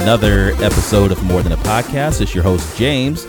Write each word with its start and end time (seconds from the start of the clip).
another 0.00 0.52
episode 0.62 1.12
of 1.12 1.22
More 1.22 1.42
Than 1.42 1.52
a 1.52 1.58
Podcast. 1.58 2.22
It's 2.22 2.34
your 2.34 2.42
host 2.42 2.74
James, 2.78 3.26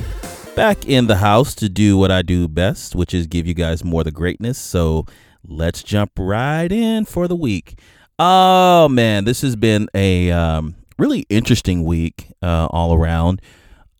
back 0.55 0.87
in 0.87 1.05
the 1.05 1.17
house 1.17 1.53
to 1.55 1.67
do 1.67 1.97
what 1.97 2.11
I 2.11 2.21
do 2.21 2.47
best, 2.47 2.95
which 2.95 3.13
is 3.13 3.27
give 3.27 3.45
you 3.45 3.53
guys 3.53 3.83
more 3.83 4.05
the 4.05 4.11
greatness. 4.11 4.57
So 4.57 5.05
let's 5.45 5.83
jump 5.83 6.11
right 6.17 6.71
in 6.71 7.03
for 7.03 7.27
the 7.27 7.35
week. 7.35 7.77
Oh 8.17 8.87
man, 8.87 9.25
this 9.25 9.41
has 9.41 9.57
been 9.57 9.89
a 9.93 10.31
um, 10.31 10.75
really 10.97 11.25
interesting 11.29 11.83
week 11.83 12.31
uh, 12.41 12.67
all 12.71 12.93
around. 12.93 13.41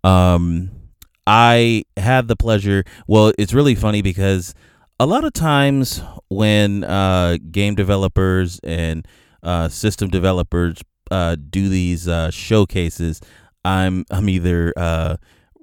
Um, 0.06 0.72
I 1.28 1.84
had 1.98 2.30
the 2.30 2.38
pleasure. 2.38 2.86
Well, 3.06 3.34
it's 3.38 3.54
really 3.54 3.76
funny 3.76 4.02
because 4.02 4.56
a 4.98 5.06
lot 5.06 5.26
of 5.26 5.34
times 5.34 6.02
when 6.30 6.86
uh, 6.86 7.38
game 7.52 7.76
developers 7.76 8.62
and 8.64 9.06
uh, 9.44 9.68
system 9.68 10.10
developers 10.10 10.82
uh, 11.12 11.36
do 11.36 11.70
these 11.70 12.08
uh, 12.08 12.32
showcases, 12.32 13.22
I'm 13.64 14.06
I'm 14.10 14.30
either 14.30 14.74
uh, 14.76 15.18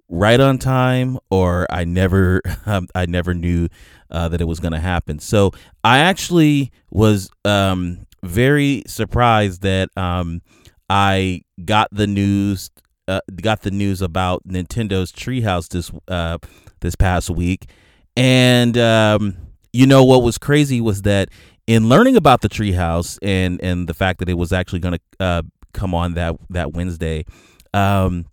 right 0.09 0.39
on 0.39 0.59
time 0.59 1.19
or 1.31 1.67
I 1.71 1.85
never 1.85 2.41
I 2.95 3.07
never 3.07 3.35
knew 3.35 3.69
uh, 4.11 4.29
that 4.29 4.41
it 4.41 4.47
was 4.47 4.61
going 4.61 4.73
to 4.73 4.81
happen. 4.81 5.19
So 5.19 5.53
I 5.83 5.99
actually 5.99 6.71
was 6.91 7.31
um, 7.45 8.07
very 8.23 8.83
surprised 8.87 9.63
that 9.63 9.91
um, 9.97 10.43
I 10.89 11.43
got 11.65 11.89
the 11.91 12.07
news 12.07 12.71
uh, 13.09 13.21
got 13.41 13.63
the 13.63 13.71
news 13.71 14.03
about 14.03 14.47
Nintendo's 14.47 15.11
Treehouse 15.11 15.69
this 15.69 15.91
uh, 16.09 16.39
this 16.81 16.95
past 16.95 17.31
week, 17.31 17.71
and 18.17 18.77
um, 18.77 19.37
you 19.73 19.87
know 19.87 20.05
what 20.05 20.23
was 20.23 20.39
crazy 20.39 20.81
was 20.81 21.03
that 21.03 21.31
in 21.69 21.87
learning 21.87 22.17
about 22.17 22.41
the 22.41 22.49
Treehouse 22.49 23.19
and 23.23 23.61
and 23.63 23.87
the 23.87 23.95
fact 23.95 24.19
that 24.21 24.29
it 24.29 24.35
was 24.35 24.53
actually 24.53 24.81
going 24.81 24.95
to 24.95 25.01
uh, 25.21 25.43
come 25.75 25.95
on 25.95 26.15
that 26.15 26.35
that 26.49 26.73
Wednesday, 26.73 27.27
um, 27.75 28.27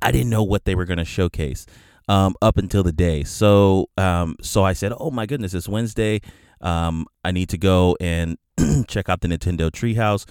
I 0.00 0.12
didn't 0.12 0.30
know 0.30 0.44
what 0.44 0.64
they 0.64 0.76
were 0.76 0.84
going 0.84 0.98
to 0.98 1.04
showcase 1.04 1.66
um, 2.08 2.36
up 2.40 2.56
until 2.56 2.84
the 2.84 2.92
day. 2.92 3.24
So 3.24 3.90
um, 3.98 4.36
so 4.40 4.62
I 4.62 4.74
said, 4.74 4.92
oh 4.96 5.10
my 5.10 5.26
goodness, 5.26 5.52
it's 5.52 5.68
Wednesday. 5.68 6.20
Um, 6.60 7.06
I 7.24 7.32
need 7.32 7.48
to 7.48 7.58
go 7.58 7.96
and 8.00 8.38
check 8.86 9.08
out 9.08 9.22
the 9.22 9.28
Nintendo 9.28 9.68
Treehouse. 9.68 10.24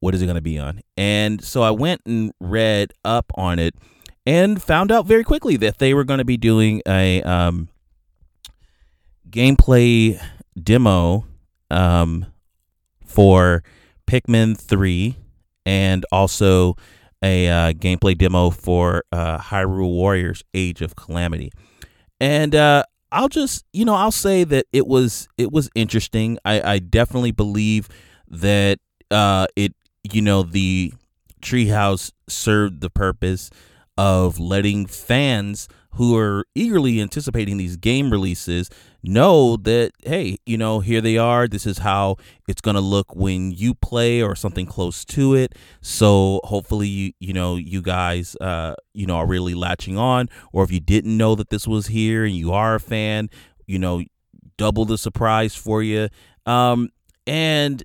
What 0.00 0.14
is 0.14 0.22
it 0.22 0.26
going 0.26 0.36
to 0.36 0.40
be 0.40 0.58
on? 0.58 0.80
And 0.96 1.44
so 1.44 1.62
I 1.62 1.70
went 1.72 2.00
and 2.06 2.32
read 2.40 2.94
up 3.04 3.30
on 3.34 3.58
it 3.58 3.74
and 4.24 4.62
found 4.62 4.90
out 4.90 5.04
very 5.04 5.24
quickly 5.24 5.58
that 5.58 5.78
they 5.78 5.92
were 5.92 6.04
going 6.04 6.18
to 6.18 6.24
be 6.24 6.38
doing 6.38 6.80
a 6.86 7.22
um, 7.22 7.68
gameplay 9.28 10.18
demo 10.60 11.26
um, 11.70 12.26
for 13.04 13.62
Pikmin 14.06 14.56
3 14.58 15.16
and 15.64 16.04
also 16.12 16.76
a 17.22 17.48
uh, 17.48 17.72
gameplay 17.72 18.16
demo 18.16 18.50
for 18.50 19.04
uh, 19.10 19.38
Hyrule 19.38 19.90
Warriors 19.90 20.44
Age 20.54 20.82
of 20.82 20.96
Calamity. 20.96 21.50
And 22.20 22.54
uh, 22.54 22.84
I'll 23.10 23.28
just, 23.28 23.64
you 23.72 23.84
know, 23.84 23.94
I'll 23.94 24.12
say 24.12 24.44
that 24.44 24.66
it 24.72 24.86
was 24.86 25.28
it 25.38 25.50
was 25.52 25.70
interesting. 25.74 26.38
I, 26.44 26.74
I 26.74 26.78
definitely 26.78 27.32
believe 27.32 27.88
that 28.28 28.78
uh, 29.10 29.46
it, 29.56 29.74
you 30.02 30.22
know, 30.22 30.42
the 30.42 30.92
Treehouse 31.40 32.12
served 32.28 32.80
the 32.80 32.90
purpose 32.90 33.50
of 33.96 34.38
letting 34.38 34.86
fans 34.86 35.68
who 35.96 36.16
are 36.16 36.44
eagerly 36.54 37.00
anticipating 37.00 37.56
these 37.56 37.76
game 37.76 38.10
releases 38.10 38.70
know 39.02 39.56
that 39.56 39.92
hey 40.04 40.36
you 40.46 40.58
know 40.58 40.80
here 40.80 41.00
they 41.00 41.16
are. 41.16 41.46
This 41.46 41.66
is 41.66 41.78
how 41.78 42.16
it's 42.48 42.60
going 42.60 42.74
to 42.74 42.80
look 42.80 43.14
when 43.14 43.52
you 43.52 43.74
play 43.74 44.20
or 44.22 44.34
something 44.34 44.66
close 44.66 45.04
to 45.06 45.34
it. 45.34 45.54
So 45.80 46.40
hopefully 46.44 46.88
you 46.88 47.12
you 47.20 47.32
know 47.32 47.56
you 47.56 47.82
guys 47.82 48.36
uh 48.40 48.74
you 48.94 49.06
know 49.06 49.16
are 49.16 49.26
really 49.26 49.54
latching 49.54 49.96
on. 49.96 50.28
Or 50.52 50.64
if 50.64 50.72
you 50.72 50.80
didn't 50.80 51.16
know 51.16 51.34
that 51.34 51.50
this 51.50 51.66
was 51.68 51.88
here 51.88 52.24
and 52.24 52.34
you 52.34 52.52
are 52.52 52.74
a 52.74 52.80
fan 52.80 53.28
you 53.66 53.78
know 53.78 54.02
double 54.56 54.84
the 54.84 54.96
surprise 54.96 55.54
for 55.54 55.82
you 55.82 56.08
um 56.46 56.88
and 57.26 57.82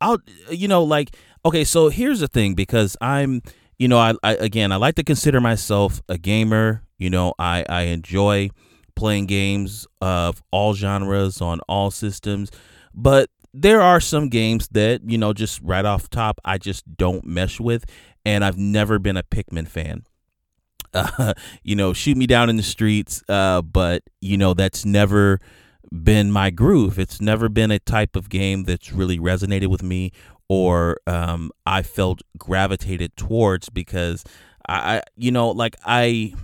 i'll 0.00 0.18
you 0.50 0.68
know 0.68 0.82
like 0.82 1.14
okay 1.44 1.64
so 1.64 1.88
here's 1.88 2.20
the 2.20 2.28
thing 2.28 2.54
because 2.54 2.96
i'm 3.00 3.42
you 3.78 3.88
know 3.88 3.98
I, 3.98 4.14
I 4.22 4.34
again 4.34 4.72
i 4.72 4.76
like 4.76 4.94
to 4.94 5.04
consider 5.04 5.40
myself 5.40 6.00
a 6.08 6.16
gamer 6.16 6.82
you 6.98 7.08
know 7.08 7.34
i 7.38 7.64
i 7.68 7.82
enjoy 7.82 8.50
playing 8.98 9.26
games 9.26 9.86
of 10.02 10.42
all 10.50 10.74
genres 10.74 11.40
on 11.40 11.60
all 11.68 11.90
systems, 11.90 12.50
but 12.92 13.30
there 13.54 13.80
are 13.80 14.00
some 14.00 14.28
games 14.28 14.68
that, 14.72 15.08
you 15.08 15.16
know, 15.16 15.32
just 15.32 15.60
right 15.62 15.84
off 15.84 16.10
top, 16.10 16.40
I 16.44 16.58
just 16.58 16.96
don't 16.96 17.24
mesh 17.24 17.60
with. 17.60 17.84
And 18.26 18.44
I've 18.44 18.58
never 18.58 18.98
been 18.98 19.16
a 19.16 19.22
Pikmin 19.22 19.68
fan. 19.68 20.02
Uh, 20.92 21.32
you 21.62 21.76
know, 21.76 21.92
shoot 21.92 22.16
me 22.16 22.26
down 22.26 22.50
in 22.50 22.56
the 22.56 22.62
streets, 22.62 23.22
uh, 23.28 23.62
but, 23.62 24.02
you 24.20 24.36
know, 24.36 24.52
that's 24.52 24.84
never 24.84 25.38
been 26.02 26.32
my 26.32 26.50
groove. 26.50 26.98
It's 26.98 27.20
never 27.20 27.48
been 27.48 27.70
a 27.70 27.78
type 27.78 28.16
of 28.16 28.28
game 28.28 28.64
that's 28.64 28.92
really 28.92 29.18
resonated 29.18 29.68
with 29.68 29.82
me 29.82 30.10
or 30.48 30.98
um, 31.06 31.52
I 31.64 31.82
felt 31.82 32.22
gravitated 32.36 33.16
towards 33.16 33.68
because 33.68 34.24
I, 34.68 35.02
you 35.16 35.30
know, 35.30 35.50
like 35.50 35.76
I 35.84 36.34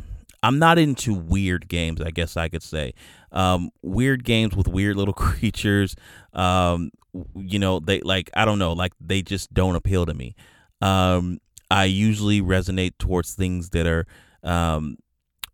I'm 0.45 0.59
not 0.59 0.79
into 0.79 1.15
weird 1.15 1.69
games, 1.69 2.03
I 2.03 2.11
guess 2.11 2.37
I 2.37 2.51
could 2.51 2.63
say. 2.63 2.93
Um, 3.33 3.71
weird 3.81 4.25
games 4.25 4.55
with 4.55 4.69
weird 4.69 4.95
little 4.97 5.15
creatures. 5.27 5.97
Um, 6.35 6.91
you 7.35 7.59
know, 7.59 7.81
they 7.81 8.01
like 8.01 8.29
I 8.35 8.45
don't 8.45 8.59
know, 8.59 8.75
like 8.75 8.93
they 9.01 9.23
just 9.23 9.55
don't 9.55 9.75
appeal 9.75 10.05
to 10.05 10.13
me. 10.13 10.35
Um, 10.83 11.39
I 11.71 11.85
usually 11.85 12.43
resonate 12.43 12.99
towards 12.99 13.33
things 13.33 13.71
that 13.71 13.87
are 13.87 14.07
um, 14.43 14.99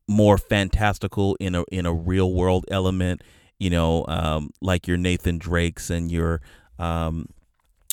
more 0.08 0.36
fantastical 0.36 1.36
in 1.38 1.54
a 1.54 1.64
in 1.70 1.86
a 1.86 1.94
real 1.94 2.34
world 2.34 2.64
element. 2.68 3.22
You 3.60 3.70
know, 3.70 4.04
um, 4.08 4.50
like 4.60 4.88
your 4.88 4.96
Nathan 4.96 5.38
Drakes 5.38 5.90
and 5.90 6.10
your 6.10 6.40
um, 6.80 7.26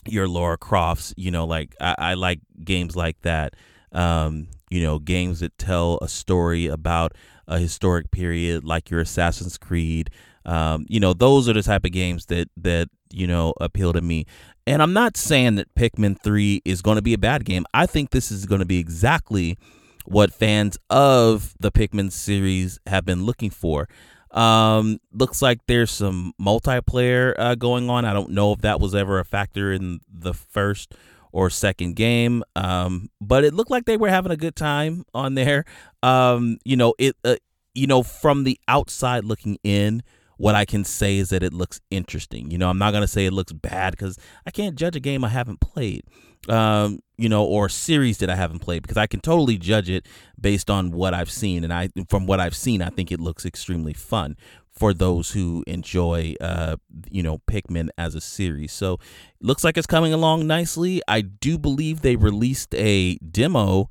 your 0.08 0.28
Lara 0.28 0.58
Crofts. 0.58 1.14
You 1.16 1.30
know, 1.30 1.46
like 1.46 1.76
I, 1.80 1.96
I 2.00 2.14
like 2.16 2.40
games 2.64 2.96
like 2.96 3.22
that. 3.22 3.54
Um, 3.92 4.48
you 4.70 4.82
know, 4.82 5.00
games 5.00 5.40
that 5.40 5.58
tell 5.58 6.00
a 6.02 6.08
story 6.08 6.68
about 6.68 7.14
a 7.48 7.60
historic 7.60 8.12
period, 8.12 8.64
like 8.64 8.90
your 8.90 9.00
Assassin's 9.00 9.58
Creed. 9.58 10.10
Um, 10.46 10.86
you 10.90 11.00
know, 11.00 11.14
those 11.14 11.48
are 11.50 11.54
the 11.54 11.64
type 11.64 11.86
of 11.86 11.92
games 11.92 12.28
that 12.28 12.50
that 12.58 12.90
you 13.12 13.28
know 13.28 13.54
appeal 13.60 13.94
to 13.94 14.02
me. 14.02 14.26
And 14.66 14.82
I'm 14.82 14.94
not 14.94 15.16
saying 15.16 15.56
that 15.56 15.74
Pikmin 15.76 16.20
3 16.22 16.62
is 16.66 16.82
going 16.82 16.98
to 16.98 17.02
be 17.02 17.14
a 17.14 17.18
bad 17.18 17.46
game. 17.46 17.66
I 17.74 17.86
think 17.86 18.10
this 18.10 18.32
is 18.32 18.46
going 18.46 18.60
to 18.60 18.66
be 18.66 18.80
exactly 18.80 19.58
what 20.06 20.34
fans 20.34 20.78
of 20.90 21.54
the 21.60 21.72
Pikmin 21.72 22.12
series 22.12 22.78
have 22.86 23.06
been 23.06 23.24
looking 23.24 23.50
for. 23.50 23.88
Um, 24.32 25.00
looks 25.14 25.42
like 25.42 25.60
there's 25.68 25.92
some 25.92 26.34
multiplayer 26.40 27.34
uh, 27.38 27.56
going 27.56 27.90
on. 27.90 28.04
I 28.04 28.14
don't 28.14 28.32
know 28.32 28.52
if 28.52 28.60
that 28.60 28.80
was 28.80 28.94
ever 28.94 29.20
a 29.20 29.26
factor 29.26 29.72
in 29.72 30.02
the 30.08 30.34
first 30.34 30.94
or 31.32 31.50
second 31.50 31.96
game. 31.96 32.44
Um, 32.56 33.10
but 33.22 33.44
it 33.44 33.54
looked 33.54 33.72
like 33.72 33.86
they 33.86 33.98
were 33.98 34.10
having 34.10 34.32
a 34.32 34.38
good 34.38 34.56
time 34.56 35.06
on 35.14 35.36
there. 35.36 35.66
Um, 36.04 36.58
you 36.64 36.76
know, 36.76 36.94
it, 36.98 37.16
uh, 37.24 37.36
you 37.74 37.88
know, 37.88 38.04
from 38.04 38.44
the 38.44 38.60
outside 38.68 39.24
looking 39.24 39.58
in, 39.64 40.04
what 40.38 40.56
I 40.56 40.66
can 40.66 40.84
say 40.84 41.18
is 41.18 41.30
that 41.30 41.44
it 41.44 41.54
looks 41.54 41.82
interesting. 41.92 42.52
You 42.52 42.58
know, 42.58 42.70
I'm 42.70 42.78
not 42.78 42.94
gonna 42.94 43.08
say 43.08 43.26
it 43.26 43.34
looks 43.34 43.52
bad 43.52 43.92
because 43.92 44.18
I 44.46 44.52
can't 44.52 44.76
judge 44.76 44.96
a 44.96 45.00
game 45.00 45.24
I 45.24 45.30
haven't 45.30 45.60
played, 45.60 46.04
um, 46.48 47.00
you 47.18 47.30
know, 47.30 47.44
or 47.44 47.66
a 47.66 47.70
series 47.70 48.20
that 48.20 48.30
I 48.30 48.36
haven't 48.36 48.60
played 48.60 48.82
because 48.84 48.98
I 48.98 49.08
can 49.08 49.20
totally 49.20 49.58
judge 49.58 49.90
it 49.90 50.08
based 50.40 50.70
on 50.70 50.92
what 50.92 51.14
I've 51.14 51.32
seen, 51.32 51.64
and 51.64 51.74
I 51.74 51.90
from 52.10 52.26
what 52.26 52.40
I've 52.40 52.56
seen, 52.56 52.82
I 52.82 52.90
think 52.90 53.12
it 53.12 53.20
looks 53.20 53.46
extremely 53.46 53.94
fun 53.94 54.38
for 54.78 54.94
those 54.94 55.32
who 55.32 55.64
enjoy, 55.66 56.36
uh, 56.40 56.76
you 57.10 57.24
know, 57.24 57.40
Pikmin 57.40 57.90
as 57.98 58.14
a 58.14 58.22
series. 58.22 58.72
So, 58.72 59.00
looks 59.42 59.64
like 59.64 59.78
it's 59.78 59.88
coming 59.88 60.14
along 60.14 60.46
nicely. 60.46 61.02
I 61.08 61.22
do 61.22 61.58
believe 61.58 62.02
they 62.02 62.16
released 62.16 62.76
a 62.76 63.16
demo 63.18 63.90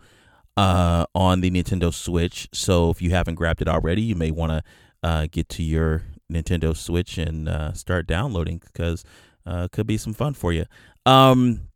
uh, 0.57 1.07
on 1.15 1.41
the 1.41 1.51
Nintendo 1.51 1.93
Switch. 1.93 2.49
So, 2.53 2.91
if 2.91 3.03
you 3.03 3.11
haven't 3.11 3.35
grabbed 3.35 3.63
it 3.63 3.69
already, 3.69 4.03
you 4.03 4.15
may 4.15 4.31
want 4.31 4.53
to 4.53 4.63
uh, 5.03 5.27
get 5.31 5.49
to 5.51 5.63
your 5.63 6.03
Nintendo 6.33 6.77
Switch 6.77 7.19
and 7.19 7.49
uh, 7.49 7.73
start 7.73 8.07
downloading 8.07 8.59
because 8.59 9.05
uh, 9.47 9.69
could 9.71 9.87
be 9.87 9.97
some 9.97 10.13
fun 10.13 10.35
for 10.35 10.53
you. 10.53 10.65
Um, 11.05 11.69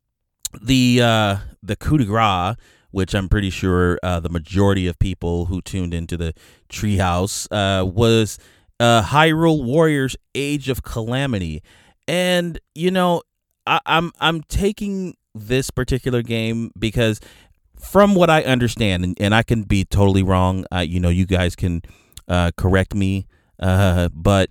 the 0.61 1.00
uh, 1.02 1.37
the 1.62 1.76
coup 1.76 1.99
de 1.99 2.05
grace 2.05 2.56
which 2.91 3.14
I'm 3.14 3.29
pretty 3.29 3.50
sure 3.50 3.99
uh, 4.02 4.20
the 4.20 4.29
majority 4.29 4.87
of 4.87 4.99
people 4.99 5.47
who 5.47 5.61
tuned 5.62 5.94
into 5.94 6.17
the 6.17 6.35
Treehouse 6.69 7.47
uh, 7.50 7.85
was 7.85 8.38
uh, 8.79 9.02
Hyrule 9.02 9.64
Warriors: 9.64 10.17
Age 10.35 10.69
of 10.69 10.82
Calamity, 10.82 11.62
and 12.08 12.58
you 12.75 12.91
know, 12.91 13.23
I, 13.67 13.81
I'm 13.87 14.12
I'm 14.20 14.43
taking 14.43 15.17
this 15.35 15.70
particular 15.70 16.23
game 16.23 16.73
because 16.79 17.20
from 17.79 18.14
what 18.14 18.29
I 18.29 18.43
understand, 18.43 19.05
and, 19.05 19.17
and 19.20 19.35
I 19.35 19.43
can 19.43 19.62
be 19.62 19.85
totally 19.85 20.23
wrong, 20.23 20.67
uh, 20.75 20.81
you 20.81 21.00
know, 21.00 21.08
you 21.08 21.25
guys 21.25 21.56
can 21.56 21.82
uh, 22.29 22.50
correct 22.56 22.94
me, 22.94 23.26
uh, 23.61 24.09
but 24.12 24.51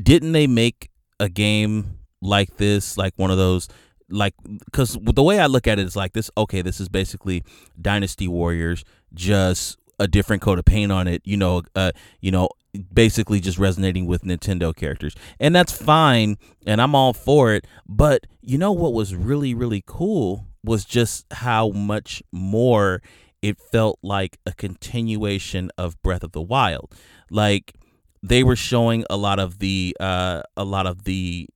didn't 0.00 0.32
they 0.32 0.46
make 0.46 0.90
a 1.20 1.28
game 1.28 1.98
like 2.20 2.56
this, 2.56 2.96
like 2.96 3.12
one 3.16 3.30
of 3.30 3.36
those, 3.36 3.68
like, 4.08 4.34
because 4.64 4.96
the 5.00 5.22
way 5.22 5.38
I 5.38 5.46
look 5.46 5.66
at 5.66 5.78
it 5.78 5.86
is 5.86 5.96
like 5.96 6.12
this, 6.12 6.30
okay, 6.36 6.62
this 6.62 6.80
is 6.80 6.88
basically 6.88 7.44
Dynasty 7.80 8.28
Warriors, 8.28 8.84
just 9.12 9.78
a 9.98 10.06
different 10.06 10.42
coat 10.42 10.58
of 10.58 10.64
paint 10.64 10.92
on 10.92 11.08
it, 11.08 11.22
you 11.24 11.36
know, 11.36 11.62
uh, 11.74 11.92
you 12.20 12.30
know, 12.30 12.48
basically 12.92 13.40
just 13.40 13.58
resonating 13.58 14.06
with 14.06 14.22
Nintendo 14.22 14.74
characters. 14.74 15.14
And 15.40 15.54
that's 15.54 15.72
fine, 15.72 16.36
and 16.66 16.80
I'm 16.80 16.94
all 16.94 17.12
for 17.12 17.52
it, 17.52 17.66
but 17.86 18.26
you 18.40 18.58
know 18.58 18.72
what 18.72 18.92
was 18.92 19.14
really, 19.14 19.54
really 19.54 19.82
cool 19.84 20.46
was 20.64 20.84
just 20.84 21.26
how 21.32 21.70
much 21.70 22.22
more 22.32 23.02
it 23.42 23.58
felt 23.58 23.98
like 24.02 24.38
a 24.46 24.52
continuation 24.52 25.70
of 25.78 26.00
Breath 26.02 26.22
of 26.22 26.32
the 26.32 26.42
Wild. 26.42 26.92
Like 27.30 27.74
they 28.22 28.42
were 28.42 28.56
showing 28.56 29.04
a 29.08 29.16
lot 29.16 29.38
of 29.38 29.58
the 29.58 29.96
uh, 30.00 30.42
a 30.56 30.64
lot 30.64 30.86
of 30.86 31.04
the 31.04 31.48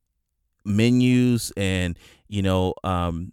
menus 0.64 1.53
and 1.56 1.99
you 2.29 2.43
know 2.43 2.75
um, 2.85 3.32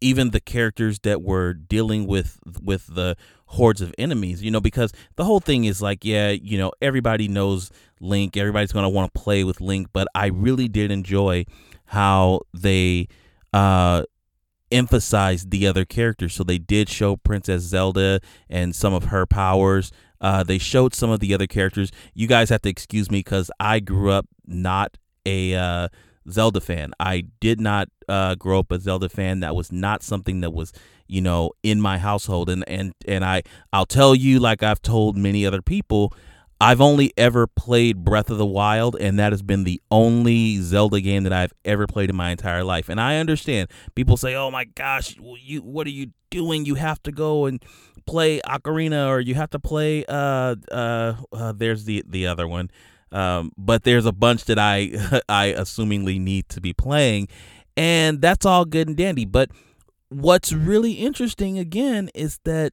even 0.00 0.30
the 0.30 0.40
characters 0.40 1.00
that 1.00 1.22
were 1.22 1.52
dealing 1.54 2.06
with 2.06 2.38
with 2.62 2.86
the 2.94 3.16
hordes 3.46 3.80
of 3.80 3.94
enemies 3.98 4.42
you 4.42 4.50
know 4.50 4.60
because 4.60 4.92
the 5.16 5.24
whole 5.24 5.40
thing 5.40 5.64
is 5.64 5.82
like 5.82 6.04
yeah 6.04 6.30
you 6.30 6.56
know 6.56 6.72
everybody 6.80 7.28
knows 7.28 7.70
link 8.00 8.36
everybody's 8.36 8.72
going 8.72 8.84
to 8.84 8.88
want 8.88 9.12
to 9.12 9.20
play 9.20 9.44
with 9.44 9.60
link 9.60 9.88
but 9.92 10.08
i 10.14 10.26
really 10.26 10.68
did 10.68 10.90
enjoy 10.90 11.44
how 11.84 12.40
they 12.54 13.06
uh 13.52 14.02
emphasized 14.72 15.50
the 15.50 15.66
other 15.66 15.84
characters. 15.84 16.34
So 16.34 16.42
they 16.42 16.58
did 16.58 16.88
show 16.88 17.16
Princess 17.16 17.62
Zelda 17.62 18.20
and 18.48 18.74
some 18.74 18.94
of 18.94 19.04
her 19.04 19.26
powers. 19.26 19.92
Uh, 20.22 20.42
they 20.42 20.56
showed 20.56 20.94
some 20.94 21.10
of 21.10 21.20
the 21.20 21.34
other 21.34 21.46
characters. 21.46 21.90
You 22.14 22.26
guys 22.26 22.48
have 22.48 22.62
to 22.62 22.70
excuse 22.70 23.10
me 23.10 23.18
because 23.18 23.50
I 23.60 23.80
grew 23.80 24.10
up 24.10 24.26
not 24.46 24.96
a 25.26 25.54
uh, 25.54 25.88
Zelda 26.30 26.60
fan. 26.60 26.92
I 26.98 27.24
did 27.40 27.60
not 27.60 27.88
uh, 28.08 28.36
grow 28.36 28.60
up 28.60 28.70
a 28.70 28.78
Zelda 28.78 29.08
fan. 29.08 29.40
That 29.40 29.54
was 29.54 29.72
not 29.72 30.02
something 30.02 30.40
that 30.40 30.52
was, 30.52 30.72
you 31.08 31.20
know, 31.20 31.50
in 31.62 31.80
my 31.80 31.98
household. 31.98 32.48
And 32.48 32.64
and 32.68 32.94
and 33.06 33.24
I 33.24 33.42
I'll 33.72 33.86
tell 33.86 34.14
you, 34.14 34.38
like 34.38 34.62
I've 34.62 34.80
told 34.82 35.16
many 35.16 35.44
other 35.44 35.62
people, 35.62 36.14
I've 36.62 36.80
only 36.80 37.12
ever 37.16 37.48
played 37.48 38.04
Breath 38.04 38.30
of 38.30 38.38
the 38.38 38.46
Wild, 38.46 38.94
and 39.00 39.18
that 39.18 39.32
has 39.32 39.42
been 39.42 39.64
the 39.64 39.82
only 39.90 40.58
Zelda 40.58 41.00
game 41.00 41.24
that 41.24 41.32
I've 41.32 41.52
ever 41.64 41.88
played 41.88 42.08
in 42.08 42.14
my 42.14 42.30
entire 42.30 42.62
life. 42.62 42.88
And 42.88 43.00
I 43.00 43.16
understand 43.16 43.68
people 43.96 44.16
say, 44.16 44.36
"Oh 44.36 44.48
my 44.48 44.64
gosh, 44.64 45.16
you 45.40 45.60
what 45.60 45.88
are 45.88 45.90
you 45.90 46.12
doing? 46.30 46.64
You 46.64 46.76
have 46.76 47.02
to 47.02 47.10
go 47.10 47.46
and 47.46 47.60
play 48.06 48.40
Ocarina, 48.46 49.08
or 49.08 49.18
you 49.18 49.34
have 49.34 49.50
to 49.50 49.58
play 49.58 50.04
uh 50.06 50.54
uh, 50.70 51.14
uh 51.32 51.52
there's 51.52 51.84
the 51.84 52.04
the 52.06 52.28
other 52.28 52.46
one." 52.46 52.70
Um, 53.10 53.50
but 53.58 53.82
there's 53.82 54.06
a 54.06 54.12
bunch 54.12 54.44
that 54.44 54.60
I 54.60 54.92
I 55.28 55.54
assumingly 55.58 56.20
need 56.20 56.48
to 56.50 56.60
be 56.60 56.72
playing, 56.72 57.26
and 57.76 58.20
that's 58.20 58.46
all 58.46 58.66
good 58.66 58.86
and 58.86 58.96
dandy. 58.96 59.24
But 59.24 59.50
what's 60.10 60.52
really 60.52 60.92
interesting 60.92 61.58
again 61.58 62.08
is 62.14 62.38
that, 62.44 62.72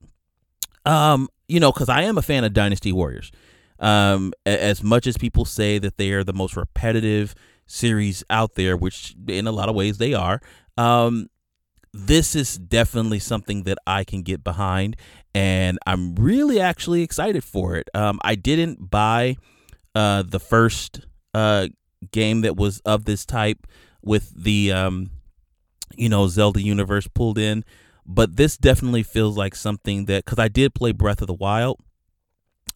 um, 0.85 1.27
you 1.47 1.59
know, 1.59 1.71
because 1.71 1.89
I 1.89 2.03
am 2.03 2.19
a 2.19 2.21
fan 2.21 2.43
of 2.43 2.53
Dynasty 2.53 2.91
Warriors. 2.91 3.31
Um, 3.79 4.33
as 4.45 4.83
much 4.83 5.07
as 5.07 5.17
people 5.17 5.45
say 5.45 5.79
that 5.79 5.97
they 5.97 6.11
are 6.11 6.23
the 6.23 6.33
most 6.33 6.55
repetitive 6.55 7.33
series 7.65 8.23
out 8.29 8.55
there, 8.55 8.75
which 8.75 9.15
in 9.27 9.47
a 9.47 9.51
lot 9.51 9.69
of 9.69 9.75
ways 9.75 9.97
they 9.97 10.13
are, 10.13 10.41
um, 10.77 11.27
this 11.93 12.35
is 12.35 12.57
definitely 12.57 13.19
something 13.19 13.63
that 13.63 13.77
I 13.87 14.03
can 14.03 14.21
get 14.21 14.43
behind, 14.43 14.95
and 15.33 15.79
I'm 15.87 16.15
really 16.15 16.59
actually 16.59 17.01
excited 17.01 17.43
for 17.43 17.75
it. 17.75 17.89
Um, 17.93 18.19
I 18.23 18.35
didn't 18.35 18.89
buy 18.89 19.37
uh, 19.95 20.23
the 20.23 20.39
first 20.39 21.01
uh, 21.33 21.67
game 22.11 22.41
that 22.41 22.55
was 22.55 22.79
of 22.81 23.05
this 23.05 23.25
type 23.25 23.65
with 24.01 24.31
the 24.35 24.71
um, 24.71 25.09
you 25.95 26.09
know 26.09 26.27
Zelda 26.27 26.61
universe 26.61 27.07
pulled 27.07 27.37
in, 27.37 27.65
but 28.05 28.35
this 28.35 28.57
definitely 28.57 29.03
feels 29.03 29.35
like 29.35 29.55
something 29.55 30.05
that 30.05 30.25
because 30.25 30.39
I 30.39 30.47
did 30.47 30.75
play 30.75 30.91
Breath 30.91 31.21
of 31.21 31.27
the 31.27 31.33
Wild, 31.33 31.79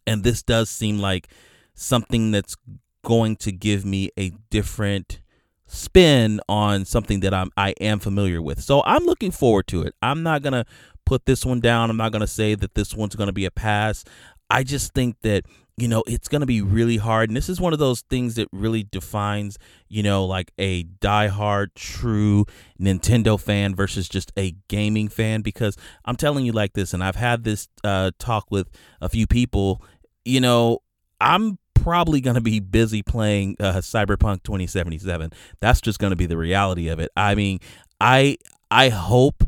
and 0.06 0.22
this 0.22 0.42
does 0.42 0.70
seem 0.70 0.98
like 0.98 1.28
something 1.74 2.30
that's 2.30 2.56
going 3.04 3.36
to 3.36 3.52
give 3.52 3.84
me 3.84 4.10
a 4.18 4.30
different 4.50 5.20
spin 5.66 6.40
on 6.48 6.84
something 6.84 7.20
that 7.20 7.34
I'm 7.34 7.50
I 7.56 7.74
am 7.80 7.98
familiar 7.98 8.40
with. 8.42 8.62
So 8.62 8.82
I'm 8.84 9.04
looking 9.04 9.30
forward 9.30 9.66
to 9.68 9.82
it. 9.82 9.94
I'm 10.02 10.22
not 10.22 10.42
gonna 10.42 10.64
put 11.04 11.26
this 11.26 11.44
one 11.44 11.60
down. 11.60 11.90
I'm 11.90 11.96
not 11.96 12.12
gonna 12.12 12.26
say 12.26 12.54
that 12.54 12.74
this 12.74 12.94
one's 12.94 13.16
gonna 13.16 13.32
be 13.32 13.44
a 13.44 13.50
pass. 13.50 14.04
I 14.50 14.62
just 14.62 14.92
think 14.94 15.16
that 15.22 15.44
you 15.76 15.88
know 15.88 16.04
it's 16.06 16.28
gonna 16.28 16.46
be 16.46 16.62
really 16.62 16.98
hard, 16.98 17.30
and 17.30 17.36
this 17.36 17.48
is 17.48 17.60
one 17.60 17.72
of 17.72 17.78
those 17.78 18.02
things 18.02 18.36
that 18.36 18.48
really 18.52 18.84
defines 18.84 19.58
you 19.88 20.02
know 20.02 20.24
like 20.24 20.52
a 20.58 20.84
diehard 20.84 21.68
true 21.74 22.46
Nintendo 22.80 23.40
fan 23.40 23.74
versus 23.74 24.08
just 24.08 24.32
a 24.38 24.54
gaming 24.68 25.08
fan. 25.08 25.42
Because 25.42 25.76
I'm 26.04 26.16
telling 26.16 26.46
you 26.46 26.52
like 26.52 26.74
this, 26.74 26.94
and 26.94 27.02
I've 27.02 27.16
had 27.16 27.44
this 27.44 27.68
uh, 27.82 28.12
talk 28.18 28.46
with 28.50 28.68
a 29.00 29.08
few 29.08 29.26
people 29.26 29.82
you 30.24 30.40
know, 30.40 30.78
I'm 31.20 31.58
probably 31.74 32.20
going 32.20 32.34
to 32.34 32.40
be 32.40 32.60
busy 32.60 33.02
playing 33.02 33.56
uh, 33.60 33.74
Cyberpunk 33.74 34.42
2077. 34.42 35.30
That's 35.60 35.80
just 35.80 35.98
going 35.98 36.12
to 36.12 36.16
be 36.16 36.26
the 36.26 36.36
reality 36.36 36.88
of 36.88 36.98
it. 36.98 37.10
I 37.16 37.34
mean, 37.34 37.60
I 38.00 38.38
I 38.70 38.88
hope 38.88 39.44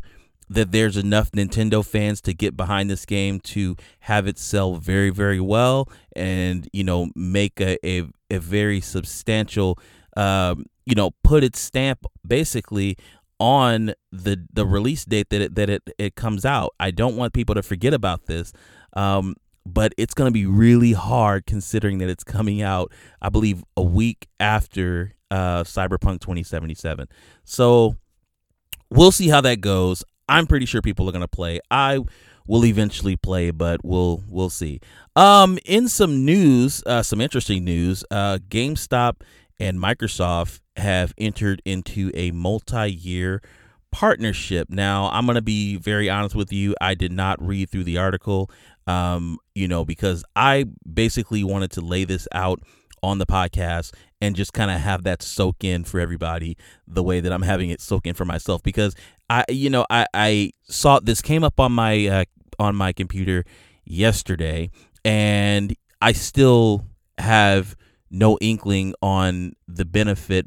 that 0.49 0.71
there's 0.71 0.97
enough 0.97 1.33
Nintendo 1.33 1.85
fans 1.85 2.21
to 2.23 2.35
get 2.35 2.57
behind 2.57 2.89
this 2.89 3.05
game 3.05 3.41
to 3.41 3.77
have 4.01 4.27
it 4.27 4.39
sell 4.39 4.77
very 4.77 5.11
very 5.11 5.41
well 5.41 5.89
and 6.15 6.69
you 6.73 6.85
know 6.85 7.09
make 7.17 7.61
a 7.61 7.77
a, 7.85 8.05
a 8.31 8.39
very 8.39 8.81
substantial 8.81 9.79
um, 10.17 10.67
you 10.85 10.95
know 10.95 11.11
put 11.25 11.43
its 11.43 11.59
stamp 11.59 12.07
basically 12.27 12.97
on 13.39 13.93
the 14.13 14.47
the 14.53 14.65
release 14.65 15.05
date 15.05 15.31
that 15.31 15.41
it 15.41 15.55
that 15.55 15.69
it, 15.69 15.83
it 15.99 16.15
comes 16.15 16.45
out. 16.45 16.75
I 16.79 16.91
don't 16.91 17.17
want 17.17 17.33
people 17.33 17.55
to 17.55 17.63
forget 17.63 17.93
about 17.93 18.27
this. 18.27 18.53
Um, 18.93 19.35
but 19.67 19.93
it's 19.97 20.15
going 20.15 20.29
to 20.29 20.33
be 20.33 20.47
really 20.47 20.93
hard 20.93 21.47
considering 21.47 21.99
that 21.99 22.09
it's 22.09 22.25
coming 22.25 22.63
out, 22.63 22.93
I 23.21 23.29
believe, 23.29 23.65
a 23.77 23.83
week 23.83 24.29
after 24.39 25.15
uh, 25.31 25.65
Cyberpunk 25.65 26.21
2077. 26.21 27.09
So 27.45 27.97
we'll 28.91 29.13
see 29.13 29.29
how 29.29 29.41
that 29.43 29.61
goes. 29.61 30.05
I'm 30.29 30.47
pretty 30.47 30.67
sure 30.67 30.83
people 30.83 31.09
are 31.09 31.13
going 31.13 31.21
to 31.23 31.29
play. 31.29 31.61
I 31.71 32.01
will 32.47 32.65
eventually 32.65 33.17
play, 33.17 33.51
but 33.51 33.85
we'll 33.85 34.23
we'll 34.29 34.51
see. 34.51 34.81
Um, 35.15 35.59
in 35.65 35.89
some 35.89 36.25
news, 36.25 36.83
uh, 36.87 37.03
some 37.03 37.21
interesting 37.21 37.65
news, 37.65 38.05
uh, 38.11 38.39
GameStop 38.49 39.23
and 39.59 39.79
Microsoft 39.79 40.61
have 40.77 41.15
entered 41.17 41.63
into 41.65 42.11
a 42.15 42.31
multi-year 42.31 43.41
partnership. 43.97 44.69
Now, 44.69 45.09
I'm 45.11 45.25
going 45.25 45.37
to 45.37 45.43
be 45.43 45.77
very 45.77 46.11
honest 46.11 46.35
with 46.35 46.53
you. 46.53 46.75
I 46.83 46.93
did 46.93 47.13
not 47.13 47.41
read 47.41 47.71
through 47.71 47.85
the 47.85 47.97
article 47.97 48.51
um, 48.87 49.39
you 49.55 49.69
know, 49.69 49.85
because 49.85 50.25
I 50.35 50.67
basically 50.93 51.43
wanted 51.43 51.71
to 51.73 51.81
lay 51.81 52.05
this 52.05 52.29
out 52.33 52.61
on 53.03 53.19
the 53.19 53.27
podcast 53.27 53.93
and 54.21 54.35
just 54.35 54.53
kind 54.53 54.71
of 54.71 54.81
have 54.81 55.03
that 55.05 55.23
soak 55.23 55.65
in 55.65 55.85
for 55.85 56.01
everybody 56.01 56.57
the 56.87 57.03
way 57.03 57.21
that 57.21 57.33
I'm 57.33 57.43
having 57.43 57.71
it 57.71 57.81
soak 57.81 58.07
in 58.07 58.15
for 58.15 58.25
myself 58.25 58.63
because 58.63 58.95
I 59.29 59.45
you 59.51 59.69
know 59.69 59.85
I 59.91 60.07
I 60.15 60.53
saw 60.65 60.99
this 60.99 61.21
came 61.21 61.45
up 61.45 61.61
on 61.61 61.73
my 61.73 62.07
uh, 62.07 62.25
on 62.59 62.75
my 62.75 62.93
computer 62.93 63.45
yesterday 63.85 64.71
and 65.05 65.77
I 66.01 66.13
still 66.13 66.87
have 67.19 67.77
no 68.11 68.39
inkling 68.41 68.95
on 69.03 69.53
the 69.69 69.85
benefit 69.85 70.47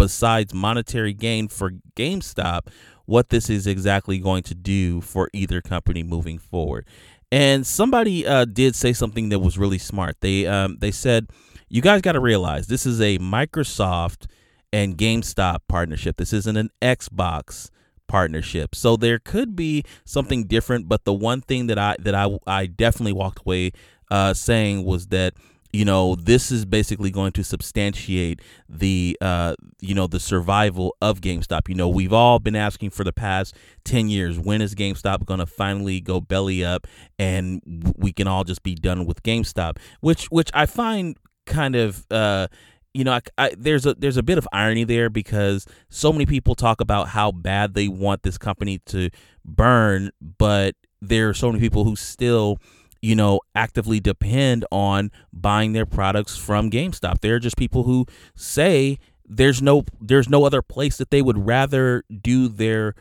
besides 0.00 0.54
monetary 0.54 1.12
gain 1.12 1.46
for 1.46 1.72
GameStop 1.94 2.68
what 3.04 3.28
this 3.28 3.50
is 3.50 3.66
exactly 3.66 4.18
going 4.18 4.42
to 4.44 4.54
do 4.54 5.00
for 5.00 5.28
either 5.32 5.60
company 5.60 6.02
moving 6.02 6.38
forward. 6.38 6.86
And 7.32 7.66
somebody 7.66 8.26
uh, 8.26 8.44
did 8.44 8.74
say 8.74 8.92
something 8.92 9.28
that 9.28 9.40
was 9.40 9.58
really 9.58 9.78
smart. 9.78 10.16
They 10.20 10.46
um, 10.46 10.78
they 10.80 10.90
said, 10.90 11.28
"You 11.68 11.82
guys 11.82 12.00
got 12.00 12.12
to 12.12 12.20
realize 12.20 12.66
this 12.66 12.86
is 12.86 13.00
a 13.00 13.18
Microsoft 13.18 14.26
and 14.72 14.96
GameStop 14.96 15.58
partnership. 15.68 16.16
This 16.16 16.32
isn't 16.32 16.56
an 16.56 16.70
Xbox 16.80 17.70
partnership. 18.08 18.74
So 18.74 18.96
there 18.96 19.18
could 19.18 19.54
be 19.54 19.84
something 20.04 20.44
different. 20.44 20.88
But 20.88 21.04
the 21.04 21.12
one 21.12 21.40
thing 21.40 21.66
that 21.68 21.78
I 21.78 21.96
that 22.00 22.14
I 22.14 22.38
I 22.46 22.66
definitely 22.66 23.12
walked 23.12 23.40
away 23.40 23.72
uh, 24.10 24.34
saying 24.34 24.84
was 24.84 25.08
that 25.08 25.34
you 25.72 25.84
know 25.84 26.14
this 26.16 26.50
is 26.50 26.64
basically 26.64 27.10
going 27.10 27.32
to 27.32 27.44
substantiate 27.44 28.40
the 28.68 29.16
uh 29.20 29.54
you 29.80 29.94
know 29.94 30.06
the 30.06 30.20
survival 30.20 30.96
of 31.00 31.20
GameStop. 31.20 31.68
You 31.68 31.74
know, 31.74 31.88
we've 31.88 32.12
all 32.12 32.38
been 32.38 32.56
asking 32.56 32.90
for 32.90 33.04
the 33.04 33.12
past 33.12 33.54
10 33.84 34.08
years 34.08 34.38
when 34.38 34.62
is 34.62 34.74
GameStop 34.74 35.24
going 35.24 35.40
to 35.40 35.46
finally 35.46 36.00
go 36.00 36.20
belly 36.20 36.64
up 36.64 36.86
and 37.18 37.62
we 37.96 38.12
can 38.12 38.26
all 38.26 38.44
just 38.44 38.62
be 38.62 38.74
done 38.74 39.06
with 39.06 39.22
GameStop, 39.22 39.78
which 40.00 40.26
which 40.26 40.50
I 40.54 40.66
find 40.66 41.16
kind 41.46 41.76
of 41.76 42.06
uh 42.10 42.48
you 42.92 43.04
know, 43.04 43.12
I, 43.12 43.20
I, 43.38 43.54
there's 43.56 43.86
a 43.86 43.94
there's 43.94 44.16
a 44.16 44.22
bit 44.22 44.38
of 44.38 44.48
irony 44.52 44.84
there 44.84 45.10
because 45.10 45.66
so 45.88 46.12
many 46.12 46.26
people 46.26 46.54
talk 46.54 46.80
about 46.80 47.08
how 47.08 47.30
bad 47.30 47.74
they 47.74 47.88
want 47.88 48.22
this 48.22 48.36
company 48.36 48.78
to 48.86 49.10
burn, 49.44 50.10
but 50.20 50.74
there 51.00 51.28
are 51.28 51.34
so 51.34 51.48
many 51.48 51.60
people 51.60 51.84
who 51.84 51.96
still, 51.96 52.58
you 53.02 53.14
know, 53.14 53.40
actively 53.54 54.00
depend 54.00 54.64
on 54.70 55.10
buying 55.32 55.72
their 55.72 55.86
products 55.86 56.36
from 56.36 56.70
GameStop. 56.70 57.20
There 57.20 57.34
are 57.36 57.40
just 57.40 57.56
people 57.56 57.84
who 57.84 58.06
say 58.34 58.98
there's 59.24 59.62
no 59.62 59.84
there's 60.00 60.28
no 60.28 60.44
other 60.44 60.62
place 60.62 60.96
that 60.98 61.10
they 61.10 61.22
would 61.22 61.46
rather 61.46 62.04
do 62.22 62.48
their 62.48 62.94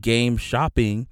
game 0.00 0.36
shopping 0.36 1.08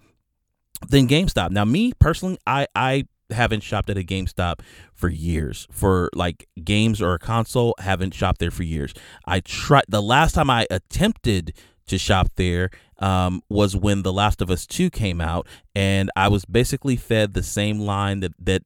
than 0.88 1.08
GameStop. 1.08 1.50
Now, 1.50 1.64
me 1.64 1.92
personally, 1.98 2.38
I 2.46 2.66
I 2.74 3.04
haven't 3.30 3.62
shopped 3.62 3.90
at 3.90 3.98
a 3.98 4.02
GameStop 4.02 4.60
for 4.94 5.08
years. 5.08 5.66
For 5.70 6.10
like 6.14 6.48
games 6.62 7.02
or 7.02 7.14
a 7.14 7.18
console, 7.18 7.74
haven't 7.78 8.14
shopped 8.14 8.38
there 8.38 8.50
for 8.50 8.62
years. 8.62 8.94
I 9.26 9.40
tried 9.40 9.84
the 9.88 10.02
last 10.02 10.34
time 10.34 10.50
I 10.50 10.66
attempted 10.70 11.52
to 11.88 11.98
shop 11.98 12.28
there 12.36 12.70
um, 12.98 13.42
was 13.48 13.76
when 13.76 14.02
The 14.02 14.12
Last 14.12 14.40
of 14.40 14.50
Us 14.50 14.66
2 14.66 14.90
came 14.90 15.20
out, 15.20 15.46
and 15.74 16.10
I 16.16 16.28
was 16.28 16.44
basically 16.44 16.96
fed 16.96 17.34
the 17.34 17.42
same 17.42 17.80
line 17.80 18.20
that 18.20 18.32
that 18.38 18.62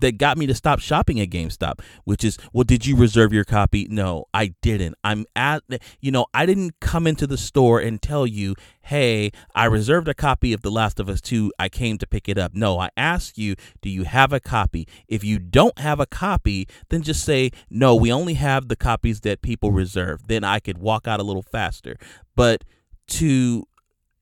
that 0.00 0.18
got 0.18 0.38
me 0.38 0.46
to 0.46 0.54
stop 0.54 0.80
shopping 0.80 1.20
at 1.20 1.30
GameStop, 1.30 1.80
which 2.04 2.24
is, 2.24 2.38
well, 2.52 2.64
did 2.64 2.86
you 2.86 2.96
reserve 2.96 3.32
your 3.32 3.44
copy? 3.44 3.86
No, 3.90 4.26
I 4.32 4.54
didn't. 4.62 4.94
I'm 5.04 5.24
at, 5.36 5.62
you 6.00 6.10
know, 6.10 6.26
I 6.34 6.46
didn't 6.46 6.80
come 6.80 7.06
into 7.06 7.26
the 7.26 7.36
store 7.36 7.80
and 7.80 8.00
tell 8.00 8.26
you, 8.26 8.54
hey, 8.82 9.30
I 9.54 9.66
reserved 9.66 10.08
a 10.08 10.14
copy 10.14 10.52
of 10.52 10.62
The 10.62 10.70
Last 10.70 11.00
of 11.00 11.08
Us 11.08 11.20
2. 11.20 11.52
I 11.58 11.68
came 11.68 11.98
to 11.98 12.06
pick 12.06 12.28
it 12.28 12.38
up. 12.38 12.54
No, 12.54 12.78
I 12.78 12.90
asked 12.96 13.38
you, 13.38 13.56
do 13.80 13.88
you 13.88 14.04
have 14.04 14.32
a 14.32 14.40
copy? 14.40 14.86
If 15.08 15.24
you 15.24 15.38
don't 15.38 15.78
have 15.78 16.00
a 16.00 16.06
copy, 16.06 16.68
then 16.90 17.02
just 17.02 17.24
say, 17.24 17.50
no, 17.70 17.94
we 17.94 18.12
only 18.12 18.34
have 18.34 18.68
the 18.68 18.76
copies 18.76 19.20
that 19.20 19.42
people 19.42 19.72
reserve. 19.72 20.26
Then 20.28 20.44
I 20.44 20.60
could 20.60 20.78
walk 20.78 21.06
out 21.06 21.20
a 21.20 21.24
little 21.24 21.42
faster. 21.42 21.96
But 22.36 22.64
to 23.06 23.66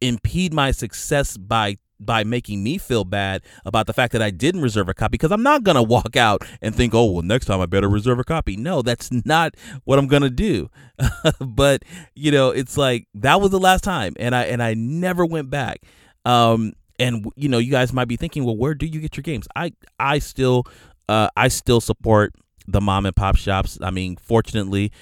impede 0.00 0.52
my 0.52 0.72
success 0.72 1.36
by 1.36 1.76
by 2.04 2.24
making 2.24 2.62
me 2.62 2.78
feel 2.78 3.04
bad 3.04 3.42
about 3.64 3.86
the 3.86 3.92
fact 3.92 4.12
that 4.12 4.22
I 4.22 4.30
didn't 4.30 4.60
reserve 4.62 4.88
a 4.88 4.94
copy 4.94 5.12
because 5.12 5.32
I'm 5.32 5.42
not 5.42 5.62
going 5.62 5.76
to 5.76 5.82
walk 5.82 6.16
out 6.16 6.42
and 6.60 6.74
think, 6.74 6.94
oh, 6.94 7.10
well, 7.10 7.22
next 7.22 7.46
time 7.46 7.60
I 7.60 7.66
better 7.66 7.88
reserve 7.88 8.18
a 8.18 8.24
copy. 8.24 8.56
No, 8.56 8.82
that's 8.82 9.10
not 9.24 9.54
what 9.84 9.98
I'm 9.98 10.06
going 10.06 10.22
to 10.22 10.30
do. 10.30 10.70
but, 11.40 11.84
you 12.14 12.30
know, 12.30 12.50
it's 12.50 12.76
like 12.76 13.06
that 13.14 13.40
was 13.40 13.50
the 13.50 13.60
last 13.60 13.84
time 13.84 14.14
and 14.18 14.34
I 14.34 14.44
and 14.44 14.62
I 14.62 14.74
never 14.74 15.24
went 15.24 15.50
back. 15.50 15.82
Um 16.24 16.72
and 16.98 17.26
you 17.36 17.48
know, 17.48 17.58
you 17.58 17.70
guys 17.70 17.92
might 17.92 18.08
be 18.08 18.16
thinking, 18.16 18.44
well, 18.44 18.56
where 18.56 18.74
do 18.74 18.86
you 18.86 19.00
get 19.00 19.16
your 19.16 19.22
games? 19.22 19.48
I 19.56 19.72
I 19.98 20.18
still 20.20 20.64
uh 21.08 21.28
I 21.36 21.48
still 21.48 21.80
support 21.80 22.34
the 22.68 22.80
mom 22.80 23.06
and 23.06 23.16
pop 23.16 23.36
shops. 23.36 23.78
I 23.82 23.90
mean, 23.90 24.16
fortunately, 24.16 24.92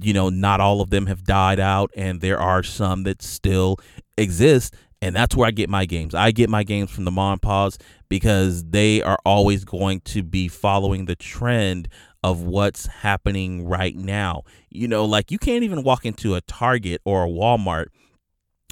you 0.00 0.12
know, 0.12 0.28
not 0.28 0.60
all 0.60 0.80
of 0.80 0.90
them 0.90 1.06
have 1.06 1.24
died 1.24 1.60
out, 1.60 1.90
and 1.96 2.20
there 2.20 2.40
are 2.40 2.62
some 2.62 3.02
that 3.04 3.22
still 3.22 3.76
exist 4.16 4.74
and 5.02 5.14
that's 5.14 5.36
where 5.36 5.46
I 5.46 5.50
get 5.50 5.68
my 5.68 5.84
games. 5.84 6.14
I 6.14 6.30
get 6.30 6.48
my 6.48 6.62
games 6.62 6.90
from 6.90 7.04
the 7.04 7.10
mom 7.10 7.32
and 7.32 7.42
pops 7.42 7.78
because 8.08 8.64
they 8.64 9.02
are 9.02 9.18
always 9.24 9.64
going 9.64 10.00
to 10.00 10.22
be 10.22 10.48
following 10.48 11.04
the 11.04 11.16
trend 11.16 11.88
of 12.22 12.42
what's 12.42 12.86
happening 12.86 13.66
right 13.66 13.94
now. 13.94 14.42
You 14.70 14.88
know, 14.88 15.04
like 15.04 15.30
you 15.30 15.38
can't 15.38 15.64
even 15.64 15.82
walk 15.82 16.04
into 16.04 16.34
a 16.34 16.40
Target 16.40 17.00
or 17.04 17.24
a 17.24 17.28
Walmart, 17.28 17.86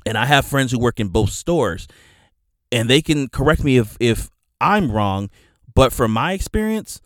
and 0.06 0.16
I 0.16 0.26
have 0.26 0.46
friends 0.46 0.72
who 0.72 0.78
work 0.78 0.98
in 0.98 1.08
both 1.08 1.30
stores, 1.30 1.86
and 2.72 2.88
they 2.88 3.02
can 3.02 3.28
correct 3.28 3.62
me 3.62 3.76
if 3.76 3.96
if 4.00 4.30
I'm 4.60 4.90
wrong, 4.90 5.30
but 5.74 5.92
from 5.92 6.12
my 6.12 6.32
experience, 6.32 7.02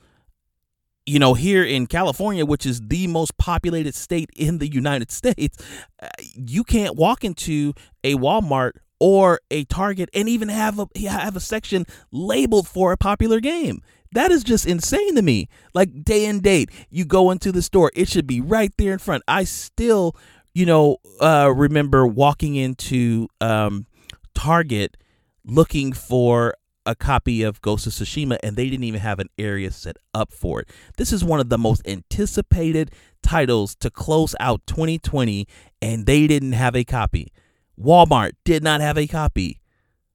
you 1.07 1.19
know, 1.19 1.35
here 1.35 1.65
in 1.65 1.87
California, 1.87 2.47
which 2.47 2.65
is 2.67 2.81
the 2.87 3.07
most 3.09 3.37
populated 3.37 3.95
state 3.95 4.31
in 4.37 4.59
the 4.59 4.71
United 4.71 5.11
States, 5.11 5.59
uh, 6.01 6.09
you 6.35 6.63
can't 6.63 6.97
walk 6.97 7.25
into 7.25 7.75
a 8.05 8.15
Walmart 8.15 8.73
or 9.00 9.40
a 9.50 9.64
Target 9.64 10.11
and 10.14 10.28
even 10.28 10.49
have 10.49 10.78
a 10.78 10.87
have 11.09 11.37
a 11.37 11.40
section 11.40 11.87
labeled 12.11 12.69
for 12.69 12.93
a 12.93 12.97
popular 12.97 13.40
game. 13.40 13.83
That 14.12 14.31
is 14.31 14.43
just 14.43 14.67
insane 14.67 15.17
to 15.17 15.23
me. 15.23 15.49
Like 15.75 16.05
day 16.05 16.26
and 16.26 16.43
date, 16.43 16.71
you 16.90 17.05
go 17.05 17.31
into 17.31 17.52
the 17.52 17.62
store, 17.62 17.90
it 17.95 18.09
should 18.09 18.26
be 18.26 18.40
right 18.40 18.73
there 18.78 18.93
in 18.93 18.99
front. 18.99 19.23
I 19.28 19.45
still, 19.45 20.17
you 20.55 20.67
know, 20.67 20.97
uh, 21.21 21.52
remember 21.55 22.07
walking 22.07 22.57
into 22.57 23.28
um, 23.40 23.87
Target 24.35 24.97
looking 25.45 25.93
for 25.93 26.55
a 26.87 26.95
copy 26.95 27.43
of 27.43 27.61
Ghost 27.61 27.87
of 27.87 27.93
Tsushima, 27.93 28.38
and 28.43 28.57
they 28.57 28.71
didn't 28.71 28.85
even 28.85 29.00
have 29.00 29.19
an 29.19 29.28
area 29.38 29.71
set 29.71 29.99
up 30.14 30.33
for 30.33 30.61
it. 30.61 30.71
This 30.97 31.12
is 31.12 31.23
one 31.23 31.38
of 31.38 31.50
the 31.50 31.59
most 31.59 31.87
anticipated 31.87 32.90
titles 33.23 33.75
to 33.76 33.90
close 33.90 34.35
out 34.40 34.67
2020, 34.67 35.47
and 35.83 36.07
they 36.07 36.26
didn't 36.26 36.52
have 36.52 36.75
a 36.75 36.85
copy. 36.85 37.31
Walmart 37.79 38.33
did 38.45 38.63
not 38.63 38.81
have 38.81 38.99
a 38.99 39.07
copy. 39.07 39.61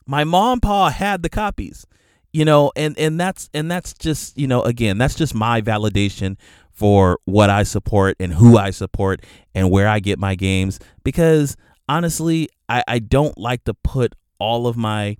My 0.05 0.23
mom 0.23 0.53
and 0.53 0.61
pa 0.61 0.89
had 0.89 1.23
the 1.23 1.29
copies. 1.29 1.85
You 2.31 2.45
know, 2.45 2.71
and 2.75 2.97
and 2.97 3.19
that's 3.19 3.47
and 3.53 3.69
that's 3.69 3.93
just, 3.93 4.35
you 4.35 4.47
know, 4.47 4.63
again, 4.63 4.97
that's 4.97 5.13
just 5.13 5.35
my 5.35 5.61
validation 5.61 6.35
for 6.71 7.19
what 7.25 7.51
I 7.51 7.61
support 7.61 8.15
and 8.19 8.33
who 8.33 8.57
I 8.57 8.71
support 8.71 9.23
and 9.53 9.69
where 9.69 9.87
I 9.87 9.99
get 9.99 10.17
my 10.17 10.33
games 10.33 10.79
because 11.03 11.55
honestly, 11.87 12.49
I, 12.67 12.83
I 12.87 12.99
don't 12.99 13.37
like 13.37 13.63
to 13.65 13.75
put 13.75 14.15
all 14.39 14.65
of 14.65 14.75
my 14.75 15.17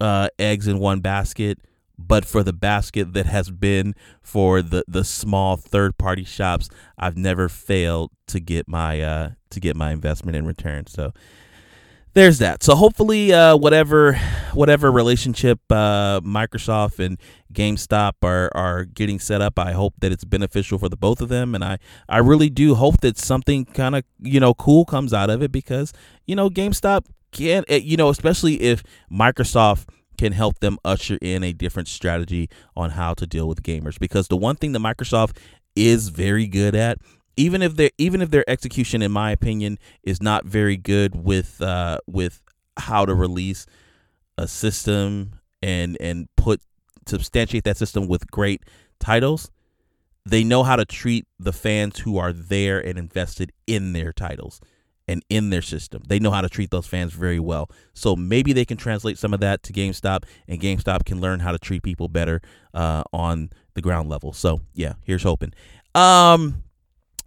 uh, 0.00 0.28
eggs 0.38 0.68
in 0.68 0.78
one 0.78 1.00
basket, 1.00 1.58
but 1.98 2.24
for 2.24 2.42
the 2.42 2.52
basket 2.52 3.12
that 3.12 3.26
has 3.26 3.50
been 3.50 3.94
for 4.22 4.62
the 4.62 4.84
the 4.86 5.04
small 5.04 5.56
third 5.56 5.98
party 5.98 6.24
shops, 6.24 6.68
I've 6.96 7.16
never 7.16 7.48
failed 7.48 8.12
to 8.28 8.40
get 8.40 8.68
my 8.68 9.00
uh, 9.00 9.30
to 9.50 9.60
get 9.60 9.76
my 9.76 9.90
investment 9.90 10.36
in 10.36 10.46
return. 10.46 10.86
So 10.86 11.12
there's 12.14 12.38
that. 12.38 12.62
So 12.62 12.74
hopefully, 12.74 13.32
uh, 13.32 13.56
whatever 13.56 14.18
whatever 14.52 14.92
relationship 14.92 15.60
uh, 15.70 16.20
Microsoft 16.20 16.98
and 16.98 17.18
GameStop 17.52 18.12
are 18.22 18.50
are 18.54 18.84
getting 18.84 19.18
set 19.18 19.40
up, 19.40 19.58
I 19.58 19.72
hope 19.72 19.94
that 20.00 20.12
it's 20.12 20.24
beneficial 20.24 20.78
for 20.78 20.88
the 20.88 20.96
both 20.96 21.20
of 21.20 21.28
them, 21.28 21.54
and 21.54 21.64
I 21.64 21.78
I 22.08 22.18
really 22.18 22.50
do 22.50 22.74
hope 22.74 23.00
that 23.00 23.18
something 23.18 23.64
kind 23.64 23.96
of 23.96 24.04
you 24.20 24.40
know 24.40 24.54
cool 24.54 24.84
comes 24.84 25.12
out 25.12 25.30
of 25.30 25.42
it 25.42 25.52
because 25.52 25.92
you 26.26 26.36
know 26.36 26.50
GameStop 26.50 27.06
can 27.32 27.64
eh, 27.68 27.76
you 27.76 27.96
know 27.96 28.08
especially 28.08 28.60
if 28.60 28.82
Microsoft 29.10 29.88
can 30.18 30.32
help 30.32 30.60
them 30.60 30.78
usher 30.84 31.18
in 31.22 31.42
a 31.42 31.52
different 31.52 31.88
strategy 31.88 32.48
on 32.76 32.90
how 32.90 33.14
to 33.14 33.26
deal 33.26 33.48
with 33.48 33.62
gamers 33.62 33.98
because 33.98 34.28
the 34.28 34.36
one 34.36 34.54
thing 34.56 34.72
that 34.72 34.78
Microsoft 34.78 35.36
is 35.74 36.08
very 36.08 36.46
good 36.46 36.74
at 36.74 36.98
even 37.36 37.62
if 37.62 37.76
their 37.76 37.90
even 37.98 38.22
if 38.22 38.30
their 38.30 38.48
execution, 38.48 39.02
in 39.02 39.12
my 39.12 39.30
opinion, 39.30 39.78
is 40.02 40.22
not 40.22 40.44
very 40.44 40.76
good 40.76 41.14
with 41.14 41.60
uh, 41.60 41.98
with 42.06 42.42
how 42.76 43.04
to 43.04 43.14
release 43.14 43.66
a 44.38 44.48
system 44.48 45.38
and 45.62 45.96
and 46.00 46.28
put 46.36 46.60
substantiate 47.06 47.64
that 47.64 47.76
system 47.76 48.06
with 48.08 48.30
great 48.30 48.62
titles, 48.98 49.50
they 50.24 50.44
know 50.44 50.62
how 50.62 50.76
to 50.76 50.84
treat 50.84 51.26
the 51.38 51.52
fans 51.52 52.00
who 52.00 52.18
are 52.18 52.32
there 52.32 52.78
and 52.78 52.98
invested 52.98 53.52
in 53.66 53.92
their 53.92 54.12
titles 54.12 54.60
and 55.08 55.24
in 55.28 55.50
their 55.50 55.62
system. 55.62 56.02
They 56.06 56.18
know 56.18 56.30
how 56.30 56.42
to 56.42 56.48
treat 56.48 56.70
those 56.70 56.86
fans 56.86 57.12
very 57.12 57.40
well. 57.40 57.68
So 57.92 58.14
maybe 58.14 58.52
they 58.52 58.64
can 58.64 58.76
translate 58.76 59.18
some 59.18 59.34
of 59.34 59.40
that 59.40 59.62
to 59.64 59.72
GameStop, 59.72 60.24
and 60.46 60.60
GameStop 60.60 61.04
can 61.04 61.20
learn 61.20 61.40
how 61.40 61.50
to 61.52 61.58
treat 61.58 61.82
people 61.82 62.08
better 62.08 62.40
uh, 62.72 63.02
on 63.12 63.50
the 63.74 63.80
ground 63.80 64.08
level. 64.08 64.32
So 64.32 64.60
yeah, 64.74 64.94
here's 65.04 65.24
hoping. 65.24 65.52
Um, 65.94 66.62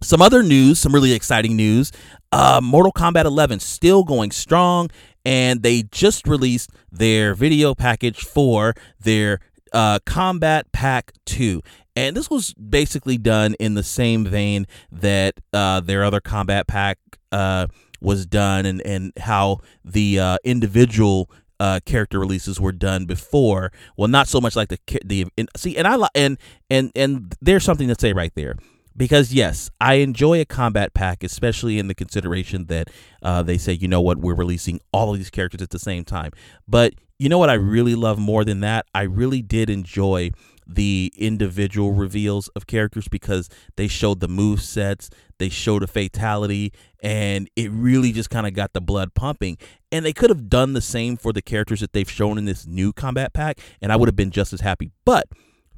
some 0.02 0.20
other 0.22 0.42
news, 0.42 0.78
some 0.78 0.94
really 0.94 1.12
exciting 1.12 1.56
news. 1.56 1.92
Uh, 2.32 2.60
Mortal 2.62 2.92
Kombat 2.92 3.24
11 3.24 3.60
still 3.60 4.04
going 4.04 4.30
strong, 4.30 4.90
and 5.24 5.62
they 5.62 5.82
just 5.82 6.26
released 6.26 6.70
their 6.90 7.34
video 7.34 7.74
package 7.74 8.24
for 8.24 8.74
their 9.00 9.40
uh, 9.72 9.98
Combat 10.04 10.70
Pack 10.72 11.12
2. 11.26 11.62
And 11.94 12.16
this 12.16 12.28
was 12.28 12.52
basically 12.54 13.16
done 13.16 13.54
in 13.54 13.74
the 13.74 13.82
same 13.82 14.24
vein 14.24 14.66
that 14.92 15.40
uh, 15.52 15.80
their 15.80 16.04
other 16.04 16.20
Combat 16.20 16.66
Pack 16.66 16.98
uh, 17.32 17.68
was 18.00 18.26
done, 18.26 18.66
and, 18.66 18.82
and 18.82 19.12
how 19.18 19.60
the 19.84 20.20
uh, 20.20 20.36
individual 20.44 21.30
uh, 21.58 21.80
character 21.86 22.18
releases 22.20 22.60
were 22.60 22.72
done 22.72 23.06
before. 23.06 23.72
Well, 23.96 24.08
not 24.08 24.28
so 24.28 24.42
much 24.42 24.56
like 24.56 24.68
the 24.68 24.78
the 25.04 25.26
and, 25.38 25.48
see, 25.56 25.76
and 25.78 25.86
I 25.88 26.06
and 26.14 26.36
and 26.68 26.92
and 26.94 27.34
there's 27.40 27.64
something 27.64 27.88
to 27.88 27.96
say 27.98 28.12
right 28.12 28.32
there 28.34 28.56
because 28.96 29.32
yes, 29.32 29.70
I 29.80 29.94
enjoy 29.94 30.40
a 30.40 30.44
combat 30.44 30.94
pack, 30.94 31.22
especially 31.22 31.78
in 31.78 31.88
the 31.88 31.94
consideration 31.94 32.66
that 32.66 32.88
uh, 33.22 33.42
they 33.42 33.58
say, 33.58 33.72
you 33.72 33.88
know 33.88 34.00
what, 34.00 34.18
we're 34.18 34.34
releasing 34.34 34.80
all 34.92 35.12
of 35.12 35.18
these 35.18 35.30
characters 35.30 35.62
at 35.62 35.70
the 35.70 35.78
same 35.78 36.04
time. 36.04 36.32
But 36.66 36.94
you 37.18 37.28
know 37.28 37.38
what, 37.38 37.50
I 37.50 37.54
really 37.54 37.94
love 37.94 38.18
more 38.18 38.44
than 38.44 38.60
that. 38.60 38.86
I 38.94 39.02
really 39.02 39.42
did 39.42 39.70
enjoy 39.70 40.30
the 40.66 41.12
individual 41.16 41.92
reveals 41.92 42.48
of 42.48 42.66
characters 42.66 43.06
because 43.08 43.48
they 43.76 43.86
showed 43.86 44.20
the 44.20 44.28
move 44.28 44.60
sets, 44.60 45.08
they 45.38 45.48
showed 45.48 45.82
a 45.82 45.86
fatality, 45.86 46.72
and 47.02 47.48
it 47.54 47.70
really 47.70 48.10
just 48.10 48.30
kind 48.30 48.46
of 48.46 48.54
got 48.54 48.72
the 48.72 48.80
blood 48.80 49.14
pumping. 49.14 49.56
And 49.92 50.04
they 50.04 50.12
could 50.12 50.30
have 50.30 50.48
done 50.48 50.72
the 50.72 50.80
same 50.80 51.16
for 51.16 51.32
the 51.32 51.42
characters 51.42 51.80
that 51.80 51.92
they've 51.92 52.10
shown 52.10 52.36
in 52.36 52.46
this 52.46 52.66
new 52.66 52.92
combat 52.92 53.32
pack, 53.32 53.60
and 53.80 53.92
I 53.92 53.96
would 53.96 54.08
have 54.08 54.16
been 54.16 54.32
just 54.32 54.52
as 54.52 54.60
happy. 54.60 54.90
But 55.04 55.26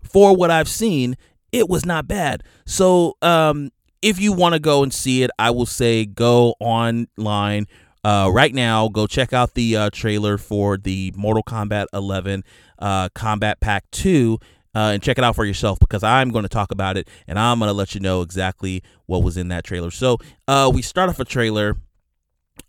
for 0.03 0.35
what 0.35 0.51
I've 0.51 0.69
seen, 0.69 1.17
it 1.53 1.69
was 1.69 1.85
not 1.85 2.07
bad. 2.07 2.43
So, 2.67 3.17
um, 3.23 3.71
if 4.01 4.21
you 4.21 4.33
want 4.33 4.55
to 4.55 4.61
go 4.61 4.83
and 4.83 4.93
see 4.93 5.23
it, 5.23 5.31
I 5.39 5.51
will 5.51 5.67
say 5.67 6.05
go 6.05 6.55
online 6.61 7.67
uh, 8.05 8.31
right 8.33 8.55
now. 8.55 8.89
Go 8.89 9.07
check 9.07 9.33
out 9.33 9.55
the 9.55 9.77
uh, 9.77 9.91
trailer 9.91 10.39
for 10.39 10.77
the 10.77 11.13
Mortal 11.17 11.43
Kombat 11.43 11.87
11 11.93 12.45
uh, 12.79 13.09
Combat 13.11 13.61
Pack 13.61 13.91
2. 13.93 14.39
Uh, 14.75 14.93
and 14.93 15.03
check 15.03 15.19
it 15.19 15.25
out 15.25 15.35
for 15.35 15.45
yourself 15.45 15.79
because 15.81 16.05
I'm 16.05 16.31
going 16.31 16.45
to 16.45 16.49
talk 16.49 16.71
about 16.71 16.97
it 16.97 17.09
and 17.27 17.39
I'm 17.39 17.59
going 17.59 17.69
to 17.69 17.73
let 17.73 17.95
you 17.95 18.01
know 18.01 18.21
exactly 18.21 18.83
what 19.07 19.25
was 19.25 19.37
in 19.37 19.49
that 19.49 19.65
trailer. 19.65 19.91
So 19.91 20.19
uh, 20.47 20.71
we 20.73 20.83
start 20.83 21.09
off 21.09 21.19
a 21.19 21.25
trailer 21.25 21.77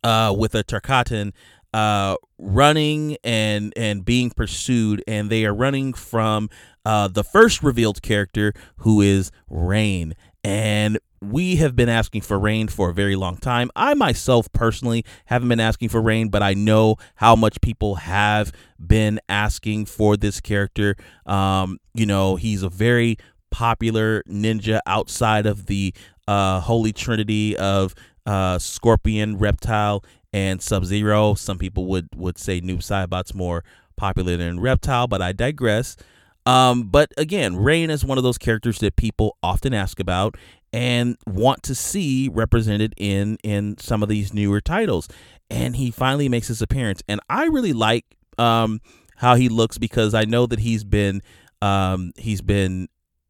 uh, 0.03 0.33
with 0.36 0.55
a 0.55 0.63
Tarkatan 0.63 1.33
uh, 1.74 2.16
running 2.38 3.18
and 3.24 3.74
and 3.76 4.04
being 4.04 4.32
pursued, 4.32 5.04
and 5.08 5.30
they 5.30 5.46
are 5.46 5.54
running 5.54 5.94
from 5.94 6.50
uh, 6.86 7.08
the 7.08 7.24
first 7.24 7.64
revealed 7.64 8.02
character, 8.02 8.54
who 8.78 9.02
is 9.02 9.32
Rain. 9.50 10.14
And 10.44 11.00
we 11.22 11.58
have 11.58 11.76
been 11.76 11.90
asking 11.90 12.22
for 12.22 12.40
rain 12.40 12.68
for 12.70 12.90
a 12.90 12.94
very 12.94 13.16
long 13.16 13.38
time. 13.38 13.70
I 13.76 13.94
myself 13.94 14.52
personally 14.54 15.04
haven't 15.26 15.50
been 15.50 15.60
asking 15.60 15.90
for 15.90 16.02
rain, 16.02 16.30
but 16.30 16.42
I 16.42 16.54
know 16.54 16.96
how 17.16 17.36
much 17.36 17.60
people 17.62 17.96
have 17.96 18.54
been 18.80 19.20
asking 19.28 19.88
for 19.88 20.16
this 20.16 20.40
character. 20.40 20.96
Um, 21.26 21.80
you 21.94 22.06
know, 22.06 22.38
he's 22.38 22.64
a 22.64 22.70
very 22.70 23.18
popular 23.52 24.24
ninja 24.30 24.80
outside 24.86 25.46
of 25.46 25.66
the 25.66 25.94
uh, 26.28 26.62
holy 26.62 26.94
trinity 26.94 27.58
of 27.58 27.94
uh, 28.26 28.60
Scorpion, 28.60 29.38
Reptile, 29.38 30.04
and 30.33 30.62
Sub 30.62 30.86
Zero. 30.86 31.33
Some 31.33 31.57
people 31.57 31.86
would 31.88 32.09
would 32.15 32.38
say 32.38 32.62
Noob 32.62 32.79
Saibot's 32.79 33.33
more 33.33 33.63
popular 33.95 34.38
than 34.38 34.59
Reptile, 34.59 35.07
but 35.07 35.21
I 35.21 35.31
digress. 35.31 35.98
Um, 36.45 36.83
but 36.83 37.12
again, 37.17 37.57
Rain 37.57 37.89
is 37.89 38.05
one 38.05 38.17
of 38.17 38.24
those 38.24 38.38
characters 38.38 38.79
that 38.79 38.95
people 38.95 39.38
often 39.43 39.74
ask 39.74 40.00
about 40.00 40.36
and 40.71 41.17
want 41.27 41.63
to 41.63 41.75
see 41.75 42.29
represented 42.29 42.93
in 42.98 43.38
in 43.43 43.77
some 43.77 44.01
of 44.03 44.09
these 44.09 44.33
newer 44.33 44.62
titles. 44.62 45.07
And 45.50 45.75
he 45.75 45.91
finally 45.91 46.29
makes 46.29 46.48
his 46.48 46.62
appearance, 46.62 47.01
and 47.07 47.19
I 47.29 47.45
really 47.45 47.74
like 47.74 48.05
um, 48.38 48.81
how 49.15 49.36
he 49.36 49.50
looks 49.50 49.77
because 49.77 50.13
I 50.13 50.24
know 50.25 50.45
that 50.45 50.59
he's 50.59 50.83
been 50.83 51.21
um, 51.62 52.13
he's 52.17 52.41
been 52.41 52.88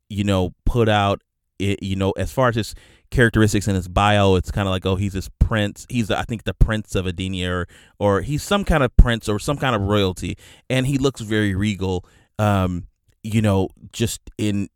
you 0.10 0.24
know 0.24 0.54
put 0.66 0.90
out 0.90 1.22
it, 1.60 1.82
you 1.82 1.96
know 1.96 2.12
as 2.12 2.32
far 2.32 2.50
as 2.50 2.56
his 2.56 2.76
characteristics 3.12 3.68
in 3.68 3.76
his 3.76 3.88
bio, 3.88 4.36
it's 4.36 4.52
kind 4.52 4.68
of 4.68 4.72
like, 4.72 4.86
oh, 4.86 4.96
he's 4.96 5.14
this 5.14 5.30
prince. 5.40 5.86
He's, 5.90 6.12
I 6.12 6.24
think, 6.24 6.44
the 6.44 6.54
prince 6.54 6.96
of 6.96 7.06
Edenia, 7.06 7.50
or, 7.50 7.68
or 8.00 8.22
he's 8.22 8.44
some 8.44 8.64
kind 8.64 8.84
of 8.84 8.96
prince 8.98 9.28
or 9.28 9.40
some 9.40 9.58
kind 9.58 9.76
of 9.76 9.82
royalty, 9.82 10.38
and 10.70 10.88
he 10.88 10.98
looks 10.98 11.22
very 11.22 11.56
regal. 11.56 12.06
Um, 12.38 12.86
you 13.24 13.42
know, 13.42 13.70
just 13.92 14.22
in 14.38 14.70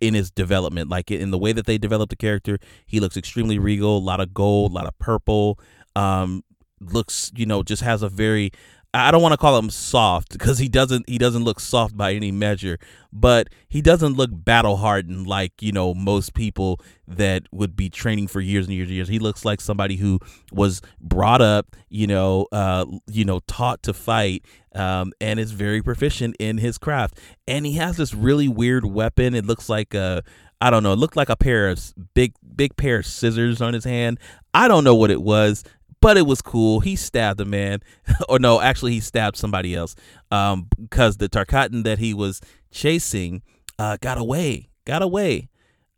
in 0.00 0.14
his 0.14 0.30
development, 0.30 0.90
like 0.90 1.10
in 1.10 1.30
the 1.30 1.38
way 1.38 1.52
that 1.52 1.66
they 1.66 1.78
developed 1.78 2.10
the 2.10 2.16
character, 2.16 2.58
he 2.86 3.00
looks 3.00 3.16
extremely 3.16 3.58
regal. 3.58 3.98
A 3.98 3.98
lot 3.98 4.20
of 4.20 4.34
gold, 4.34 4.72
a 4.72 4.74
lot 4.74 4.86
of 4.86 4.98
purple. 4.98 5.58
Um, 5.96 6.44
looks, 6.80 7.30
you 7.34 7.46
know, 7.46 7.62
just 7.62 7.82
has 7.82 8.02
a 8.02 8.08
very 8.08 8.50
I 8.92 9.12
don't 9.12 9.22
want 9.22 9.32
to 9.32 9.38
call 9.38 9.56
him 9.56 9.70
soft 9.70 10.32
because 10.32 10.58
he 10.58 10.68
doesn't 10.68 11.08
he 11.08 11.16
doesn't 11.16 11.44
look 11.44 11.60
soft 11.60 11.96
by 11.96 12.12
any 12.12 12.32
measure, 12.32 12.78
but 13.12 13.48
he 13.68 13.80
doesn't 13.80 14.16
look 14.16 14.30
battle 14.32 14.78
hardened 14.78 15.28
like 15.28 15.62
you 15.62 15.70
know 15.70 15.94
most 15.94 16.34
people 16.34 16.80
that 17.06 17.44
would 17.52 17.76
be 17.76 17.88
training 17.88 18.26
for 18.26 18.40
years 18.40 18.66
and 18.66 18.74
years 18.74 18.88
and 18.88 18.96
years. 18.96 19.08
He 19.08 19.20
looks 19.20 19.44
like 19.44 19.60
somebody 19.60 19.96
who 19.96 20.18
was 20.50 20.82
brought 21.00 21.40
up, 21.40 21.76
you 21.88 22.08
know, 22.08 22.48
uh, 22.50 22.84
you 23.06 23.24
know, 23.24 23.40
taught 23.46 23.82
to 23.84 23.94
fight, 23.94 24.44
um, 24.74 25.12
and 25.20 25.38
is 25.38 25.52
very 25.52 25.82
proficient 25.82 26.34
in 26.40 26.58
his 26.58 26.76
craft. 26.76 27.20
And 27.46 27.64
he 27.64 27.74
has 27.74 27.96
this 27.96 28.12
really 28.12 28.48
weird 28.48 28.84
weapon. 28.84 29.36
It 29.36 29.46
looks 29.46 29.68
like 29.68 29.94
a 29.94 30.24
I 30.60 30.68
don't 30.70 30.82
know. 30.82 30.92
It 30.92 30.98
looked 30.98 31.16
like 31.16 31.30
a 31.30 31.36
pair 31.36 31.68
of 31.68 31.80
big, 32.14 32.34
big 32.54 32.76
pair 32.76 32.98
of 32.98 33.06
scissors 33.06 33.62
on 33.62 33.72
his 33.72 33.84
hand. 33.84 34.18
I 34.52 34.68
don't 34.68 34.84
know 34.84 34.94
what 34.94 35.10
it 35.10 35.22
was 35.22 35.64
but 36.00 36.16
it 36.16 36.26
was 36.26 36.42
cool. 36.42 36.80
He 36.80 36.96
stabbed 36.96 37.40
a 37.40 37.44
man, 37.44 37.80
or 38.28 38.38
no, 38.38 38.60
actually 38.60 38.92
he 38.92 39.00
stabbed 39.00 39.36
somebody 39.36 39.74
else, 39.74 39.94
um, 40.30 40.68
because 40.78 41.18
the 41.18 41.28
Tarkatan 41.28 41.84
that 41.84 41.98
he 41.98 42.14
was 42.14 42.40
chasing, 42.70 43.42
uh, 43.78 43.96
got 44.00 44.18
away, 44.18 44.68
got 44.84 45.02
away, 45.02 45.48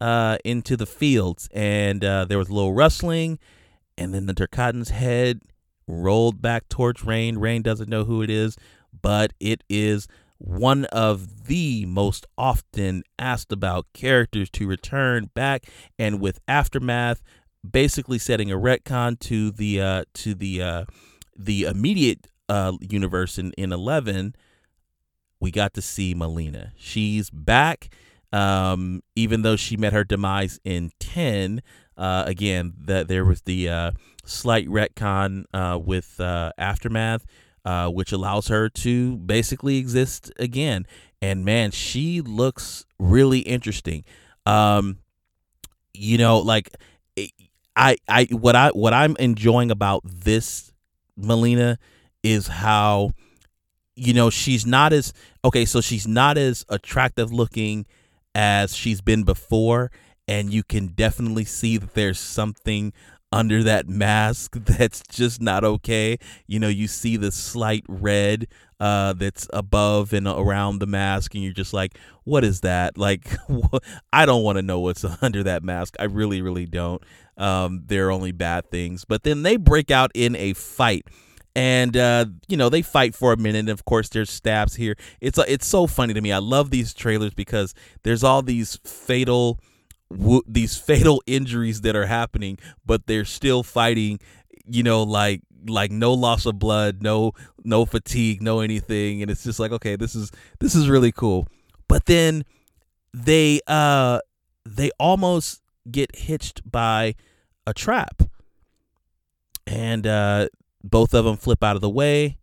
uh, 0.00 0.38
into 0.44 0.76
the 0.76 0.86
fields, 0.86 1.48
and 1.52 2.04
uh, 2.04 2.24
there 2.24 2.38
was 2.38 2.48
a 2.48 2.54
little 2.54 2.72
rustling, 2.72 3.38
and 3.96 4.12
then 4.12 4.26
the 4.26 4.34
Tarkatan's 4.34 4.90
head 4.90 5.40
rolled 5.86 6.42
back 6.42 6.68
towards 6.68 7.04
Rain. 7.04 7.38
Rain 7.38 7.62
doesn't 7.62 7.88
know 7.88 8.04
who 8.04 8.22
it 8.22 8.30
is, 8.30 8.56
but 9.00 9.32
it 9.38 9.62
is 9.68 10.08
one 10.38 10.86
of 10.86 11.46
the 11.46 11.86
most 11.86 12.26
often 12.36 13.04
asked 13.16 13.52
about 13.52 13.86
characters 13.92 14.50
to 14.50 14.66
return 14.66 15.30
back, 15.34 15.66
and 15.98 16.20
with 16.20 16.40
aftermath 16.48 17.22
basically 17.68 18.18
setting 18.18 18.51
a 18.51 18.57
retcon 18.57 19.18
to 19.20 19.51
the 19.51 19.81
uh, 19.81 20.05
to 20.14 20.35
the 20.35 20.62
uh, 20.62 20.85
the 21.37 21.64
immediate 21.64 22.27
uh, 22.48 22.72
universe 22.81 23.38
in 23.38 23.53
in 23.53 23.72
eleven. 23.72 24.35
We 25.40 25.51
got 25.51 25.75
to 25.75 25.83
see 25.83 26.14
Mileena. 26.14 26.70
She's 26.77 27.29
back, 27.29 27.88
um, 28.33 29.03
even 29.16 29.42
though 29.42 29.57
she 29.57 29.77
met 29.77 29.92
her 29.92 30.05
demise 30.05 30.61
in 30.64 30.90
ten. 31.01 31.62
Uh, 31.96 32.25
again, 32.27 32.72
that 32.79 33.09
there 33.09 33.25
was 33.25 33.42
the 33.42 33.68
uh, 33.68 33.92
slight 34.25 34.66
retcon 34.66 35.44
uh, 35.53 35.79
with 35.79 36.18
uh, 36.20 36.51
aftermath, 36.57 37.27
uh, 37.64 37.88
which 37.88 38.12
allows 38.12 38.48
her 38.48 38.68
to 38.68 39.18
basically 39.18 39.77
exist 39.77 40.33
again. 40.38 40.87
And 41.20 41.44
man, 41.44 41.70
she 41.70 42.20
looks 42.20 42.87
really 42.98 43.40
interesting. 43.40 44.05
Um, 44.46 44.98
you 45.92 46.18
know, 46.18 46.38
like 46.38 46.70
I 47.76 47.96
I 48.08 48.24
what 48.30 48.56
I 48.56 48.68
what 48.70 48.92
I'm 48.92 49.16
enjoying 49.16 49.70
about 49.70 50.02
this 50.04 50.72
Mileena 51.18 51.76
is 52.22 52.46
how 52.46 53.12
you 53.96 54.14
know 54.14 54.30
she's 54.30 54.66
not 54.66 54.92
as 54.92 55.12
okay 55.44 55.64
so 55.64 55.80
she's 55.80 56.06
not 56.06 56.38
as 56.38 56.64
attractive 56.68 57.32
looking 57.32 57.87
as 58.35 58.74
she's 58.74 59.00
been 59.00 59.22
before 59.24 59.90
and 60.28 60.52
you 60.52 60.62
can 60.62 60.88
definitely 60.88 61.44
see 61.44 61.76
that 61.76 61.94
there's 61.94 62.18
something 62.18 62.92
under 63.32 63.62
that 63.62 63.88
mask 63.88 64.52
that's 64.64 65.02
just 65.11 65.40
not 65.40 65.64
okay. 65.64 66.18
You 66.46 66.61
know, 66.61 66.68
you 66.68 66.87
see 66.87 67.16
the 67.16 67.32
slight 67.32 67.85
red 67.88 68.46
uh, 68.78 69.14
that's 69.14 69.48
above 69.52 70.12
and 70.12 70.26
around 70.26 70.78
the 70.78 70.87
mask, 70.87 71.35
and 71.35 71.42
you're 71.42 71.52
just 71.52 71.72
like, 71.72 71.96
what 72.24 72.44
is 72.44 72.61
that? 72.61 72.96
Like, 73.02 73.37
I 74.12 74.26
don't 74.26 74.44
want 74.44 74.56
to 74.56 74.62
know 74.62 74.80
what's 74.80 75.04
under 75.22 75.42
that 75.44 75.62
mask. 75.64 75.96
I 75.98 76.04
really, 76.04 76.42
really 76.42 76.66
don't. 76.66 77.02
Um, 77.42 77.83
they're 77.87 78.12
only 78.12 78.31
bad 78.31 78.70
things. 78.70 79.05
But 79.05 79.24
then 79.24 79.42
they 79.42 79.57
break 79.57 79.90
out 79.90 80.12
in 80.14 80.37
a 80.37 80.52
fight. 80.55 81.07
And 81.55 81.96
uh, 81.98 82.26
you 82.48 82.57
know 82.57 82.70
they 82.70 82.81
fight 82.81 83.14
for 83.14 83.35
a 83.35 83.37
minute, 83.37 83.59
and 83.59 83.68
of 83.68 83.85
course 83.85 84.09
there's 84.09 84.31
stabs 84.31 84.76
here. 84.76 84.96
It's 85.20 85.38
uh, 85.38 85.44
it's 85.46 85.66
so 85.66 85.87
funny 85.87 86.14
to 86.14 86.20
me. 86.22 86.33
I 86.33 86.38
love 86.38 86.70
these 86.70 86.94
trailers 86.94 87.35
because 87.35 87.74
there's 88.05 88.24
all 88.24 88.40
these 88.40 88.76
fatal 88.85 89.61
these 90.46 90.78
fatal 90.88 91.22
injuries 91.26 91.83
that 91.83 91.94
are 91.94 92.07
happening, 92.07 92.59
but 92.87 93.07
they're 93.07 93.26
still 93.26 93.62
fighting. 93.62 94.18
You 94.64 94.83
know, 94.83 95.02
like 95.02 95.42
like 95.66 95.90
no 95.90 96.14
loss 96.14 96.46
of 96.46 96.59
blood, 96.59 97.02
no 97.02 97.33
no 97.64 97.85
fatigue, 97.85 98.40
no 98.40 98.61
anything, 98.61 99.20
and 99.20 99.31
it's 99.31 99.44
just 99.44 99.61
like 99.61 99.72
okay, 99.72 99.94
this 99.94 100.14
is 100.14 100.31
this 100.59 100.74
is 100.74 100.88
really 100.88 101.12
cool. 101.12 101.46
But 101.87 102.07
then 102.07 102.46
they 103.12 103.61
uh 103.66 104.20
they 104.64 104.90
almost 104.98 105.61
get 105.90 106.16
hitched 106.16 106.62
by 106.70 107.14
a 107.66 107.75
trap, 107.75 108.22
and 109.66 110.07
uh, 110.07 110.48
both 110.83 111.14
of 111.14 111.25
them 111.25 111.37
flip 111.37 111.62
out 111.62 111.77
of 111.77 111.83
the 111.83 111.90
way, 111.90 112.38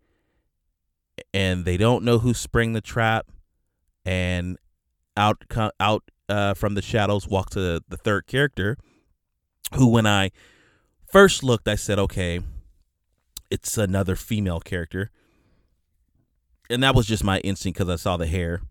and 1.34 1.65
they 1.65 1.77
don't 1.77 2.03
know 2.03 2.19
who 2.19 2.34
sprang 2.34 2.73
the 2.73 2.82
trap, 2.82 3.32
and 4.05 4.58
out 5.17 5.43
out 5.79 6.03
uh, 6.29 6.53
from 6.53 6.75
the 6.75 6.82
shadows 6.82 7.27
walks 7.27 7.55
the, 7.55 7.84
the 7.89 7.97
third 7.97 8.27
character, 8.27 8.77
who, 9.75 9.88
when 9.88 10.05
I 10.05 10.32
first 11.12 11.43
looked, 11.43 11.67
I 11.67 11.75
said, 11.75 11.99
okay, 11.99 12.39
it's 13.49 13.77
another 13.77 14.15
female 14.15 14.60
character. 14.60 15.12
And 16.69 16.84
that 16.84 16.93
was 16.95 17.08
just 17.08 17.23
my 17.23 17.39
instinct 17.39 17.79
because 17.79 17.89
I 17.89 17.95
saw 17.95 18.15
the 18.15 18.27
hair. 18.27 18.62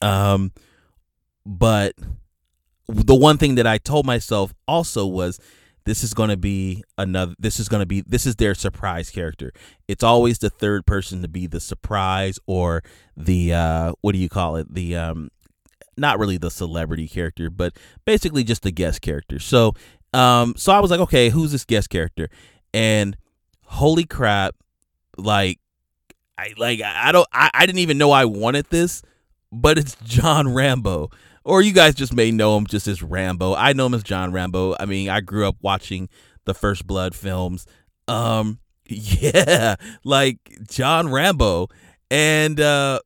Um, 0.00 0.52
but 1.44 1.94
the 2.88 3.14
one 3.14 3.38
thing 3.38 3.56
that 3.56 3.66
I 3.66 3.78
told 3.78 4.06
myself 4.06 4.54
also 4.68 5.06
was 5.06 5.40
this 5.84 6.02
is 6.02 6.14
going 6.14 6.30
to 6.30 6.36
be 6.36 6.82
another 6.98 7.34
this 7.38 7.60
is 7.60 7.68
going 7.68 7.80
to 7.80 7.86
be 7.86 8.00
this 8.00 8.26
is 8.26 8.36
their 8.36 8.54
surprise 8.54 9.10
character 9.10 9.52
it's 9.86 10.02
always 10.02 10.38
the 10.38 10.50
third 10.50 10.84
person 10.84 11.22
to 11.22 11.28
be 11.28 11.46
the 11.46 11.60
surprise 11.60 12.38
or 12.46 12.82
the 13.16 13.52
uh 13.52 13.92
what 14.00 14.12
do 14.12 14.18
you 14.18 14.28
call 14.28 14.56
it 14.56 14.72
the 14.72 14.96
um 14.96 15.30
not 15.96 16.18
really 16.18 16.36
the 16.36 16.50
celebrity 16.50 17.08
character, 17.08 17.50
but 17.50 17.76
basically 18.04 18.44
just 18.44 18.62
the 18.62 18.70
guest 18.70 19.00
character. 19.00 19.38
So, 19.38 19.74
um, 20.12 20.54
so 20.56 20.72
I 20.72 20.80
was 20.80 20.90
like, 20.90 21.00
okay, 21.00 21.30
who's 21.30 21.52
this 21.52 21.64
guest 21.64 21.90
character? 21.90 22.28
And 22.74 23.16
holy 23.64 24.04
crap, 24.04 24.54
like, 25.16 25.58
I 26.38 26.52
like 26.58 26.82
I 26.82 27.12
don't 27.12 27.26
I, 27.32 27.50
I 27.54 27.64
didn't 27.64 27.78
even 27.78 27.96
know 27.96 28.10
I 28.10 28.26
wanted 28.26 28.66
this, 28.68 29.00
but 29.50 29.78
it's 29.78 29.96
John 30.04 30.52
Rambo, 30.52 31.10
or 31.46 31.62
you 31.62 31.72
guys 31.72 31.94
just 31.94 32.12
may 32.12 32.32
know 32.32 32.58
him 32.58 32.66
just 32.66 32.88
as 32.88 33.04
Rambo. 33.04 33.54
I 33.54 33.72
know 33.72 33.86
him 33.86 33.94
as 33.94 34.02
John 34.02 34.32
Rambo. 34.32 34.74
I 34.80 34.84
mean, 34.84 35.08
I 35.08 35.20
grew 35.20 35.46
up 35.46 35.54
watching 35.62 36.08
the 36.44 36.54
First 36.54 36.88
Blood 36.88 37.14
films. 37.14 37.66
Um, 38.08 38.58
yeah, 38.88 39.76
like 40.02 40.38
John 40.68 41.08
Rambo, 41.10 41.68
and 42.10 42.60
uh, 42.60 42.98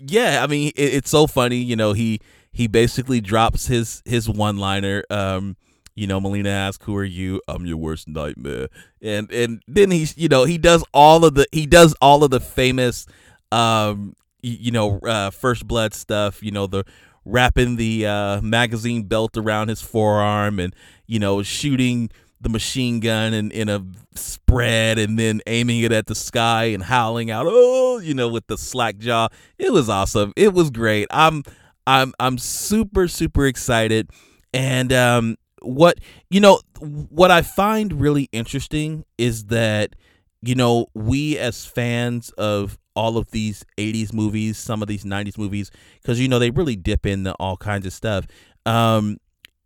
yeah, 0.00 0.42
I 0.42 0.48
mean, 0.48 0.72
it, 0.74 0.94
it's 0.94 1.10
so 1.10 1.28
funny. 1.28 1.58
You 1.58 1.76
know, 1.76 1.92
he 1.92 2.20
he 2.50 2.66
basically 2.66 3.20
drops 3.20 3.68
his 3.68 4.02
his 4.04 4.28
one 4.28 4.56
liner. 4.56 5.04
Um, 5.08 5.56
you 5.94 6.08
know, 6.08 6.20
Mileena 6.20 6.48
asks, 6.48 6.84
"Who 6.84 6.96
are 6.96 7.04
you?" 7.04 7.40
I'm 7.46 7.64
your 7.64 7.76
worst 7.76 8.08
nightmare, 8.08 8.68
and 9.00 9.30
and 9.30 9.62
then 9.68 9.92
he's 9.92 10.18
you 10.18 10.28
know 10.28 10.44
he 10.44 10.58
does 10.58 10.84
all 10.92 11.24
of 11.24 11.34
the 11.34 11.46
he 11.52 11.64
does 11.64 11.94
all 12.00 12.24
of 12.24 12.30
the 12.32 12.40
famous, 12.40 13.06
um, 13.52 14.16
you 14.42 14.72
know, 14.72 14.98
uh, 15.00 15.30
first 15.30 15.66
blood 15.66 15.94
stuff. 15.94 16.42
You 16.42 16.50
know, 16.50 16.66
the 16.66 16.84
wrapping 17.28 17.76
the 17.76 18.06
uh, 18.06 18.40
magazine 18.40 19.02
belt 19.04 19.36
around 19.36 19.68
his 19.68 19.82
forearm 19.82 20.58
and 20.58 20.74
you 21.06 21.18
know 21.18 21.42
shooting 21.42 22.10
the 22.40 22.48
machine 22.48 23.00
gun 23.00 23.34
in, 23.34 23.50
in 23.50 23.68
a 23.68 23.84
spread 24.14 24.98
and 24.98 25.18
then 25.18 25.40
aiming 25.46 25.80
it 25.80 25.92
at 25.92 26.06
the 26.06 26.14
sky 26.14 26.64
and 26.64 26.84
howling 26.84 27.30
out 27.30 27.46
oh 27.48 27.98
you 27.98 28.14
know 28.14 28.28
with 28.28 28.46
the 28.46 28.56
slack 28.56 28.98
jaw. 28.98 29.28
It 29.58 29.72
was 29.72 29.88
awesome. 29.88 30.32
It 30.36 30.54
was 30.54 30.70
great. 30.70 31.06
I'm 31.10 31.42
i'm 31.86 32.14
i'm 32.18 32.38
super 32.38 33.08
super 33.08 33.46
excited. 33.46 34.10
And 34.54 34.92
um 34.92 35.36
what 35.60 35.98
you 36.30 36.40
know 36.40 36.60
what 36.80 37.30
i 37.30 37.42
find 37.42 38.00
really 38.00 38.28
interesting 38.32 39.04
is 39.18 39.46
that 39.46 39.94
you 40.40 40.54
know 40.54 40.86
we 40.94 41.36
as 41.36 41.66
fans 41.66 42.30
of 42.38 42.78
all 42.98 43.16
of 43.16 43.30
these 43.30 43.64
80s 43.76 44.12
movies 44.12 44.58
some 44.58 44.82
of 44.82 44.88
these 44.88 45.04
90s 45.04 45.38
movies 45.38 45.70
because 46.02 46.18
you 46.18 46.26
know 46.26 46.40
they 46.40 46.50
really 46.50 46.74
dip 46.74 47.06
into 47.06 47.32
all 47.34 47.56
kinds 47.56 47.86
of 47.86 47.92
stuff. 47.92 48.26
Um 48.66 49.18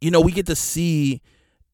you 0.02 0.10
know 0.10 0.20
we 0.20 0.32
get 0.32 0.46
to 0.46 0.56
see 0.56 1.22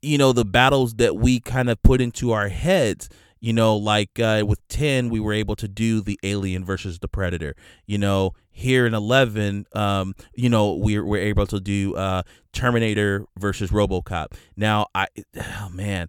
you 0.00 0.18
know 0.18 0.32
the 0.32 0.44
battles 0.44 0.94
that 0.94 1.16
we 1.16 1.40
kind 1.40 1.68
of 1.68 1.82
put 1.82 2.00
into 2.00 2.30
our 2.30 2.48
heads 2.48 3.08
you 3.40 3.52
know 3.52 3.76
like 3.76 4.20
uh, 4.20 4.44
with 4.46 4.66
10 4.68 5.10
we 5.10 5.18
were 5.18 5.32
able 5.32 5.56
to 5.56 5.66
do 5.66 6.00
the 6.00 6.18
alien 6.22 6.64
versus 6.64 7.00
the 7.00 7.08
predator. 7.08 7.56
You 7.86 7.98
know 7.98 8.34
here 8.50 8.86
in 8.86 8.94
11 8.94 9.66
um 9.74 10.14
you 10.34 10.48
know 10.48 10.74
we're, 10.74 11.04
we're 11.04 11.22
able 11.22 11.46
to 11.48 11.58
do 11.58 11.94
uh 11.96 12.22
terminator 12.52 13.26
versus 13.36 13.70
robocop. 13.70 14.28
Now 14.56 14.86
i 14.94 15.08
oh 15.36 15.68
man 15.72 16.08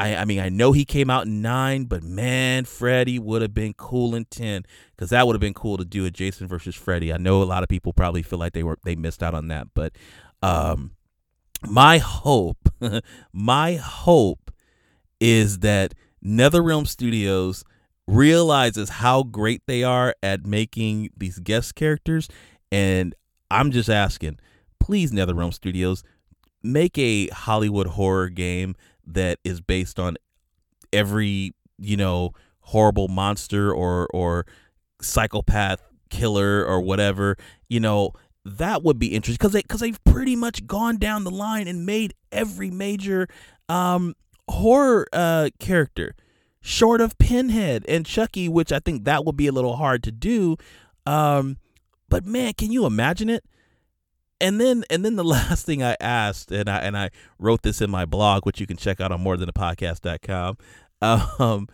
I, 0.00 0.16
I 0.16 0.24
mean, 0.24 0.40
I 0.40 0.48
know 0.48 0.72
he 0.72 0.86
came 0.86 1.10
out 1.10 1.26
in 1.26 1.42
nine, 1.42 1.84
but 1.84 2.02
man, 2.02 2.64
Freddy 2.64 3.18
would 3.18 3.42
have 3.42 3.52
been 3.52 3.74
cool 3.74 4.14
in 4.14 4.24
ten 4.24 4.64
because 4.96 5.10
that 5.10 5.26
would 5.26 5.34
have 5.34 5.42
been 5.42 5.52
cool 5.52 5.76
to 5.76 5.84
do 5.84 6.06
a 6.06 6.10
Jason 6.10 6.48
versus 6.48 6.74
Freddy. 6.74 7.12
I 7.12 7.18
know 7.18 7.42
a 7.42 7.44
lot 7.44 7.62
of 7.62 7.68
people 7.68 7.92
probably 7.92 8.22
feel 8.22 8.38
like 8.38 8.54
they 8.54 8.62
were 8.62 8.78
they 8.82 8.96
missed 8.96 9.22
out 9.22 9.34
on 9.34 9.48
that, 9.48 9.68
but 9.74 9.92
um, 10.42 10.92
my 11.68 11.98
hope, 11.98 12.70
my 13.34 13.74
hope 13.74 14.50
is 15.20 15.58
that 15.58 15.92
NetherRealm 16.24 16.88
Studios 16.88 17.62
realizes 18.06 18.88
how 18.88 19.22
great 19.22 19.60
they 19.66 19.84
are 19.84 20.14
at 20.22 20.46
making 20.46 21.10
these 21.14 21.40
guest 21.40 21.74
characters, 21.74 22.26
and 22.72 23.14
I'm 23.50 23.70
just 23.70 23.90
asking, 23.90 24.38
please, 24.78 25.12
NetherRealm 25.12 25.52
Studios, 25.52 26.02
make 26.62 26.96
a 26.96 27.28
Hollywood 27.28 27.88
horror 27.88 28.30
game 28.30 28.74
that 29.14 29.38
is 29.44 29.60
based 29.60 29.98
on 29.98 30.16
every 30.92 31.52
you 31.78 31.96
know 31.96 32.32
horrible 32.60 33.08
monster 33.08 33.72
or 33.72 34.06
or 34.12 34.46
psychopath 35.00 35.80
killer 36.08 36.64
or 36.64 36.80
whatever 36.80 37.36
you 37.68 37.80
know 37.80 38.12
that 38.44 38.82
would 38.82 38.98
be 38.98 39.08
interesting 39.08 39.38
because 39.38 39.52
they 39.52 39.62
because 39.62 39.80
they've 39.80 40.02
pretty 40.04 40.34
much 40.36 40.66
gone 40.66 40.96
down 40.96 41.24
the 41.24 41.30
line 41.30 41.68
and 41.68 41.86
made 41.86 42.14
every 42.32 42.70
major 42.70 43.28
um 43.68 44.14
horror 44.48 45.06
uh 45.12 45.48
character 45.58 46.14
short 46.60 47.00
of 47.00 47.16
pinhead 47.18 47.84
and 47.88 48.04
chucky 48.04 48.48
which 48.48 48.72
i 48.72 48.78
think 48.78 49.04
that 49.04 49.24
would 49.24 49.36
be 49.36 49.46
a 49.46 49.52
little 49.52 49.76
hard 49.76 50.02
to 50.02 50.10
do 50.10 50.56
um 51.06 51.56
but 52.08 52.26
man 52.26 52.52
can 52.52 52.72
you 52.72 52.84
imagine 52.86 53.30
it 53.30 53.44
and 54.40 54.60
then 54.60 54.84
and 54.90 55.04
then 55.04 55.16
the 55.16 55.24
last 55.38 55.66
thing 55.66 55.82
I 55.82 55.96
asked, 56.00 56.50
and 56.50 56.68
I 56.68 56.78
and 56.78 56.96
I 56.96 57.10
wrote 57.38 57.62
this 57.62 57.80
in 57.80 57.90
my 57.90 58.04
blog, 58.04 58.46
which 58.46 58.60
you 58.60 58.66
can 58.66 58.76
check 58.76 59.00
out 59.00 59.12
on 59.12 59.20
more 59.20 59.36
than 59.36 59.48
a 59.48 59.52
podcast.com. 59.52 60.56
Um, 61.02 61.66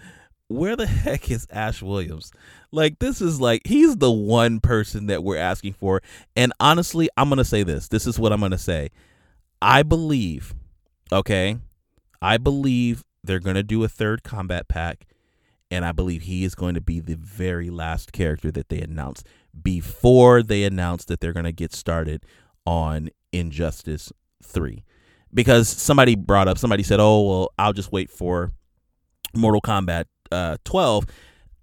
where 0.49 0.77
the 0.77 0.87
heck 0.87 1.31
is 1.31 1.47
Ash 1.51 1.83
Williams? 1.83 2.33
Like 2.71 2.99
this 2.99 3.21
is 3.21 3.41
like 3.41 3.63
he's 3.65 3.97
the 3.97 4.11
one 4.11 4.61
person 4.61 5.07
that 5.07 5.25
we're 5.25 5.39
asking 5.39 5.75
for. 5.75 6.03
And 6.37 6.53
honestly, 6.61 7.09
I'm 7.17 7.29
gonna 7.29 7.45
say 7.45 7.63
this. 7.63 7.89
This 7.89 8.07
is 8.07 8.19
what 8.19 8.33
I'm 8.33 8.41
gonna 8.41 8.59
say. 8.59 8.91
I 9.61 9.83
believe, 9.83 10.55
okay, 11.11 11.59
I 12.21 12.39
believe 12.39 13.05
they're 13.25 13.41
gonna 13.41 13.63
do 13.63 13.83
a 13.83 13.89
third 13.89 14.23
combat 14.23 14.69
pack, 14.69 15.07
and 15.71 15.85
I 15.85 15.93
believe 15.93 16.23
he 16.23 16.45
is 16.45 16.55
going 16.55 16.75
to 16.75 16.81
be 16.81 17.01
the 17.01 17.17
very 17.17 17.71
last 17.71 18.13
character 18.13 18.53
that 18.53 18.69
they 18.69 18.81
announce 18.81 19.25
before 19.61 20.43
they 20.43 20.65
announce 20.65 21.05
that 21.07 21.21
they're 21.21 21.33
gonna 21.33 21.51
get 21.51 21.75
started 21.75 22.25
on 22.67 23.11
Injustice 23.33 24.13
3 24.43 24.85
because 25.37 25.69
somebody 25.69 26.17
brought 26.17 26.49
up 26.49 26.59
somebody 26.59 26.83
said, 26.83 26.99
"Oh, 26.99 27.23
well, 27.23 27.53
I'll 27.59 27.73
just 27.73 27.93
wait 27.93 28.11
for 28.11 28.51
Mortal 29.35 29.61
Kombat 29.61 30.07
uh, 30.33 30.57
12." 30.65 31.07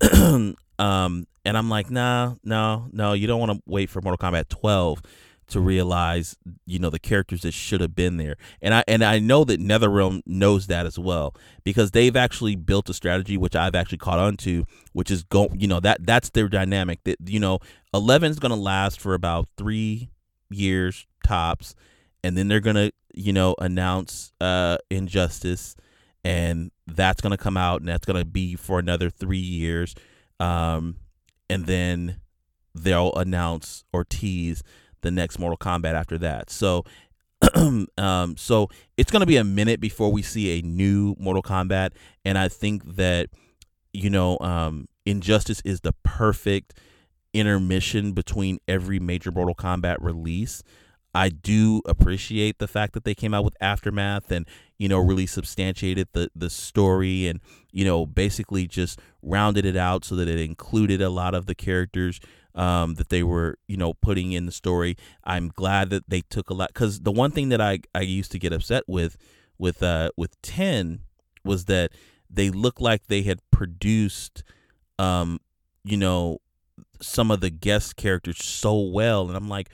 um, 0.13 0.55
and 0.79 1.57
I'm 1.57 1.69
like, 1.69 1.89
"Nah, 1.89 2.35
no, 2.43 2.87
no, 2.93 3.13
you 3.13 3.27
don't 3.27 3.39
want 3.39 3.51
to 3.51 3.61
wait 3.65 3.89
for 3.89 4.01
Mortal 4.01 4.29
Kombat 4.29 4.49
12 4.49 5.01
to 5.45 5.59
realize, 5.59 6.37
you 6.65 6.79
know, 6.79 6.89
the 6.89 6.99
characters 6.99 7.41
that 7.41 7.53
should 7.53 7.81
have 7.81 7.95
been 7.95 8.17
there." 8.17 8.35
And 8.61 8.73
I 8.75 8.83
and 8.87 9.03
I 9.03 9.19
know 9.19 9.43
that 9.45 9.59
NetherRealm 9.59 10.21
knows 10.25 10.67
that 10.67 10.85
as 10.85 10.99
well 10.99 11.35
because 11.63 11.91
they've 11.91 12.15
actually 12.15 12.55
built 12.55 12.89
a 12.89 12.93
strategy 12.93 13.37
which 13.37 13.55
I've 13.55 13.75
actually 13.75 13.97
caught 13.97 14.19
on 14.19 14.37
to, 14.37 14.65
which 14.93 15.09
is 15.09 15.23
go, 15.23 15.49
you 15.53 15.67
know, 15.67 15.79
that 15.79 16.05
that's 16.05 16.29
their 16.29 16.47
dynamic. 16.47 16.99
That 17.05 17.17
you 17.25 17.39
know, 17.39 17.59
11 17.93 18.31
is 18.31 18.39
going 18.39 18.51
to 18.51 18.55
last 18.55 18.99
for 18.99 19.15
about 19.15 19.47
3 19.57 20.09
years 20.53 21.05
tops, 21.25 21.75
and 22.23 22.37
then 22.37 22.47
they're 22.47 22.59
gonna 22.59 22.91
you 23.13 23.33
know 23.33 23.55
announce 23.59 24.31
uh, 24.41 24.77
Injustice, 24.89 25.75
and 26.23 26.71
that's 26.87 27.21
gonna 27.21 27.37
come 27.37 27.57
out, 27.57 27.81
and 27.81 27.89
that's 27.89 28.05
gonna 28.05 28.25
be 28.25 28.55
for 28.55 28.79
another 28.79 29.09
three 29.09 29.37
years, 29.37 29.95
um, 30.39 30.97
and 31.49 31.65
then 31.65 32.19
they'll 32.75 33.13
announce 33.13 33.83
or 33.93 34.03
tease 34.03 34.63
the 35.01 35.11
next 35.11 35.39
Mortal 35.39 35.57
Kombat 35.57 35.93
after 35.93 36.17
that. 36.19 36.49
So. 36.49 36.83
um, 37.97 38.37
so 38.37 38.69
it's 38.95 39.11
going 39.11 39.19
to 39.19 39.25
be 39.25 39.35
a 39.35 39.43
minute 39.43 39.81
before 39.81 40.09
we 40.09 40.21
see 40.21 40.57
a 40.57 40.61
new 40.61 41.13
Mortal 41.19 41.43
Kombat, 41.43 41.89
and 42.23 42.37
I 42.37 42.47
think 42.47 42.95
that 42.95 43.27
you 43.93 44.09
know, 44.09 44.37
um, 44.41 44.87
Injustice 45.05 45.61
is 45.63 45.81
the 45.81 45.93
perfect 46.03 46.73
intermission 47.33 48.13
between 48.13 48.59
every 48.67 48.99
major 48.99 49.31
Mortal 49.31 49.55
Kombat 49.55 49.97
release. 49.99 50.63
I 51.15 51.29
do 51.29 51.81
appreciate 51.85 52.57
the 52.57 52.67
fact 52.67 52.93
that 52.93 53.03
they 53.03 53.13
came 53.13 53.33
out 53.33 53.43
with 53.43 53.55
Aftermath 53.61 54.31
and 54.31 54.47
you 54.79 54.89
know 54.89 54.97
really 54.99 55.27
substantiated 55.27 56.07
the 56.13 56.29
the 56.35 56.49
story 56.49 57.27
and 57.27 57.39
you 57.71 57.85
know 57.85 58.05
basically 58.05 58.67
just 58.67 58.99
rounded 59.21 59.65
it 59.65 59.77
out 59.77 60.03
so 60.03 60.15
that 60.15 60.27
it 60.27 60.39
included 60.39 61.01
a 61.01 61.09
lot 61.09 61.35
of 61.35 61.45
the 61.45 61.55
characters 61.55 62.19
um, 62.55 62.95
that 62.95 63.09
they 63.09 63.23
were 63.23 63.57
you 63.67 63.77
know 63.77 63.93
putting 63.93 64.31
in 64.31 64.45
the 64.45 64.51
story. 64.51 64.97
I'm 65.23 65.49
glad 65.49 65.89
that 65.91 66.09
they 66.09 66.21
took 66.21 66.49
a 66.49 66.53
lot 66.53 66.69
because 66.73 67.01
the 67.01 67.11
one 67.11 67.31
thing 67.31 67.49
that 67.49 67.61
I 67.61 67.79
I 67.93 68.01
used 68.01 68.31
to 68.31 68.39
get 68.39 68.53
upset 68.53 68.83
with 68.87 69.17
with 69.57 69.83
uh 69.83 70.09
with 70.17 70.41
ten 70.41 71.01
was 71.45 71.65
that 71.65 71.91
they 72.29 72.49
looked 72.49 72.81
like 72.81 73.07
they 73.07 73.21
had 73.21 73.39
produced 73.51 74.43
um 74.97 75.39
you 75.83 75.97
know 75.97 76.39
some 77.01 77.32
of 77.32 77.41
the 77.41 77.49
guest 77.49 77.95
characters 77.95 78.43
so 78.43 78.79
well 78.79 79.27
and 79.27 79.36
i'm 79.36 79.49
like 79.49 79.69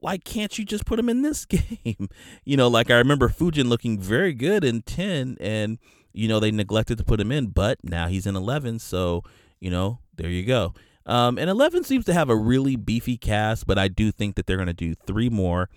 why 0.00 0.16
can't 0.16 0.58
you 0.58 0.64
just 0.64 0.86
put 0.86 0.96
them 0.96 1.10
in 1.10 1.22
this 1.22 1.44
game? 1.84 2.08
You 2.44 2.56
know 2.56 2.68
like 2.68 2.90
i 2.90 2.96
remember 2.96 3.28
fujin 3.28 3.68
looking 3.68 3.98
very 3.98 4.32
good 4.32 4.64
in 4.64 4.82
10 4.82 5.36
and 5.40 5.78
you 6.12 6.26
know 6.26 6.40
they 6.40 6.50
neglected 6.50 6.98
to 6.98 7.04
put 7.04 7.20
him 7.20 7.30
in 7.30 7.48
but 7.48 7.78
now 7.84 8.08
he's 8.08 8.26
in 8.26 8.34
11 8.34 8.80
so 8.80 9.22
you 9.60 9.70
know 9.70 10.00
there 10.16 10.28
you 10.28 10.44
go. 10.44 10.74
Um, 11.06 11.38
and 11.38 11.48
11 11.48 11.84
seems 11.84 12.04
to 12.04 12.12
have 12.12 12.28
a 12.28 12.36
really 12.36 12.76
beefy 12.76 13.16
cast 13.16 13.66
but 13.66 13.78
i 13.78 13.88
do 13.88 14.10
think 14.10 14.36
that 14.36 14.46
they're 14.46 14.56
going 14.56 14.66
to 14.66 14.72
do 14.72 14.94
three 14.94 15.28
more 15.28 15.68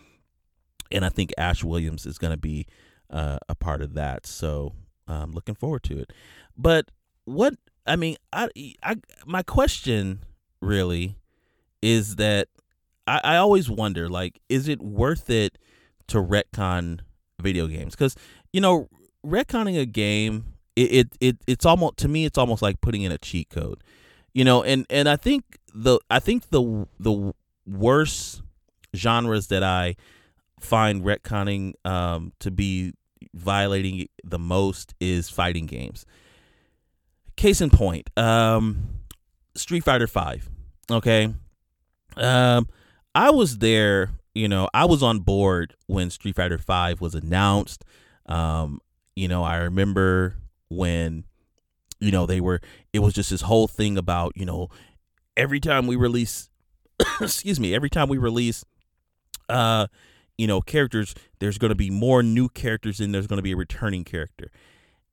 and 0.91 1.05
i 1.05 1.09
think 1.09 1.33
ash 1.37 1.63
williams 1.63 2.05
is 2.05 2.17
going 2.17 2.31
to 2.31 2.37
be 2.37 2.65
uh, 3.09 3.37
a 3.47 3.55
part 3.55 3.81
of 3.81 3.93
that 3.93 4.25
so 4.25 4.73
i'm 5.07 5.31
looking 5.31 5.55
forward 5.55 5.83
to 5.83 5.99
it. 5.99 6.11
But 6.57 6.89
what 7.25 7.55
i 7.85 7.95
mean 7.95 8.17
I, 8.31 8.49
I 8.83 8.95
my 9.25 9.43
question 9.43 10.19
really 10.63 11.17
is 11.81 12.15
that 12.15 12.47
I, 13.07 13.19
I 13.23 13.37
always 13.37 13.69
wonder 13.69 14.09
like 14.09 14.39
is 14.49 14.67
it 14.67 14.81
worth 14.81 15.29
it 15.29 15.57
to 16.07 16.17
retcon 16.21 17.01
video 17.39 17.67
games 17.67 17.93
because 17.95 18.15
you 18.51 18.61
know 18.61 18.87
retconning 19.25 19.79
a 19.79 19.85
game 19.85 20.45
it, 20.75 20.91
it 20.91 21.17
it 21.19 21.37
it's 21.47 21.65
almost 21.65 21.97
to 21.97 22.07
me 22.07 22.25
it's 22.25 22.37
almost 22.37 22.61
like 22.61 22.81
putting 22.81 23.01
in 23.01 23.11
a 23.11 23.17
cheat 23.17 23.49
code 23.49 23.83
you 24.33 24.43
know 24.43 24.63
and 24.63 24.85
and 24.89 25.09
i 25.09 25.15
think 25.15 25.59
the 25.73 25.99
i 26.09 26.19
think 26.19 26.49
the 26.49 26.87
the 26.99 27.33
worst 27.65 28.41
genres 28.95 29.47
that 29.47 29.63
i 29.63 29.95
find 30.63 31.03
retconning 31.03 31.73
um, 31.85 32.31
to 32.39 32.49
be 32.49 32.93
violating 33.33 34.07
the 34.23 34.39
most 34.39 34.95
is 34.99 35.29
fighting 35.29 35.65
games. 35.65 36.05
Case 37.35 37.61
in 37.61 37.69
point, 37.69 38.09
um, 38.17 39.01
Street 39.55 39.83
Fighter 39.83 40.07
Five. 40.07 40.49
Okay, 40.91 41.33
um, 42.17 42.67
I 43.15 43.29
was 43.31 43.59
there. 43.59 44.11
You 44.35 44.47
know, 44.47 44.67
I 44.73 44.85
was 44.85 45.03
on 45.03 45.19
board 45.19 45.75
when 45.87 46.09
Street 46.09 46.35
Fighter 46.35 46.57
Five 46.57 47.01
was 47.01 47.15
announced. 47.15 47.85
Um, 48.25 48.81
you 49.15 49.27
know, 49.27 49.43
I 49.43 49.57
remember 49.57 50.35
when, 50.69 51.23
you 51.99 52.11
know, 52.11 52.25
they 52.25 52.41
were. 52.41 52.59
It 52.91 52.99
was 52.99 53.13
just 53.13 53.29
this 53.29 53.41
whole 53.41 53.67
thing 53.67 53.97
about 53.97 54.33
you 54.35 54.45
know, 54.45 54.69
every 55.37 55.59
time 55.59 55.87
we 55.87 55.95
release, 55.95 56.49
excuse 57.21 57.59
me, 57.59 57.73
every 57.73 57.89
time 57.89 58.09
we 58.09 58.17
release, 58.17 58.65
uh, 59.49 59.87
you 60.37 60.47
know, 60.47 60.61
characters, 60.61 61.13
there's 61.39 61.57
going 61.57 61.69
to 61.69 61.75
be 61.75 61.89
more 61.89 62.23
new 62.23 62.49
characters 62.49 62.99
and 62.99 63.13
there's 63.13 63.27
going 63.27 63.37
to 63.37 63.43
be 63.43 63.51
a 63.51 63.57
returning 63.57 64.03
character, 64.03 64.51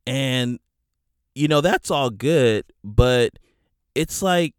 and 0.06 0.58
you 1.34 1.46
know 1.46 1.60
that's 1.60 1.90
all 1.90 2.10
good, 2.10 2.64
but 2.82 3.38
it's 3.94 4.22
like 4.22 4.54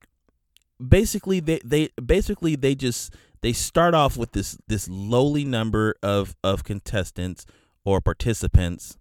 basically 0.87 1.39
they 1.39 1.59
they 1.63 1.89
basically 2.03 2.55
they 2.55 2.75
just 2.75 3.13
they 3.41 3.53
start 3.53 3.93
off 3.93 4.17
with 4.17 4.31
this 4.31 4.57
this 4.67 4.87
lowly 4.89 5.45
number 5.45 5.95
of 6.01 6.35
of 6.43 6.63
contestants 6.63 7.45
or 7.85 8.01
participants 8.01 8.97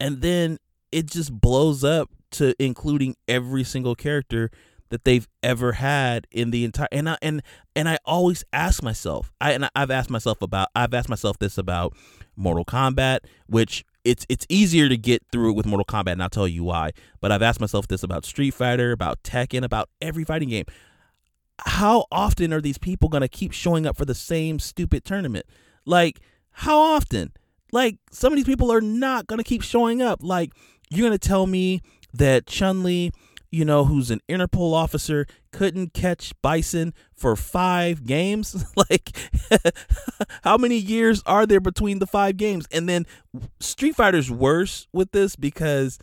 and 0.00 0.22
then 0.22 0.58
it 0.92 1.06
just 1.06 1.32
blows 1.40 1.84
up 1.84 2.10
to 2.30 2.54
including 2.62 3.16
every 3.26 3.64
single 3.64 3.94
character 3.94 4.50
that 4.90 5.04
they've 5.04 5.28
ever 5.42 5.72
had 5.72 6.26
in 6.30 6.50
the 6.50 6.64
entire 6.64 6.88
and 6.92 7.08
I 7.10 7.18
and 7.20 7.42
and 7.76 7.88
I 7.88 7.98
always 8.04 8.44
ask 8.52 8.82
myself 8.82 9.32
I 9.40 9.52
and 9.52 9.68
I've 9.74 9.90
asked 9.90 10.10
myself 10.10 10.40
about 10.42 10.68
I've 10.74 10.94
asked 10.94 11.08
myself 11.08 11.38
this 11.38 11.58
about 11.58 11.94
Mortal 12.36 12.64
Kombat 12.64 13.20
which 13.46 13.84
it's 14.04 14.24
it's 14.28 14.46
easier 14.48 14.88
to 14.88 14.96
get 14.96 15.22
through 15.30 15.52
with 15.52 15.66
Mortal 15.66 15.84
Kombat 15.84 16.12
and 16.12 16.22
I'll 16.22 16.30
tell 16.30 16.48
you 16.48 16.64
why 16.64 16.92
but 17.20 17.30
I've 17.30 17.42
asked 17.42 17.60
myself 17.60 17.88
this 17.88 18.02
about 18.02 18.24
Street 18.24 18.52
Fighter 18.52 18.92
about 18.92 19.22
Tekken 19.22 19.62
about 19.62 19.90
every 20.00 20.24
fighting 20.24 20.48
game 20.48 20.64
how 21.66 22.06
often 22.10 22.52
are 22.52 22.60
these 22.60 22.78
people 22.78 23.08
going 23.08 23.22
to 23.22 23.28
keep 23.28 23.52
showing 23.52 23.86
up 23.86 23.96
for 23.96 24.04
the 24.04 24.14
same 24.14 24.58
stupid 24.58 25.04
tournament? 25.04 25.46
Like, 25.84 26.20
how 26.52 26.78
often? 26.78 27.32
Like, 27.72 27.98
some 28.10 28.32
of 28.32 28.36
these 28.36 28.46
people 28.46 28.72
are 28.72 28.80
not 28.80 29.26
going 29.26 29.38
to 29.38 29.44
keep 29.44 29.62
showing 29.62 30.00
up. 30.00 30.20
Like, 30.22 30.52
you're 30.90 31.06
going 31.06 31.18
to 31.18 31.28
tell 31.28 31.46
me 31.46 31.82
that 32.14 32.46
Chun 32.46 32.82
Li, 32.82 33.12
you 33.50 33.64
know, 33.64 33.84
who's 33.84 34.10
an 34.10 34.20
Interpol 34.28 34.72
officer, 34.72 35.26
couldn't 35.52 35.94
catch 35.94 36.32
Bison 36.42 36.94
for 37.14 37.36
five 37.36 38.04
games? 38.04 38.64
like, 38.90 39.16
how 40.42 40.56
many 40.56 40.76
years 40.76 41.22
are 41.26 41.46
there 41.46 41.60
between 41.60 41.98
the 41.98 42.06
five 42.06 42.36
games? 42.36 42.66
And 42.70 42.88
then 42.88 43.06
Street 43.60 43.96
Fighter's 43.96 44.30
worse 44.30 44.86
with 44.92 45.12
this 45.12 45.36
because 45.36 45.98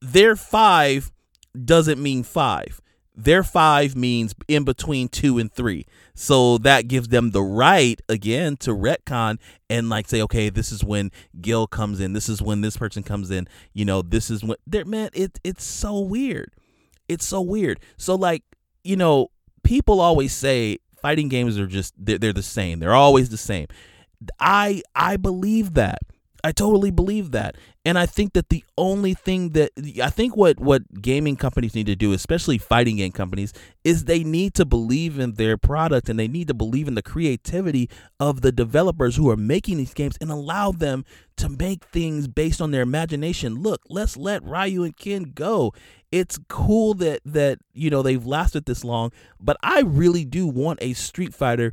their 0.00 0.36
five 0.36 1.10
doesn't 1.64 2.02
mean 2.02 2.22
five 2.22 2.80
their 3.14 3.42
five 3.42 3.94
means 3.94 4.34
in 4.48 4.64
between 4.64 5.08
two 5.08 5.38
and 5.38 5.52
three. 5.52 5.86
So 6.14 6.58
that 6.58 6.88
gives 6.88 7.08
them 7.08 7.30
the 7.30 7.42
right 7.42 8.00
again 8.08 8.56
to 8.58 8.70
retcon 8.70 9.38
and 9.70 9.88
like 9.88 10.08
say, 10.08 10.22
okay, 10.22 10.48
this 10.48 10.72
is 10.72 10.82
when 10.82 11.10
Gill 11.40 11.66
comes 11.66 12.00
in. 12.00 12.12
This 12.12 12.28
is 12.28 12.42
when 12.42 12.60
this 12.60 12.76
person 12.76 13.02
comes 13.02 13.30
in. 13.30 13.48
You 13.72 13.84
know, 13.84 14.02
this 14.02 14.30
is 14.30 14.42
when 14.44 14.56
man, 14.86 15.10
it 15.12 15.38
it's 15.44 15.64
so 15.64 16.00
weird. 16.00 16.52
It's 17.08 17.26
so 17.26 17.40
weird. 17.40 17.80
So 17.96 18.14
like, 18.14 18.42
you 18.82 18.96
know, 18.96 19.28
people 19.62 20.00
always 20.00 20.32
say 20.32 20.78
fighting 20.96 21.28
games 21.28 21.58
are 21.58 21.66
just 21.66 21.94
they're, 21.98 22.18
they're 22.18 22.32
the 22.32 22.42
same. 22.42 22.78
They're 22.80 22.94
always 22.94 23.28
the 23.28 23.36
same. 23.36 23.66
I 24.40 24.82
I 24.94 25.16
believe 25.16 25.74
that. 25.74 26.00
I 26.44 26.52
totally 26.52 26.90
believe 26.90 27.30
that. 27.30 27.56
And 27.86 27.98
I 27.98 28.04
think 28.04 28.34
that 28.34 28.50
the 28.50 28.62
only 28.76 29.14
thing 29.14 29.50
that 29.50 29.70
I 30.02 30.10
think 30.10 30.36
what 30.36 30.60
what 30.60 30.82
gaming 31.00 31.36
companies 31.36 31.74
need 31.74 31.86
to 31.86 31.96
do, 31.96 32.12
especially 32.12 32.58
fighting 32.58 32.96
game 32.96 33.12
companies, 33.12 33.54
is 33.82 34.04
they 34.04 34.22
need 34.22 34.52
to 34.54 34.66
believe 34.66 35.18
in 35.18 35.34
their 35.34 35.56
product 35.56 36.10
and 36.10 36.18
they 36.18 36.28
need 36.28 36.48
to 36.48 36.54
believe 36.54 36.86
in 36.86 36.96
the 36.96 37.02
creativity 37.02 37.88
of 38.20 38.42
the 38.42 38.52
developers 38.52 39.16
who 39.16 39.30
are 39.30 39.38
making 39.38 39.78
these 39.78 39.94
games 39.94 40.18
and 40.20 40.30
allow 40.30 40.70
them 40.70 41.06
to 41.38 41.48
make 41.48 41.86
things 41.86 42.28
based 42.28 42.60
on 42.60 42.72
their 42.72 42.82
imagination. 42.82 43.62
Look, 43.62 43.80
let's 43.88 44.16
let 44.16 44.44
Ryu 44.44 44.82
and 44.82 44.96
Ken 44.96 45.32
go. 45.34 45.72
It's 46.12 46.38
cool 46.48 46.92
that 46.94 47.20
that 47.24 47.58
you 47.72 47.88
know 47.88 48.02
they've 48.02 48.24
lasted 48.24 48.66
this 48.66 48.84
long, 48.84 49.12
but 49.40 49.56
I 49.62 49.80
really 49.80 50.26
do 50.26 50.46
want 50.46 50.78
a 50.82 50.92
Street 50.92 51.32
Fighter 51.34 51.72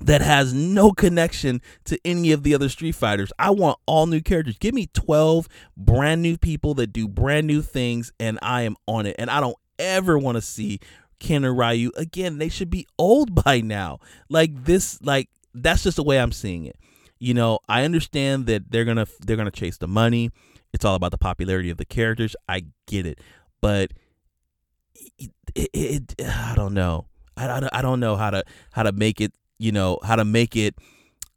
that 0.00 0.20
has 0.20 0.54
no 0.54 0.92
connection 0.92 1.60
to 1.84 1.98
any 2.04 2.32
of 2.32 2.42
the 2.42 2.54
other 2.54 2.68
Street 2.68 2.94
Fighters. 2.94 3.32
I 3.38 3.50
want 3.50 3.78
all 3.86 4.06
new 4.06 4.20
characters. 4.20 4.56
Give 4.58 4.74
me 4.74 4.88
12 4.92 5.48
brand 5.76 6.22
new 6.22 6.38
people 6.38 6.74
that 6.74 6.92
do 6.92 7.08
brand 7.08 7.46
new 7.46 7.62
things, 7.62 8.12
and 8.20 8.38
I 8.42 8.62
am 8.62 8.76
on 8.86 9.06
it. 9.06 9.16
And 9.18 9.30
I 9.30 9.40
don't 9.40 9.56
ever 9.78 10.18
want 10.18 10.36
to 10.36 10.42
see 10.42 10.80
Ken 11.18 11.44
or 11.44 11.54
Ryu 11.54 11.90
again. 11.96 12.38
They 12.38 12.48
should 12.48 12.70
be 12.70 12.86
old 12.98 13.44
by 13.44 13.60
now. 13.60 13.98
Like 14.28 14.64
this, 14.64 15.00
like 15.02 15.28
that's 15.54 15.82
just 15.82 15.96
the 15.96 16.04
way 16.04 16.20
I'm 16.20 16.32
seeing 16.32 16.64
it. 16.64 16.76
You 17.18 17.34
know, 17.34 17.58
I 17.68 17.84
understand 17.84 18.46
that 18.46 18.70
they're 18.70 18.84
gonna 18.84 19.06
they're 19.20 19.36
gonna 19.36 19.50
chase 19.50 19.78
the 19.78 19.88
money. 19.88 20.30
It's 20.72 20.84
all 20.84 20.94
about 20.94 21.10
the 21.10 21.18
popularity 21.18 21.70
of 21.70 21.78
the 21.78 21.84
characters. 21.84 22.36
I 22.48 22.66
get 22.86 23.06
it, 23.06 23.20
but 23.60 23.92
it, 24.94 25.30
it, 25.54 26.14
it 26.18 26.24
I 26.24 26.54
don't 26.54 26.74
know. 26.74 27.06
I, 27.36 27.48
I, 27.48 27.68
I 27.72 27.82
don't 27.82 28.00
know 28.00 28.16
how 28.16 28.30
to 28.30 28.44
how 28.72 28.84
to 28.84 28.92
make 28.92 29.20
it 29.20 29.32
you 29.58 29.72
know 29.72 29.98
how 30.02 30.16
to 30.16 30.24
make 30.24 30.56
it 30.56 30.74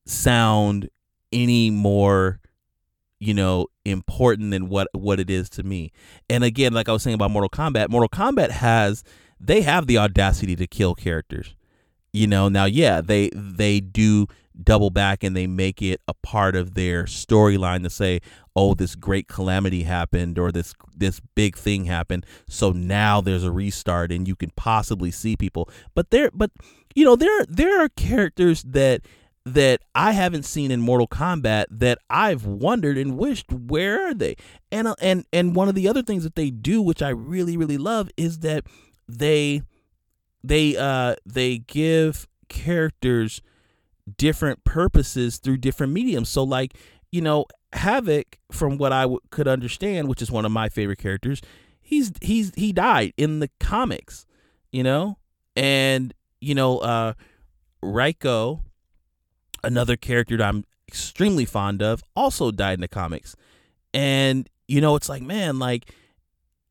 sound 0.05 0.89
any 1.31 1.69
more 1.69 2.39
you 3.19 3.33
know 3.33 3.67
important 3.85 4.51
than 4.51 4.67
what 4.69 4.87
what 4.93 5.19
it 5.19 5.29
is 5.29 5.49
to 5.51 5.63
me. 5.63 5.91
And 6.29 6.43
again 6.43 6.73
like 6.73 6.89
i 6.89 6.91
was 6.91 7.03
saying 7.03 7.15
about 7.15 7.31
mortal 7.31 7.49
kombat 7.49 7.89
mortal 7.89 8.09
kombat 8.09 8.51
has 8.51 9.03
they 9.39 9.61
have 9.61 9.87
the 9.87 9.97
audacity 9.97 10.55
to 10.55 10.67
kill 10.67 10.95
characters. 10.95 11.55
You 12.13 12.27
know 12.27 12.49
now 12.49 12.65
yeah 12.65 13.01
they 13.01 13.29
they 13.33 13.79
do 13.79 14.27
double 14.61 14.89
back 14.89 15.23
and 15.23 15.35
they 15.35 15.47
make 15.47 15.81
it 15.81 16.01
a 16.07 16.13
part 16.13 16.55
of 16.55 16.73
their 16.73 17.05
storyline 17.05 17.83
to 17.83 17.89
say 17.89 18.19
oh 18.55 18.73
this 18.73 18.95
great 18.95 19.27
calamity 19.27 19.83
happened 19.83 20.37
or 20.37 20.51
this 20.51 20.73
this 20.95 21.19
big 21.35 21.55
thing 21.55 21.85
happened 21.85 22.25
so 22.47 22.71
now 22.71 23.21
there's 23.21 23.43
a 23.43 23.51
restart 23.51 24.11
and 24.11 24.27
you 24.27 24.35
can 24.35 24.51
possibly 24.55 25.11
see 25.11 25.35
people 25.35 25.69
but 25.93 26.09
there 26.11 26.29
but 26.33 26.51
you 26.95 27.05
know 27.05 27.15
there 27.15 27.45
there 27.47 27.81
are 27.81 27.89
characters 27.89 28.63
that 28.63 29.01
that 29.43 29.81
I 29.95 30.11
haven't 30.11 30.43
seen 30.43 30.69
in 30.69 30.81
Mortal 30.81 31.07
Kombat 31.07 31.65
that 31.71 31.97
I've 32.11 32.45
wondered 32.45 32.97
and 32.97 33.17
wished 33.17 33.51
where 33.51 34.09
are 34.09 34.13
they? 34.13 34.35
And 34.71 34.87
uh, 34.87 34.95
and 35.01 35.25
and 35.33 35.55
one 35.55 35.67
of 35.67 35.75
the 35.75 35.87
other 35.87 36.03
things 36.03 36.23
that 36.23 36.35
they 36.35 36.51
do 36.51 36.81
which 36.81 37.01
I 37.01 37.09
really 37.09 37.57
really 37.57 37.79
love 37.79 38.09
is 38.17 38.39
that 38.39 38.65
they 39.07 39.63
they 40.43 40.77
uh 40.77 41.15
they 41.25 41.57
give 41.57 42.27
characters 42.49 43.41
different 44.17 44.63
purposes 44.63 45.37
through 45.37 45.57
different 45.57 45.93
mediums. 45.93 46.29
So 46.29 46.43
like, 46.43 46.75
you 47.11 47.21
know, 47.21 47.45
Havik 47.73 48.35
from 48.51 48.77
what 48.77 48.91
I 48.91 49.03
w- 49.03 49.19
could 49.29 49.47
understand, 49.47 50.07
which 50.07 50.21
is 50.21 50.31
one 50.31 50.45
of 50.45 50.51
my 50.51 50.69
favorite 50.69 50.99
characters, 50.99 51.41
he's 51.81 52.11
he's 52.21 52.51
he 52.55 52.73
died 52.73 53.13
in 53.17 53.39
the 53.39 53.49
comics, 53.59 54.25
you 54.71 54.83
know? 54.83 55.17
And 55.55 56.13
you 56.39 56.55
know, 56.55 56.79
uh, 56.79 57.13
Reiko, 57.83 58.61
another 59.63 59.95
character 59.95 60.37
that 60.37 60.47
I'm 60.47 60.65
extremely 60.87 61.45
fond 61.45 61.81
of, 61.81 62.03
also 62.15 62.51
died 62.51 62.75
in 62.75 62.81
the 62.81 62.87
comics. 62.87 63.35
And, 63.93 64.49
you 64.67 64.81
know, 64.81 64.95
it's 64.95 65.09
like, 65.09 65.21
man, 65.21 65.59
like, 65.59 65.91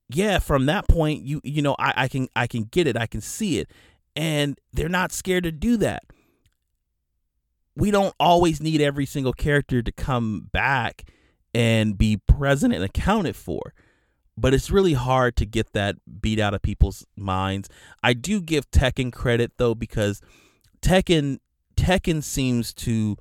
yeah, 0.09 0.39
from 0.39 0.67
that 0.67 0.89
point, 0.89 1.23
you 1.23 1.41
you 1.45 1.63
know, 1.63 1.77
I, 1.79 1.93
I 1.97 2.09
can 2.09 2.29
I 2.35 2.47
can 2.47 2.65
get 2.65 2.87
it, 2.87 2.97
I 2.97 3.07
can 3.07 3.21
see 3.21 3.59
it. 3.59 3.71
And 4.17 4.59
they're 4.73 4.89
not 4.89 5.13
scared 5.13 5.45
to 5.45 5.53
do 5.53 5.77
that. 5.79 6.03
We 7.77 7.91
don't 7.91 8.15
always 8.21 8.61
need 8.61 8.81
every 8.81 9.07
single 9.07 9.33
character 9.33 9.83
to 9.83 9.93
come 9.93 10.49
back 10.53 11.05
and 11.55 11.97
be 11.97 12.17
present 12.17 12.75
and 12.75 12.85
accounted 12.85 13.37
for 13.37 13.73
but 14.41 14.55
it's 14.55 14.71
really 14.71 14.95
hard 14.95 15.37
to 15.37 15.45
get 15.45 15.73
that 15.75 15.97
beat 16.21 16.41
out 16.41 16.55
of 16.55 16.63
people's 16.63 17.07
minds. 17.15 17.69
I 18.03 18.15
do 18.15 18.41
give 18.41 18.71
Tekken 18.71 19.13
credit 19.13 19.53
though 19.59 19.75
because 19.75 20.23
Tekken 20.81 21.39
Tekken 21.77 22.23
seems 22.23 22.73
to 22.75 23.17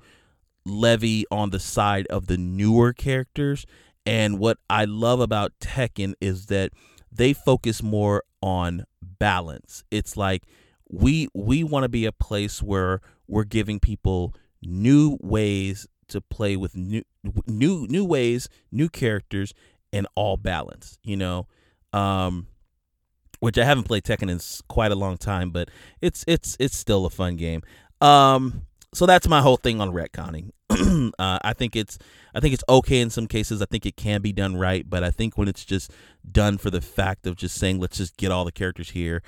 levy 0.64 1.24
on 1.30 1.50
the 1.50 1.60
side 1.60 2.06
of 2.08 2.26
the 2.26 2.38
newer 2.38 2.92
characters 2.92 3.66
and 4.06 4.38
what 4.38 4.58
I 4.68 4.86
love 4.86 5.20
about 5.20 5.52
Tekken 5.60 6.14
is 6.20 6.46
that 6.46 6.72
they 7.12 7.32
focus 7.32 7.82
more 7.82 8.24
on 8.42 8.86
balance. 9.02 9.84
It's 9.90 10.16
like 10.16 10.44
we 10.90 11.28
we 11.34 11.64
want 11.64 11.84
to 11.84 11.88
be 11.88 12.04
a 12.04 12.12
place 12.12 12.62
where 12.62 13.00
we're 13.28 13.44
giving 13.44 13.78
people 13.80 14.34
new 14.62 15.16
ways 15.20 15.86
to 16.08 16.20
play 16.20 16.56
with 16.56 16.76
new 16.76 17.02
new 17.46 17.86
new 17.88 18.04
ways, 18.04 18.48
new 18.70 18.88
characters 18.88 19.54
and 19.92 20.06
all 20.14 20.36
balance, 20.36 20.98
you 21.02 21.16
know. 21.16 21.46
Um 21.92 22.48
which 23.38 23.56
I 23.56 23.64
haven't 23.64 23.84
played 23.84 24.04
Tekken 24.04 24.30
in 24.30 24.38
quite 24.68 24.92
a 24.92 24.96
long 24.96 25.16
time, 25.16 25.50
but 25.50 25.70
it's 26.00 26.24
it's 26.26 26.56
it's 26.60 26.76
still 26.76 27.06
a 27.06 27.10
fun 27.10 27.36
game. 27.36 27.62
Um 28.00 28.66
so 28.92 29.06
that's 29.06 29.28
my 29.28 29.40
whole 29.40 29.56
thing 29.56 29.80
on 29.80 29.92
retconning. 29.92 30.50
uh, 31.18 31.38
I 31.42 31.52
think 31.52 31.76
it's 31.76 31.98
I 32.34 32.40
think 32.40 32.54
it's 32.54 32.64
okay 32.68 33.00
in 33.00 33.10
some 33.10 33.28
cases. 33.28 33.62
I 33.62 33.66
think 33.66 33.86
it 33.86 33.96
can 33.96 34.20
be 34.20 34.32
done 34.32 34.56
right, 34.56 34.88
but 34.88 35.04
I 35.04 35.10
think 35.10 35.38
when 35.38 35.48
it's 35.48 35.64
just 35.64 35.92
done 36.30 36.58
for 36.58 36.70
the 36.70 36.80
fact 36.80 37.26
of 37.26 37.36
just 37.36 37.56
saying 37.56 37.78
let's 37.78 37.98
just 37.98 38.16
get 38.16 38.32
all 38.32 38.44
the 38.44 38.52
characters 38.52 38.90
here, 38.90 39.22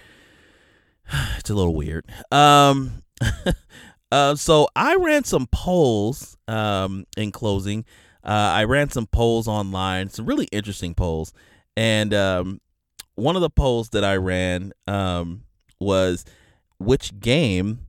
it's 1.38 1.50
a 1.50 1.54
little 1.54 1.74
weird. 1.74 2.06
Um, 2.30 3.02
uh, 4.12 4.34
so 4.34 4.68
I 4.74 4.96
ran 4.96 5.24
some 5.24 5.46
polls 5.46 6.36
um, 6.48 7.04
in 7.16 7.32
closing. 7.32 7.84
Uh, 8.24 8.52
I 8.54 8.64
ran 8.64 8.90
some 8.90 9.06
polls 9.06 9.48
online, 9.48 10.08
some 10.10 10.26
really 10.26 10.46
interesting 10.52 10.94
polls, 10.94 11.32
and 11.76 12.14
um, 12.14 12.60
one 13.16 13.34
of 13.34 13.42
the 13.42 13.50
polls 13.50 13.90
that 13.90 14.04
I 14.04 14.16
ran 14.16 14.72
um, 14.86 15.42
was 15.80 16.24
which 16.78 17.18
game 17.18 17.86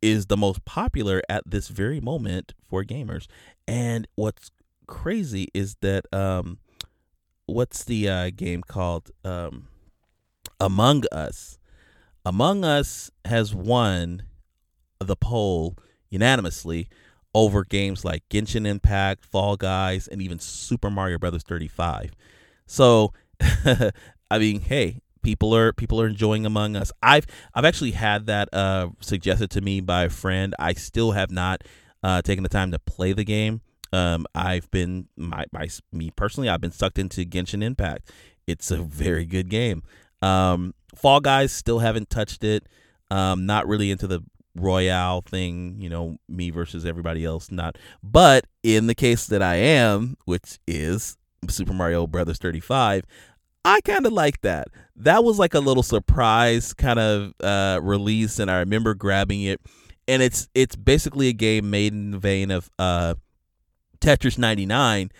is 0.00 0.26
the 0.26 0.36
most 0.36 0.64
popular 0.64 1.22
at 1.28 1.42
this 1.46 1.68
very 1.68 2.00
moment 2.00 2.54
for 2.68 2.84
gamers. 2.84 3.26
And 3.66 4.06
what's 4.14 4.50
crazy 4.86 5.48
is 5.54 5.76
that 5.80 6.06
um, 6.12 6.58
what's 7.46 7.84
the 7.84 8.08
uh, 8.08 8.30
game 8.34 8.62
called? 8.62 9.10
Um, 9.24 9.68
Among 10.60 11.04
Us. 11.12 11.57
Among 12.24 12.64
Us 12.64 13.10
has 13.24 13.54
won 13.54 14.22
the 15.00 15.16
poll 15.16 15.76
unanimously 16.10 16.88
over 17.34 17.64
games 17.64 18.04
like 18.04 18.28
Genshin 18.28 18.66
Impact, 18.66 19.24
Fall 19.24 19.56
Guys, 19.56 20.08
and 20.08 20.20
even 20.20 20.38
Super 20.38 20.90
Mario 20.90 21.18
Brothers 21.18 21.42
35. 21.42 22.14
So, 22.66 23.12
I 24.30 24.38
mean, 24.38 24.60
hey, 24.60 25.00
people 25.22 25.54
are 25.54 25.72
people 25.72 26.00
are 26.00 26.06
enjoying 26.06 26.46
Among 26.46 26.76
Us. 26.76 26.90
I've 27.02 27.26
I've 27.54 27.64
actually 27.64 27.92
had 27.92 28.26
that 28.26 28.48
uh, 28.52 28.88
suggested 29.00 29.50
to 29.50 29.60
me 29.60 29.80
by 29.80 30.04
a 30.04 30.10
friend. 30.10 30.54
I 30.58 30.72
still 30.74 31.12
have 31.12 31.30
not 31.30 31.62
uh, 32.02 32.22
taken 32.22 32.42
the 32.42 32.48
time 32.48 32.70
to 32.72 32.78
play 32.78 33.12
the 33.12 33.24
game. 33.24 33.60
Um, 33.92 34.26
I've 34.34 34.70
been 34.70 35.08
my, 35.16 35.46
my 35.52 35.68
me 35.92 36.10
personally, 36.10 36.48
I've 36.48 36.60
been 36.60 36.72
sucked 36.72 36.98
into 36.98 37.24
Genshin 37.24 37.62
Impact. 37.62 38.10
It's 38.46 38.70
a 38.70 38.78
very 38.78 39.24
good 39.24 39.48
game. 39.48 39.82
Um, 40.22 40.74
Fall 40.94 41.20
Guys 41.20 41.52
still 41.52 41.78
haven't 41.78 42.10
touched 42.10 42.44
it. 42.44 42.66
Um, 43.10 43.46
not 43.46 43.66
really 43.66 43.90
into 43.90 44.06
the 44.06 44.22
royale 44.54 45.22
thing, 45.22 45.76
you 45.78 45.88
know, 45.88 46.18
me 46.28 46.50
versus 46.50 46.84
everybody 46.84 47.24
else. 47.24 47.50
Not, 47.50 47.76
but 48.02 48.46
in 48.62 48.86
the 48.86 48.94
case 48.94 49.26
that 49.26 49.42
I 49.42 49.56
am, 49.56 50.16
which 50.24 50.58
is 50.66 51.16
Super 51.48 51.72
Mario 51.72 52.06
Brothers 52.06 52.38
35, 52.38 53.04
I 53.64 53.80
kind 53.80 54.06
of 54.06 54.12
like 54.12 54.40
that. 54.42 54.68
That 54.96 55.24
was 55.24 55.38
like 55.38 55.54
a 55.54 55.60
little 55.60 55.82
surprise 55.82 56.72
kind 56.72 56.98
of 56.98 57.32
uh, 57.42 57.80
release, 57.82 58.38
and 58.38 58.50
I 58.50 58.58
remember 58.60 58.94
grabbing 58.94 59.42
it. 59.42 59.60
And 60.06 60.22
it's 60.22 60.48
it's 60.54 60.74
basically 60.74 61.28
a 61.28 61.34
game 61.34 61.68
made 61.68 61.92
in 61.92 62.12
the 62.12 62.18
vein 62.18 62.50
of 62.50 62.70
uh, 62.78 63.14
Tetris 64.00 64.38
99, 64.38 65.10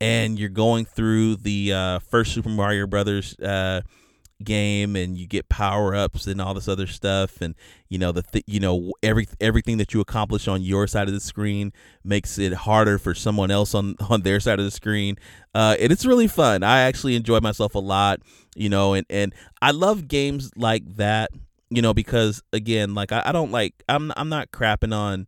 and 0.00 0.38
you're 0.38 0.48
going 0.48 0.84
through 0.84 1.36
the 1.36 1.72
uh, 1.72 1.98
first 1.98 2.32
Super 2.32 2.48
Mario 2.48 2.86
Brothers 2.86 3.36
uh, 3.40 3.80
game 4.44 4.96
and 4.96 5.16
you 5.16 5.26
get 5.26 5.48
power 5.48 5.94
ups 5.94 6.26
and 6.26 6.40
all 6.40 6.52
this 6.52 6.68
other 6.68 6.86
stuff 6.86 7.40
and 7.40 7.54
you 7.88 7.98
know 7.98 8.12
the 8.12 8.22
th- 8.22 8.44
you 8.46 8.60
know 8.60 8.92
every 9.02 9.26
everything 9.40 9.78
that 9.78 9.94
you 9.94 10.00
accomplish 10.00 10.46
on 10.46 10.62
your 10.62 10.86
side 10.86 11.08
of 11.08 11.14
the 11.14 11.20
screen 11.20 11.72
makes 12.04 12.38
it 12.38 12.52
harder 12.52 12.98
for 12.98 13.14
someone 13.14 13.50
else 13.50 13.74
on 13.74 13.96
on 14.10 14.22
their 14.22 14.38
side 14.38 14.58
of 14.58 14.64
the 14.64 14.70
screen 14.70 15.16
uh 15.54 15.74
and 15.80 15.90
it's 15.90 16.04
really 16.04 16.28
fun. 16.28 16.62
I 16.62 16.80
actually 16.80 17.16
enjoy 17.16 17.40
myself 17.40 17.74
a 17.74 17.78
lot 17.78 18.20
you 18.54 18.68
know 18.68 18.94
and 18.94 19.06
and 19.10 19.34
i 19.60 19.70
love 19.70 20.08
games 20.08 20.50
like 20.56 20.82
that 20.96 21.30
you 21.68 21.82
know 21.82 21.92
because 21.92 22.42
again 22.52 22.94
like 22.94 23.12
i, 23.12 23.22
I 23.26 23.32
don't 23.32 23.52
like 23.52 23.74
i'm 23.88 24.12
i'm 24.16 24.28
not 24.28 24.50
crapping 24.50 24.94
on 24.94 25.26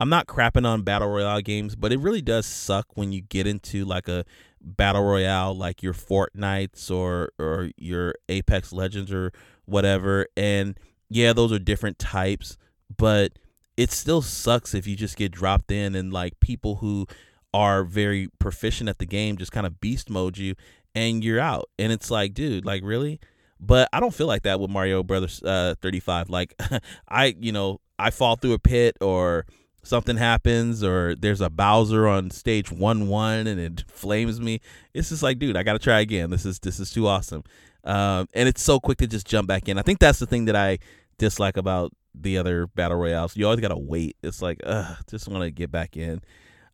I'm 0.00 0.08
not 0.08 0.26
crapping 0.26 0.66
on 0.66 0.80
battle 0.80 1.08
royale 1.08 1.42
games, 1.42 1.76
but 1.76 1.92
it 1.92 2.00
really 2.00 2.22
does 2.22 2.46
suck 2.46 2.86
when 2.94 3.12
you 3.12 3.20
get 3.20 3.46
into 3.46 3.84
like 3.84 4.08
a 4.08 4.24
battle 4.60 5.02
royale 5.02 5.54
like 5.54 5.82
your 5.82 5.94
Fortnites 5.94 6.90
or 6.90 7.32
or 7.38 7.70
your 7.76 8.14
Apex 8.28 8.72
Legends 8.72 9.12
or 9.12 9.32
whatever. 9.64 10.26
And 10.36 10.78
yeah, 11.08 11.32
those 11.32 11.52
are 11.52 11.58
different 11.58 11.98
types, 11.98 12.56
but 12.96 13.32
it 13.76 13.90
still 13.90 14.22
sucks 14.22 14.74
if 14.74 14.86
you 14.86 14.96
just 14.96 15.16
get 15.16 15.32
dropped 15.32 15.70
in 15.72 15.94
and 15.94 16.12
like 16.12 16.38
people 16.40 16.76
who 16.76 17.06
are 17.52 17.82
very 17.82 18.28
proficient 18.38 18.88
at 18.88 18.98
the 18.98 19.06
game 19.06 19.36
just 19.36 19.52
kind 19.52 19.66
of 19.66 19.80
beast 19.80 20.08
mode 20.10 20.38
you 20.38 20.54
and 20.94 21.24
you're 21.24 21.40
out. 21.40 21.68
And 21.78 21.92
it's 21.92 22.10
like, 22.10 22.34
dude, 22.34 22.64
like 22.64 22.82
really? 22.84 23.20
But 23.58 23.88
I 23.92 24.00
don't 24.00 24.14
feel 24.14 24.26
like 24.26 24.42
that 24.42 24.60
with 24.60 24.70
Mario 24.70 25.02
Brothers 25.02 25.42
uh 25.42 25.74
35. 25.80 26.30
Like 26.30 26.54
I, 27.08 27.36
you 27.38 27.52
know, 27.52 27.80
I 27.98 28.10
fall 28.10 28.36
through 28.36 28.52
a 28.54 28.58
pit 28.58 28.96
or 29.00 29.46
something 29.82 30.16
happens 30.16 30.82
or 30.82 31.14
there's 31.14 31.40
a 31.40 31.50
Bowser 31.50 32.06
on 32.06 32.30
stage 32.30 32.70
one 32.70 33.08
one 33.08 33.46
and 33.46 33.60
it 33.60 33.84
flames 33.88 34.40
me. 34.40 34.60
It's 34.94 35.08
just 35.08 35.22
like, 35.22 35.38
dude, 35.38 35.56
I 35.56 35.62
gotta 35.62 35.78
try 35.78 36.00
again. 36.00 36.30
This 36.30 36.44
is 36.44 36.58
this 36.58 36.80
is 36.80 36.92
too 36.92 37.06
awesome. 37.06 37.44
Um, 37.84 38.28
and 38.34 38.48
it's 38.48 38.62
so 38.62 38.78
quick 38.78 38.98
to 38.98 39.06
just 39.06 39.26
jump 39.26 39.48
back 39.48 39.68
in. 39.68 39.78
I 39.78 39.82
think 39.82 39.98
that's 39.98 40.18
the 40.18 40.26
thing 40.26 40.44
that 40.46 40.56
I 40.56 40.78
dislike 41.18 41.56
about 41.56 41.92
the 42.14 42.38
other 42.38 42.66
battle 42.66 42.98
royales. 42.98 43.36
You 43.36 43.46
always 43.46 43.60
gotta 43.60 43.78
wait. 43.78 44.16
It's 44.22 44.42
like, 44.42 44.60
ugh, 44.64 44.96
just 45.08 45.28
want 45.28 45.44
to 45.44 45.50
get 45.50 45.70
back 45.70 45.96
in. 45.96 46.20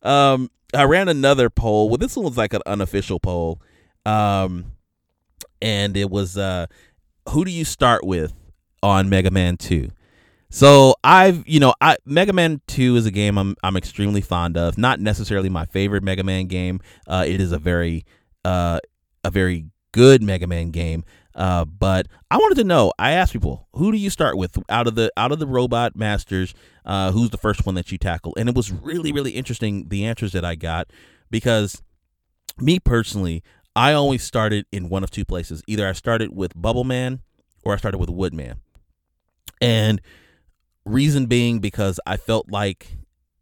Um, 0.03 0.51
I 0.75 0.85
ran 0.85 1.09
another 1.09 1.51
poll. 1.51 1.89
Well, 1.89 1.99
this 1.99 2.17
one 2.17 2.25
was 2.25 2.37
like 2.37 2.55
an 2.55 2.63
unofficial 2.67 3.21
poll. 3.21 3.61
Um, 4.05 4.73
and 5.61 5.97
it 5.97 6.11
was 6.11 6.37
uh, 6.37 6.67
who 7.31 7.45
do 7.45 7.51
you 7.51 7.65
start 7.65 8.05
with 8.05 8.33
on 8.83 9.09
Mega 9.09 9.31
Man 9.31 9.57
Two? 9.57 9.91
So 10.49 10.95
I've, 11.03 11.47
you 11.47 11.61
know, 11.61 11.75
I 11.81 11.97
Mega 12.05 12.33
Man 12.33 12.61
2 12.67 12.97
is 12.97 13.07
a 13.07 13.11
game 13.11 13.37
I'm 13.37 13.57
I'm 13.63 13.77
extremely 13.77 14.21
fond 14.21 14.57
of. 14.57 14.79
Not 14.79 15.01
necessarily 15.01 15.49
my 15.49 15.67
favorite 15.67 16.03
Mega 16.03 16.25
Man 16.25 16.47
game. 16.47 16.81
Uh, 17.07 17.25
it 17.27 17.41
is 17.41 17.53
a 17.53 17.59
very 17.59 18.05
uh, 18.45 18.81
a 19.25 19.31
very 19.31 19.67
good 19.93 20.23
Mega 20.23 20.47
Man 20.47 20.71
game. 20.71 21.05
Uh, 21.35 21.67
but 21.67 22.07
I 22.31 22.39
wanted 22.39 22.55
to 22.57 22.65
know. 22.65 22.93
I 22.99 23.11
asked 23.11 23.33
people, 23.33 23.69
who 23.75 23.93
do 23.93 23.99
you 23.99 24.09
start 24.09 24.39
with 24.39 24.57
out 24.71 24.87
of 24.87 24.95
the 24.95 25.13
out 25.17 25.33
of 25.33 25.39
the 25.39 25.47
Robot 25.47 25.95
Masters? 25.95 26.55
Uh, 26.85 27.13
who's 27.13 27.31
the 27.31 27.39
first 27.39 27.67
one 27.67 27.75
that 27.75 27.93
you 27.93 27.99
tackle? 27.99 28.33
And 28.39 28.49
it 28.49 28.55
was 28.55 28.73
really 28.73 29.13
really 29.13 29.33
interesting 29.33 29.89
the 29.89 30.07
answers 30.07 30.33
that 30.33 30.45
I 30.45 30.55
got 30.55 30.89
because 31.31 31.83
me 32.59 32.79
personally, 32.79 33.43
I 33.75 33.93
always 33.93 34.23
started 34.23 34.65
in 34.73 34.89
one 34.89 35.05
of 35.05 35.11
two 35.11 35.25
places. 35.25 35.63
Either 35.67 35.87
I 35.87 35.93
started 35.93 36.35
with 36.35 36.53
Bubble 36.55 36.85
Man 36.85 37.21
or 37.65 37.75
I 37.75 37.77
started 37.77 37.99
with 37.99 38.09
Woodman, 38.09 38.61
and 39.61 40.01
Reason 40.87 41.27
being 41.27 41.59
because 41.59 42.01
I 42.07 42.17
felt 42.17 42.51
like 42.51 42.97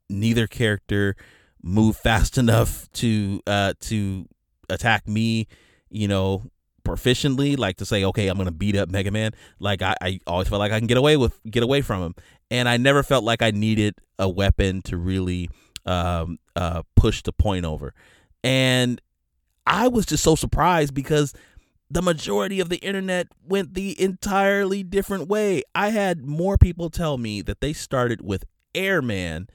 neither 0.09 0.47
character 0.47 1.15
moved 1.63 1.99
fast 2.03 2.39
enough 2.39 2.91
to 2.93 3.41
uh 3.47 3.75
to 3.81 4.27
attack 4.69 5.07
me, 5.07 5.47
you 5.91 6.09
know, 6.09 6.51
proficiently, 6.85 7.59
like 7.59 7.77
to 7.77 7.87
say, 7.87 8.05
okay, 8.05 8.29
I'm 8.29 8.37
gonna 8.39 8.51
beat 8.51 8.77
up 8.77 8.89
Mega 8.89 9.11
Man. 9.11 9.33
Like 9.59 9.83
I, 9.83 9.95
I 10.01 10.21
always 10.27 10.49
felt 10.49 10.61
like 10.61 10.73
I 10.73 10.79
can 10.79 10.87
get 10.87 10.97
away 10.97 11.17
with 11.17 11.39
get 11.51 11.63
away 11.63 11.83
from 11.83 12.03
him. 12.03 12.15
And 12.51 12.69
I 12.69 12.77
never 12.77 13.03
felt 13.03 13.25
like 13.25 13.43
I 13.43 13.51
needed 13.51 13.95
a 14.19 14.29
weapon 14.29 14.83
to 14.83 14.97
really 14.97 15.51
um 15.87 16.39
uh 16.57 16.83
push 16.97 17.23
the 17.23 17.33
point 17.33 17.65
over. 17.65 17.95
And 18.43 19.01
I 19.67 19.89
was 19.89 20.07
just 20.07 20.23
so 20.23 20.35
surprised 20.35 20.95
because 20.95 21.33
the 21.91 22.03
majority 22.03 22.61
of 22.61 22.69
the 22.69 22.79
internet 22.79 23.29
went 23.47 23.75
the 23.75 24.01
entirely 24.01 24.83
different 24.83 25.29
way. 25.29 25.63
I 25.75 25.91
had 25.91 26.25
more 26.25 26.57
people 26.57 26.91
tell 26.91 27.19
me 27.19 27.43
that 27.43 27.61
they 27.61 27.73
started 27.73 28.21
with 28.23 28.45
Airman 28.75 29.49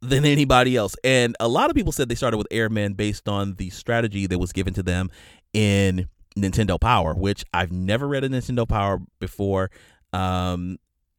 than 0.00 0.24
anybody 0.24 0.76
else. 0.76 0.94
And 1.02 1.36
a 1.40 1.48
lot 1.48 1.70
of 1.70 1.76
people 1.76 1.92
said 1.92 2.08
they 2.08 2.14
started 2.14 2.36
with 2.36 2.46
Airman 2.50 2.94
based 2.94 3.28
on 3.28 3.54
the 3.54 3.70
strategy 3.70 4.26
that 4.26 4.38
was 4.38 4.52
given 4.52 4.74
to 4.74 4.82
them 4.82 5.10
in 5.52 6.08
Nintendo 6.36 6.80
Power, 6.80 7.14
which 7.14 7.44
I've 7.52 7.72
never 7.72 8.06
read 8.06 8.24
a 8.24 8.28
Nintendo 8.28 8.68
Power 8.68 9.00
before. 9.18 9.70
Um, 10.12 10.78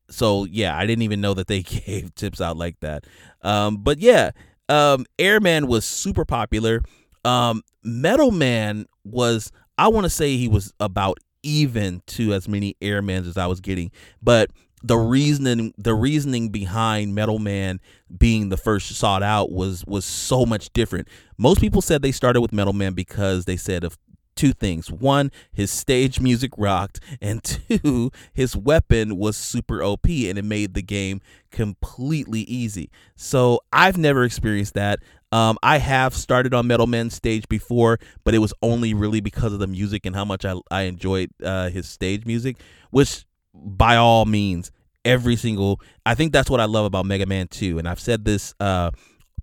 so 0.09 0.45
yeah, 0.45 0.77
I 0.77 0.85
didn't 0.85 1.01
even 1.01 1.21
know 1.21 1.33
that 1.33 1.47
they 1.47 1.61
gave 1.63 2.13
tips 2.15 2.39
out 2.39 2.57
like 2.57 2.79
that. 2.79 3.05
Um, 3.41 3.77
but 3.77 3.99
yeah, 3.99 4.31
um, 4.69 5.05
Airman 5.19 5.67
was 5.67 5.85
super 5.85 6.25
popular. 6.25 6.81
Um, 7.25 7.63
Metal 7.83 8.31
Man 8.31 8.85
was 9.03 9.51
I 9.77 9.87
want 9.89 10.05
to 10.05 10.09
say 10.09 10.37
he 10.37 10.47
was 10.47 10.73
about 10.79 11.19
even 11.43 12.01
to 12.07 12.33
as 12.33 12.47
many 12.47 12.75
airmans 12.81 13.27
as 13.27 13.37
I 13.37 13.47
was 13.47 13.61
getting, 13.61 13.91
but 14.21 14.49
the 14.83 14.97
reasoning 14.97 15.73
the 15.77 15.93
reasoning 15.93 16.49
behind 16.49 17.15
Metal 17.15 17.39
Man 17.39 17.79
being 18.15 18.49
the 18.49 18.57
first 18.57 18.89
sought 18.95 19.23
out 19.23 19.51
was 19.51 19.83
was 19.85 20.05
so 20.05 20.45
much 20.45 20.71
different. 20.73 21.07
Most 21.37 21.59
people 21.59 21.81
said 21.81 22.01
they 22.01 22.11
started 22.11 22.41
with 22.41 22.53
Metal 22.53 22.73
Man 22.73 22.93
because 22.93 23.45
they 23.45 23.57
said 23.57 23.83
of 23.83 23.97
two 24.37 24.53
things. 24.53 24.89
One, 24.89 25.31
his 25.51 25.71
stage 25.71 26.21
music 26.21 26.51
rocked, 26.57 27.01
and 27.19 27.43
two, 27.83 28.11
his 28.33 28.55
weapon 28.55 29.17
was 29.17 29.35
super 29.35 29.83
OP 29.83 30.05
and 30.05 30.37
it 30.37 30.45
made 30.45 30.75
the 30.75 30.81
game 30.81 31.19
completely 31.51 32.41
easy. 32.41 32.89
So 33.15 33.59
I've 33.73 33.97
never 33.97 34.23
experienced 34.23 34.75
that. 34.75 34.99
Um, 35.31 35.57
I 35.61 35.77
have 35.79 36.13
started 36.13 36.53
on 36.53 36.67
Metal 36.67 36.87
Man 36.87 37.09
stage 37.09 37.47
before, 37.49 37.99
but 38.23 38.33
it 38.33 38.39
was 38.39 38.53
only 38.61 38.93
really 38.93 39.19
because 39.19 39.53
of 39.53 39.59
the 39.59 39.67
music 39.67 40.05
and 40.05 40.15
how 40.15 40.25
much 40.25 40.45
I, 40.45 40.55
I 40.71 40.83
enjoyed 40.83 41.29
uh, 41.43 41.69
his 41.69 41.87
stage 41.87 42.25
music, 42.25 42.57
which 42.91 43.25
by 43.53 43.97
all 43.97 44.25
means, 44.25 44.71
every 45.03 45.35
single. 45.35 45.81
I 46.05 46.15
think 46.15 46.31
that's 46.31 46.49
what 46.49 46.59
I 46.59 46.65
love 46.65 46.85
about 46.85 47.05
Mega 47.05 47.25
Man 47.25 47.47
Two, 47.47 47.77
and 47.77 47.87
I've 47.87 47.99
said 47.99 48.23
this 48.23 48.53
uh, 48.59 48.91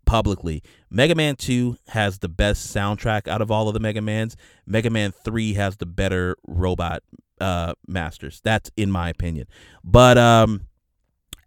publicly. 0.04 0.62
Mega 0.90 1.14
Man 1.14 1.36
2 1.36 1.76
has 1.88 2.18
the 2.18 2.28
best 2.28 2.74
soundtrack 2.74 3.26
out 3.26 3.42
of 3.42 3.50
all 3.50 3.68
of 3.68 3.74
the 3.74 3.80
Mega 3.80 4.00
Mans. 4.00 4.36
Mega 4.66 4.90
Man 4.90 5.12
3 5.24 5.54
has 5.54 5.76
the 5.76 5.86
better 5.86 6.36
robot 6.46 7.02
uh, 7.40 7.74
masters. 7.86 8.40
That's 8.44 8.70
in 8.76 8.90
my 8.90 9.08
opinion. 9.10 9.46
But 9.82 10.18
um, 10.18 10.66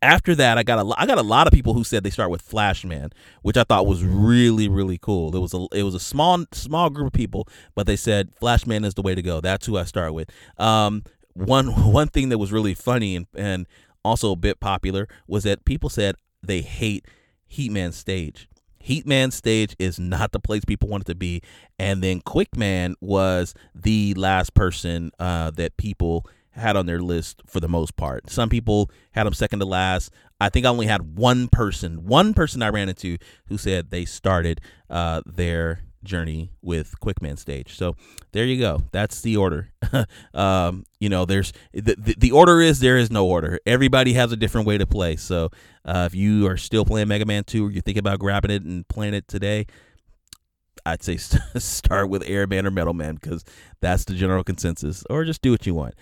after 0.02 0.36
that, 0.36 0.58
I 0.58 0.64
got 0.64 0.86
a 0.86 0.93
I 0.98 1.06
got 1.06 1.18
a 1.18 1.24
lot 1.24 1.48
of 1.48 1.54
people 1.54 1.74
who 1.74 1.84
said 1.84 2.04
they 2.04 2.10
start 2.10 2.30
with 2.30 2.41
Flashman, 2.41 3.12
which 3.41 3.58
I 3.58 3.64
thought 3.64 3.88
was 3.88 4.04
really 4.04 4.68
really 4.68 4.98
cool. 4.98 5.36
It 5.36 5.39
was 5.39 5.54
a 5.54 5.68
it 5.74 5.84
was 5.84 5.95
a 5.95 6.00
small 6.00 6.45
small 6.54 6.89
group 6.89 7.08
of 7.08 7.14
people, 7.14 7.48
but 7.76 7.88
they 7.88 7.95
said 7.95 8.30
Flashman 8.39 8.86
is 8.86 8.93
the 8.93 9.02
way 9.02 9.16
to 9.16 9.22
go. 9.22 9.41
That's 9.41 9.66
who 9.66 9.78
I 9.78 9.84
start 9.84 10.14
with. 10.14 10.30
Um, 10.58 11.04
one 11.34 11.68
one 11.91 12.08
thing 12.08 12.30
that 12.30 12.38
was 12.38 12.52
really 12.52 12.74
funny 12.74 13.16
and 13.16 13.28
and 13.36 13.68
also 14.04 14.32
a 14.32 14.36
bit 14.36 14.60
popular 14.60 15.08
was 15.28 15.43
that 15.43 15.66
people 15.66 15.89
said 15.89 16.16
they 16.41 16.62
hate 16.62 17.06
Heatman 17.52 17.93
stage. 17.93 18.48
Heatman 18.84 19.34
stage 19.34 19.76
is 19.80 20.00
not 20.00 20.32
the 20.32 20.39
place 20.39 20.64
people 20.64 20.88
want 20.88 21.04
it 21.04 21.08
to 21.08 21.16
be. 21.16 21.41
And 21.78 22.02
then 22.02 22.22
Quickman 22.22 22.95
was 23.02 23.54
the 23.76 24.14
last 24.14 24.54
person 24.54 25.12
uh, 25.20 25.52
that 25.52 25.76
people 25.76 26.26
had 26.58 26.76
on 26.76 26.86
their 26.86 26.99
list 26.99 27.41
for 27.45 27.60
the 27.60 27.68
most 27.68 27.95
part. 27.95 28.30
Some 28.30 28.49
people 28.49 28.89
had 29.12 29.26
them 29.26 29.34
second 29.34 29.60
to 29.60 29.66
last. 29.66 30.12
I 30.39 30.49
think 30.49 30.66
I 30.66 30.70
only 30.70 30.88
had 30.88 31.18
one 31.18 31.47
person, 31.47 32.05
one 32.05 32.34
person 32.34 32.62
I 32.62 32.70
ran 32.70 32.89
into 32.89 33.18
who 33.47 33.58
said 33.58 33.89
they 33.89 34.05
started 34.05 34.62
uh, 34.89 35.22
their 35.26 35.82
journey 36.03 36.51
with 36.62 36.99
Quickman 36.99 37.38
stage. 37.38 37.76
So 37.76 37.95
there 38.32 38.45
you 38.45 38.60
go. 38.60 38.84
That's 38.91 39.22
the 39.22 39.38
order. 39.38 39.72
um, 40.34 40.86
you 40.99 41.10
know, 41.10 41.26
there's 41.26 41.53
the, 41.74 41.95
the, 41.97 42.16
the 42.18 42.32
order 42.32 42.62
is 42.62 42.80
there 42.80 42.97
is 42.97 43.12
no 43.12 43.26
order. 43.28 43.60
Everybody 43.66 44.14
has 44.14 44.32
a 44.32 44.38
different 44.38 44.68
way 44.68 44.78
to 44.78 44.86
play. 44.86 45.16
So 45.16 45.49
uh, 45.86 46.08
if 46.08 46.16
you 46.16 46.47
are 46.47 46.58
still 46.58 46.86
playing 46.86 47.08
Mega 47.08 47.26
Man 47.26 47.43
2 47.43 47.66
or 47.66 47.72
you're 47.72 47.82
thinking 47.82 47.99
about 47.99 48.20
grabbing 48.20 48.51
it 48.51 48.64
and 48.64 48.88
playing 48.88 49.14
it 49.14 49.28
today, 49.28 49.66
I'd 50.86 51.03
say 51.03 51.18
start 51.58 52.10
with 52.10 52.24
Airman 52.28 52.66
or 52.66 52.72
Metal 52.72 52.93
Man 52.93 53.16
because 53.16 53.43
that's 53.82 54.05
the 54.05 54.14
general 54.14 54.43
consensus. 54.43 55.03
Or 55.10 55.26
just 55.26 55.41
do 55.41 55.51
what 55.51 55.66
you 55.68 55.76
want. 55.76 55.95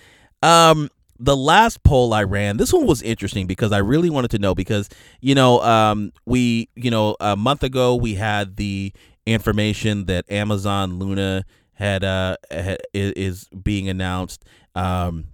Um, 0.46 0.92
the 1.20 1.36
last 1.36 1.82
poll 1.84 2.14
I 2.14 2.24
ran, 2.24 2.58
this 2.58 2.72
one 2.72 2.86
was 2.86 3.02
interesting 3.02 3.48
because 3.48 3.72
I 3.72 3.80
really 3.80 4.10
wanted 4.12 4.32
to 4.32 4.40
know 4.40 4.54
because 4.54 4.90
you 5.20 5.34
know, 5.34 5.60
um, 5.62 6.12
we 6.26 6.70
you 6.76 6.92
know 6.92 7.16
a 7.20 7.36
month 7.36 7.64
ago 7.64 7.96
we 7.96 8.14
had 8.16 8.58
the 8.58 8.94
information 9.26 10.06
that 10.06 10.30
Amazon 10.32 11.00
Luna 11.00 11.46
had 11.74 12.04
uh 12.04 12.38
had, 12.52 12.78
is 12.94 13.50
being 13.64 13.90
announced. 13.90 14.46
Um, 14.76 15.30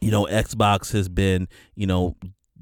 you 0.00 0.10
know, 0.10 0.24
Xbox 0.24 0.92
has 0.92 1.08
been 1.10 1.48
you 1.74 1.86
know 1.86 2.16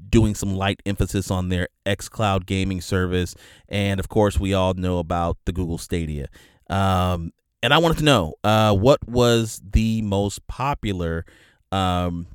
doing 0.09 0.35
some 0.35 0.55
light 0.55 0.81
emphasis 0.85 1.31
on 1.31 1.49
their 1.49 1.69
xCloud 1.85 2.45
gaming 2.45 2.81
service, 2.81 3.33
and 3.69 3.99
of 3.99 4.09
course, 4.09 4.37
we 4.37 4.53
all 4.53 4.73
know 4.73 4.97
about 4.99 5.37
the 5.45 5.53
Google 5.53 5.77
Stadia. 5.77 6.27
Um, 6.69 7.31
and 7.63 7.73
I 7.73 7.77
wanted 7.77 7.99
to 7.99 8.03
know 8.03 8.35
uh, 8.43 8.75
what 8.75 9.07
was 9.07 9.61
the 9.63 10.01
most 10.01 10.45
popular 10.47 11.25
um, 11.71 12.27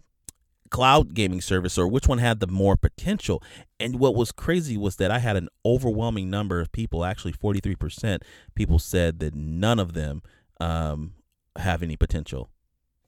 cloud 0.71 1.15
gaming 1.15 1.41
service 1.41 1.79
or 1.79 1.87
which 1.87 2.09
one 2.09 2.19
had 2.19 2.41
the 2.41 2.47
more 2.47 2.77
potential. 2.77 3.43
And 3.79 4.01
what 4.01 4.15
was 4.15 4.33
crazy 4.33 4.77
was 4.77 4.97
that 4.97 5.11
I 5.11 5.19
had 5.19 5.37
an 5.37 5.49
overwhelming 5.65 6.31
number 6.31 6.61
of 6.61 6.73
people, 6.73 7.05
actually 7.05 7.35
43% 7.35 8.23
people 8.55 8.79
said 8.79 9.21
that 9.21 9.35
none 9.35 9.79
of 9.79 9.93
them 9.93 10.23
um, 10.61 11.13
have 11.57 11.83
any 11.83 11.97
potential. 11.97 12.49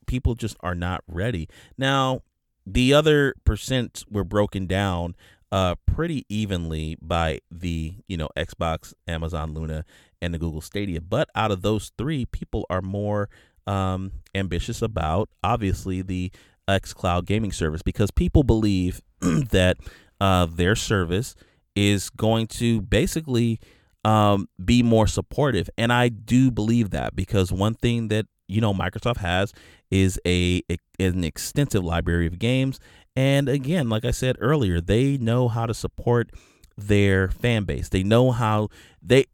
People 0.07 0.35
just 0.35 0.57
are 0.61 0.75
not 0.75 1.03
ready. 1.09 1.49
Now, 1.79 2.21
the 2.67 2.93
other 2.93 3.35
percent 3.45 4.05
were 4.11 4.25
broken 4.25 4.67
down 4.67 5.15
uh, 5.51 5.77
pretty 5.87 6.27
evenly 6.29 6.97
by 7.01 7.41
the 7.51 7.95
you 8.09 8.17
know 8.17 8.29
Xbox, 8.37 8.93
Amazon 9.07 9.55
Luna, 9.55 9.85
and 10.21 10.35
the 10.35 10.39
Google 10.39 10.61
Stadia. 10.61 11.01
But 11.01 11.29
out 11.35 11.51
of 11.51 11.63
those 11.63 11.93
three, 11.97 12.27
people 12.27 12.67
are 12.69 12.83
more 12.83 13.29
um, 13.67 14.13
ambitious 14.35 14.83
about 14.83 15.29
obviously 15.43 16.03
the 16.03 16.31
xCloud 16.69 17.27
gaming 17.27 17.53
service 17.53 17.83
because 17.83 18.11
people 18.11 18.43
believe 18.43 19.01
that 19.21 19.77
uh, 20.21 20.47
their 20.47 20.75
service 20.75 21.35
is 21.77 22.09
going 22.11 22.47
to 22.47 22.81
basically 22.81 23.61
um, 24.05 24.49
be 24.65 24.83
more 24.83 25.07
supportive, 25.07 25.69
and 25.79 25.93
I 25.93 26.09
do 26.09 26.51
believe 26.51 26.91
that 26.91 27.17
because 27.17 27.51
one 27.51 27.75
thing 27.75 28.09
that 28.09 28.27
you 28.49 28.61
know 28.61 28.75
Microsoft 28.75 29.19
has 29.19 29.53
is 29.91 30.21
a, 30.27 30.63
a 30.71 30.77
an 30.99 31.25
extensive 31.25 31.83
library 31.83 32.27
of 32.27 32.39
games, 32.39 32.79
and 33.17 33.49
again, 33.49 33.89
like 33.89 34.05
I 34.05 34.11
said 34.11 34.37
earlier, 34.41 34.81
they 34.81 35.17
know 35.17 35.49
how 35.49 35.67
to 35.67 35.75
support 35.75 36.31
their 36.77 37.29
fan 37.29 37.65
base. 37.65 37.89
They 37.89 38.03
know 38.03 38.31
how 38.33 38.69
they 39.03 39.27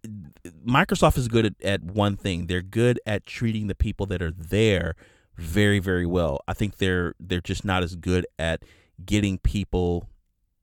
Microsoft 0.66 1.18
is 1.18 1.28
good 1.28 1.46
at, 1.46 1.54
at 1.62 1.82
one 1.82 2.16
thing. 2.16 2.46
They're 2.46 2.62
good 2.62 3.00
at 3.06 3.26
treating 3.26 3.66
the 3.66 3.74
people 3.74 4.06
that 4.06 4.22
are 4.22 4.32
there 4.32 4.94
very 5.36 5.78
very 5.78 6.06
well. 6.06 6.40
I 6.46 6.52
think 6.52 6.76
they're 6.76 7.14
they're 7.18 7.40
just 7.40 7.64
not 7.64 7.82
as 7.82 7.96
good 7.96 8.26
at 8.38 8.62
getting 9.04 9.38
people 9.38 10.08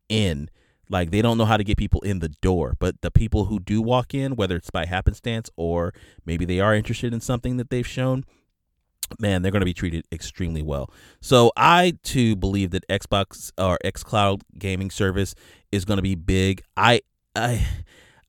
in. 0.09 0.49
Like 0.89 1.11
they 1.11 1.21
don't 1.21 1.37
know 1.37 1.45
how 1.45 1.57
to 1.57 1.63
get 1.63 1.77
people 1.77 2.01
in 2.01 2.19
the 2.19 2.29
door, 2.29 2.75
but 2.79 3.01
the 3.01 3.11
people 3.11 3.45
who 3.45 3.59
do 3.59 3.81
walk 3.81 4.13
in, 4.13 4.35
whether 4.35 4.55
it's 4.55 4.69
by 4.69 4.85
happenstance 4.85 5.49
or 5.57 5.93
maybe 6.25 6.45
they 6.45 6.59
are 6.59 6.73
interested 6.73 7.13
in 7.13 7.19
something 7.19 7.57
that 7.57 7.69
they've 7.69 7.87
shown, 7.87 8.23
man, 9.19 9.41
they're 9.41 9.51
going 9.51 9.61
to 9.61 9.65
be 9.65 9.73
treated 9.73 10.05
extremely 10.11 10.61
well. 10.61 10.89
So 11.19 11.51
I 11.57 11.97
too 12.03 12.35
believe 12.35 12.71
that 12.71 12.87
Xbox 12.87 13.51
or 13.57 13.77
XCloud 13.83 14.41
gaming 14.57 14.91
service 14.91 15.35
is 15.71 15.83
going 15.83 15.97
to 15.97 16.03
be 16.03 16.15
big. 16.15 16.61
I 16.77 17.01
I 17.35 17.67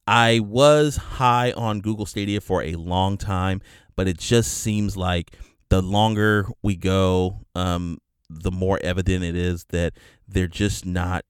I 0.08 0.40
was 0.40 0.96
high 0.96 1.52
on 1.52 1.82
Google 1.82 2.06
Stadia 2.06 2.40
for 2.40 2.62
a 2.62 2.76
long 2.76 3.18
time, 3.18 3.60
but 3.94 4.08
it 4.08 4.16
just 4.16 4.56
seems 4.56 4.96
like 4.96 5.36
the 5.68 5.82
longer 5.82 6.46
we 6.62 6.76
go, 6.76 7.40
um, 7.54 7.98
the 8.30 8.50
more 8.50 8.80
evident 8.82 9.22
it 9.22 9.36
is 9.36 9.66
that 9.68 9.92
they're 10.26 10.46
just 10.46 10.86
not 10.86 11.26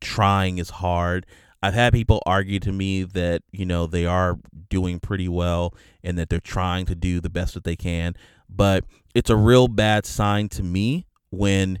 trying 0.00 0.60
as 0.60 0.70
hard. 0.70 1.26
I've 1.64 1.74
had 1.74 1.92
people 1.92 2.22
argue 2.24 2.60
to 2.60 2.70
me 2.70 3.02
that, 3.02 3.42
you 3.50 3.66
know, 3.66 3.88
they 3.88 4.06
are 4.06 4.38
doing 4.68 5.00
pretty 5.00 5.28
well 5.28 5.74
and 6.04 6.16
that 6.16 6.28
they're 6.30 6.38
trying 6.38 6.86
to 6.86 6.94
do 6.94 7.20
the 7.20 7.28
best 7.28 7.54
that 7.54 7.64
they 7.64 7.74
can. 7.74 8.14
But 8.48 8.84
it's 9.16 9.30
a 9.30 9.36
real 9.36 9.66
bad 9.66 10.06
sign 10.06 10.48
to 10.50 10.62
me 10.62 11.06
when, 11.30 11.80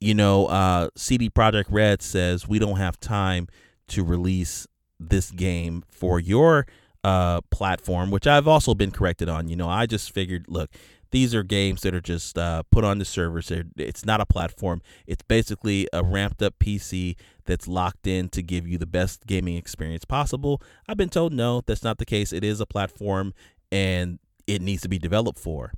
you 0.00 0.14
know, 0.14 0.46
uh, 0.46 0.88
CD 0.96 1.30
Projekt 1.30 1.66
Red 1.70 2.02
says 2.02 2.48
we 2.48 2.58
don't 2.58 2.78
have 2.78 2.98
time 2.98 3.46
to 3.88 4.02
release 4.02 4.66
this 5.10 5.30
game 5.30 5.84
for 5.90 6.18
your 6.20 6.66
uh, 7.04 7.40
platform, 7.50 8.10
which 8.10 8.26
I've 8.26 8.48
also 8.48 8.74
been 8.74 8.90
corrected 8.90 9.28
on. 9.28 9.48
You 9.48 9.56
know, 9.56 9.68
I 9.68 9.86
just 9.86 10.12
figured, 10.12 10.46
look, 10.48 10.70
these 11.10 11.34
are 11.34 11.42
games 11.42 11.82
that 11.82 11.94
are 11.94 12.00
just 12.00 12.38
uh, 12.38 12.62
put 12.70 12.84
on 12.84 12.98
the 12.98 13.04
servers. 13.04 13.52
It's 13.76 14.04
not 14.04 14.20
a 14.20 14.26
platform. 14.26 14.80
It's 15.06 15.22
basically 15.22 15.86
a 15.92 16.02
ramped 16.02 16.42
up 16.42 16.54
PC 16.58 17.16
that's 17.44 17.68
locked 17.68 18.06
in 18.06 18.28
to 18.30 18.42
give 18.42 18.66
you 18.66 18.78
the 18.78 18.86
best 18.86 19.26
gaming 19.26 19.56
experience 19.56 20.04
possible. 20.04 20.62
I've 20.88 20.96
been 20.96 21.10
told 21.10 21.32
no, 21.32 21.60
that's 21.66 21.84
not 21.84 21.98
the 21.98 22.06
case. 22.06 22.32
It 22.32 22.44
is 22.44 22.60
a 22.60 22.66
platform 22.66 23.34
and 23.70 24.18
it 24.46 24.62
needs 24.62 24.82
to 24.82 24.88
be 24.88 24.98
developed 24.98 25.38
for. 25.38 25.72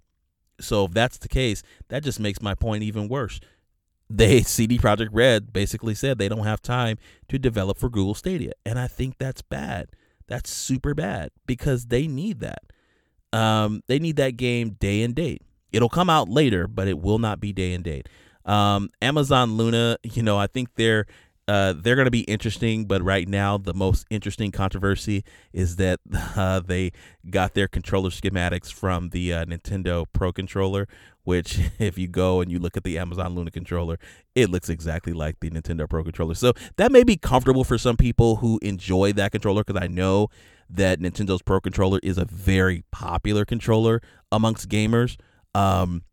So 0.61 0.85
if 0.85 0.93
that's 0.93 1.19
the 1.19 1.29
case, 1.29 1.63
that 1.89 2.05
just 2.05 2.21
makes 2.21 2.41
my 2.41 2.55
point 2.55 2.85
even 2.85 3.09
worse. 3.09 3.41
They 4.09 4.41
CD 4.43 4.79
Projekt 4.79 5.11
Red 5.13 5.53
basically 5.53 5.95
said 5.95 6.19
they 6.19 6.29
don't 6.29 6.45
have 6.45 6.63
time 6.63 6.99
to 7.29 7.39
develop 7.39 7.79
for 7.79 7.89
Google 7.89 8.15
Stadia, 8.15 8.53
and 8.65 8.79
I 8.79 8.87
think 8.87 9.19
that's 9.19 9.43
bad. 9.43 9.89
That's 10.27 10.51
super 10.51 10.95
bad 10.95 11.31
because 11.47 11.87
they 11.87 12.07
need 12.07 12.41
that. 12.41 12.63
Um, 13.33 13.83
they 13.89 13.99
need 13.99 14.17
that 14.17 14.37
game 14.37 14.71
day 14.71 15.03
and 15.03 15.15
date. 15.15 15.43
It'll 15.73 15.89
come 15.89 16.09
out 16.09 16.29
later, 16.29 16.69
but 16.69 16.87
it 16.87 17.01
will 17.01 17.19
not 17.19 17.41
be 17.41 17.53
day 17.53 17.73
and 17.73 17.83
date. 17.83 18.09
Um, 18.45 18.91
Amazon 19.03 19.57
Luna, 19.57 19.99
you 20.05 20.23
know, 20.23 20.39
I 20.39 20.47
think 20.47 20.75
they're 20.77 21.07
uh, 21.47 21.75
they're 21.77 21.95
going 21.95 22.07
to 22.07 22.11
be 22.11 22.23
interesting, 22.23 22.87
but 22.87 23.03
right 23.03 23.29
now 23.29 23.59
the 23.59 23.75
most 23.75 24.07
interesting 24.09 24.51
controversy 24.51 25.25
is 25.53 25.77
that 25.77 26.01
uh, 26.37 26.61
they 26.61 26.93
got 27.29 27.55
their 27.55 27.69
controller 27.69 28.11
schematics 28.11 28.73
from 28.73 29.11
the 29.11 29.33
uh, 29.33 29.45
Nintendo 29.45 30.07
Pro 30.13 30.33
controller, 30.33 30.89
which 31.25 31.61
if 31.79 31.99
you 31.99 32.09
go 32.09 32.41
and 32.41 32.51
you 32.51 32.59
look 32.59 32.77
at 32.77 32.85
the 32.85 32.99
Amazon 32.99 33.35
Luna 33.35 33.51
controller, 33.51 33.99
it 34.35 34.51
looks 34.51 34.69
exactly 34.69 35.13
like 35.13 35.41
the 35.41 35.51
Nintendo 35.51 35.89
Pro 35.89 36.03
controller. 36.03 36.35
So 36.35 36.55
that 36.77 36.91
may 36.91 37.05
be 37.05 37.17
comfortable 37.17 37.65
for 37.65 37.77
some 37.77 37.97
people 37.97 38.37
who 38.37 38.59
enjoy 38.63 39.13
that 39.13 39.33
controller 39.33 39.65
because 39.65 39.83
I 39.83 39.87
know 39.87 40.29
that 40.71 40.99
Nintendo's 40.99 41.43
Pro 41.43 41.61
controller 41.61 42.01
is 42.03 42.17
a 42.17 42.25
very 42.25 42.85
popular 42.91 43.45
controller 43.45 44.01
amongst 44.33 44.71
gamers. 44.71 45.17
Um, 45.55 46.05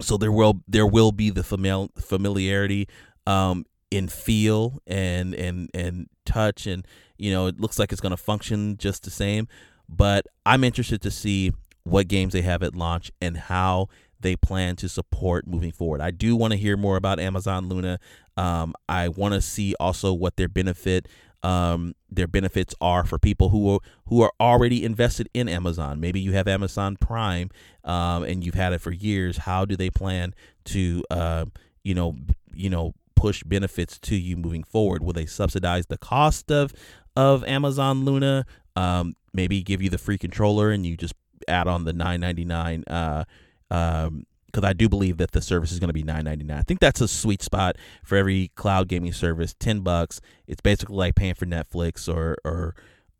so 0.00 0.16
there 0.16 0.32
will 0.32 0.62
there 0.66 0.86
will 0.86 1.12
be 1.12 1.30
the 1.30 1.42
famil- 1.42 1.90
familiarity 1.96 2.88
um, 3.26 3.64
in 3.94 4.08
feel 4.08 4.80
and 4.86 5.34
and 5.34 5.70
and 5.72 6.08
touch, 6.26 6.66
and 6.66 6.86
you 7.16 7.30
know 7.30 7.46
it 7.46 7.60
looks 7.60 7.78
like 7.78 7.92
it's 7.92 8.00
going 8.00 8.10
to 8.10 8.16
function 8.16 8.76
just 8.76 9.04
the 9.04 9.10
same. 9.10 9.48
But 9.88 10.26
I'm 10.44 10.64
interested 10.64 11.00
to 11.02 11.10
see 11.10 11.52
what 11.84 12.08
games 12.08 12.32
they 12.32 12.42
have 12.42 12.62
at 12.62 12.74
launch 12.74 13.12
and 13.20 13.36
how 13.36 13.88
they 14.20 14.36
plan 14.36 14.74
to 14.76 14.88
support 14.88 15.46
moving 15.46 15.70
forward. 15.70 16.00
I 16.00 16.10
do 16.10 16.34
want 16.34 16.52
to 16.52 16.56
hear 16.56 16.76
more 16.76 16.96
about 16.96 17.20
Amazon 17.20 17.68
Luna. 17.68 17.98
Um, 18.36 18.74
I 18.88 19.08
want 19.08 19.34
to 19.34 19.40
see 19.40 19.74
also 19.78 20.12
what 20.12 20.36
their 20.36 20.48
benefit 20.48 21.06
um, 21.44 21.94
their 22.10 22.26
benefits 22.26 22.74
are 22.80 23.04
for 23.04 23.18
people 23.18 23.50
who 23.50 23.74
are, 23.74 23.80
who 24.06 24.22
are 24.22 24.32
already 24.40 24.82
invested 24.82 25.28
in 25.34 25.46
Amazon. 25.46 26.00
Maybe 26.00 26.18
you 26.18 26.32
have 26.32 26.48
Amazon 26.48 26.96
Prime 26.96 27.50
um, 27.84 28.22
and 28.22 28.42
you've 28.42 28.54
had 28.54 28.72
it 28.72 28.80
for 28.80 28.90
years. 28.92 29.36
How 29.36 29.66
do 29.66 29.76
they 29.76 29.90
plan 29.90 30.34
to 30.64 31.04
uh, 31.10 31.44
you 31.82 31.94
know 31.94 32.16
you 32.54 32.70
know 32.70 32.94
push 33.16 33.42
benefits 33.42 33.98
to 34.00 34.16
you 34.16 34.36
moving 34.36 34.64
forward? 34.64 35.02
Will 35.02 35.12
they 35.12 35.26
subsidize 35.26 35.86
the 35.86 35.98
cost 35.98 36.50
of 36.50 36.72
of 37.16 37.44
Amazon 37.44 38.04
Luna? 38.04 38.46
Um, 38.76 39.14
maybe 39.32 39.62
give 39.62 39.82
you 39.82 39.90
the 39.90 39.98
free 39.98 40.18
controller 40.18 40.70
and 40.70 40.84
you 40.84 40.96
just 40.96 41.14
add 41.46 41.68
on 41.68 41.84
the 41.84 41.92
9.99 41.92 42.84
uh, 42.88 43.24
um, 43.70 44.26
because 44.46 44.68
I 44.68 44.72
do 44.72 44.88
believe 44.88 45.16
that 45.16 45.32
the 45.32 45.42
service 45.42 45.72
is 45.72 45.80
going 45.80 45.88
to 45.88 45.94
be 45.94 46.04
nine 46.04 46.24
ninety 46.24 46.44
nine. 46.44 46.58
I 46.58 46.62
think 46.62 46.78
that's 46.78 47.00
a 47.00 47.08
sweet 47.08 47.42
spot 47.42 47.74
for 48.04 48.16
every 48.16 48.52
cloud 48.54 48.86
gaming 48.86 49.12
service. 49.12 49.52
Ten 49.58 49.80
bucks. 49.80 50.20
It's 50.46 50.60
basically 50.60 50.94
like 50.94 51.16
paying 51.16 51.34
for 51.34 51.44
Netflix 51.44 52.08
or 52.08 52.36
or 52.44 52.76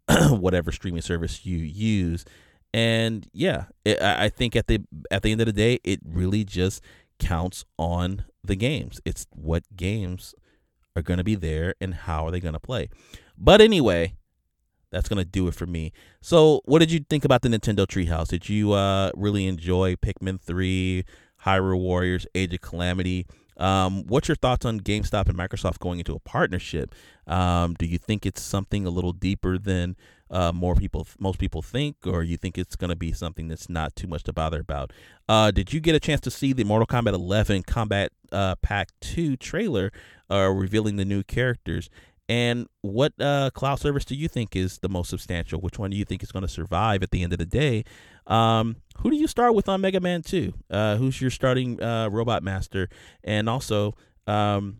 whatever 0.30 0.70
streaming 0.70 1.02
service 1.02 1.44
you 1.44 1.58
use. 1.58 2.24
And 2.72 3.28
yeah, 3.32 3.64
it, 3.84 4.00
I 4.00 4.28
think 4.28 4.54
at 4.54 4.68
the 4.68 4.84
at 5.10 5.22
the 5.22 5.32
end 5.32 5.40
of 5.40 5.46
the 5.46 5.52
day, 5.52 5.80
it 5.82 5.98
really 6.04 6.44
just 6.44 6.82
counts 7.18 7.64
on 7.78 8.24
the 8.44 8.56
games. 8.56 9.00
It's 9.04 9.26
what 9.30 9.64
games 9.76 10.34
are 10.94 11.02
going 11.02 11.18
to 11.18 11.24
be 11.24 11.34
there 11.34 11.74
and 11.80 11.94
how 11.94 12.26
are 12.26 12.30
they 12.30 12.40
going 12.40 12.54
to 12.54 12.60
play. 12.60 12.88
But 13.36 13.60
anyway, 13.60 14.14
that's 14.94 15.08
gonna 15.08 15.24
do 15.24 15.48
it 15.48 15.54
for 15.54 15.66
me. 15.66 15.92
So, 16.20 16.62
what 16.64 16.78
did 16.78 16.92
you 16.92 17.00
think 17.00 17.24
about 17.24 17.42
the 17.42 17.48
Nintendo 17.48 17.84
Treehouse? 17.86 18.28
Did 18.28 18.48
you 18.48 18.72
uh, 18.72 19.10
really 19.16 19.46
enjoy 19.46 19.96
Pikmin 19.96 20.40
Three, 20.40 21.04
Hyrule 21.44 21.80
Warriors, 21.80 22.26
Age 22.34 22.54
of 22.54 22.60
Calamity? 22.60 23.26
Um, 23.56 24.04
what's 24.06 24.28
your 24.28 24.36
thoughts 24.36 24.64
on 24.64 24.80
GameStop 24.80 25.28
and 25.28 25.38
Microsoft 25.38 25.78
going 25.78 25.98
into 25.98 26.14
a 26.14 26.20
partnership? 26.20 26.94
Um, 27.26 27.74
do 27.74 27.86
you 27.86 27.98
think 27.98 28.24
it's 28.24 28.40
something 28.40 28.86
a 28.86 28.90
little 28.90 29.12
deeper 29.12 29.58
than 29.58 29.96
uh, 30.34 30.52
more 30.52 30.74
people, 30.74 31.06
most 31.20 31.38
people 31.38 31.62
think, 31.62 31.96
or 32.04 32.24
you 32.24 32.36
think 32.36 32.58
it's 32.58 32.74
going 32.74 32.90
to 32.90 32.96
be 32.96 33.12
something 33.12 33.46
that's 33.46 33.70
not 33.70 33.94
too 33.94 34.08
much 34.08 34.24
to 34.24 34.32
bother 34.32 34.60
about? 34.60 34.92
Uh, 35.28 35.52
did 35.52 35.72
you 35.72 35.80
get 35.80 35.94
a 35.94 36.00
chance 36.00 36.20
to 36.22 36.30
see 36.30 36.52
the 36.52 36.64
Mortal 36.64 36.86
Kombat 36.86 37.14
11 37.14 37.62
Kombat 37.62 38.08
uh, 38.32 38.56
Pack 38.56 38.88
2 39.00 39.36
trailer, 39.36 39.92
uh, 40.28 40.48
revealing 40.48 40.96
the 40.96 41.04
new 41.04 41.22
characters? 41.22 41.88
And 42.28 42.66
what 42.80 43.12
uh, 43.20 43.50
cloud 43.54 43.76
service 43.76 44.04
do 44.04 44.16
you 44.16 44.28
think 44.28 44.56
is 44.56 44.78
the 44.78 44.88
most 44.88 45.08
substantial? 45.08 45.60
Which 45.60 45.78
one 45.78 45.90
do 45.90 45.96
you 45.96 46.04
think 46.04 46.22
is 46.22 46.32
going 46.32 46.42
to 46.42 46.48
survive 46.48 47.02
at 47.02 47.12
the 47.12 47.22
end 47.22 47.32
of 47.32 47.38
the 47.38 47.46
day? 47.46 47.84
Um, 48.26 48.76
who 48.98 49.10
do 49.10 49.16
you 49.16 49.28
start 49.28 49.54
with 49.54 49.68
on 49.68 49.82
Mega 49.82 50.00
Man 50.00 50.22
2? 50.22 50.52
Uh, 50.68 50.96
who's 50.96 51.20
your 51.20 51.30
starting 51.30 51.80
uh, 51.80 52.08
robot 52.08 52.42
master? 52.42 52.88
And 53.22 53.48
also, 53.48 53.94
um, 54.26 54.78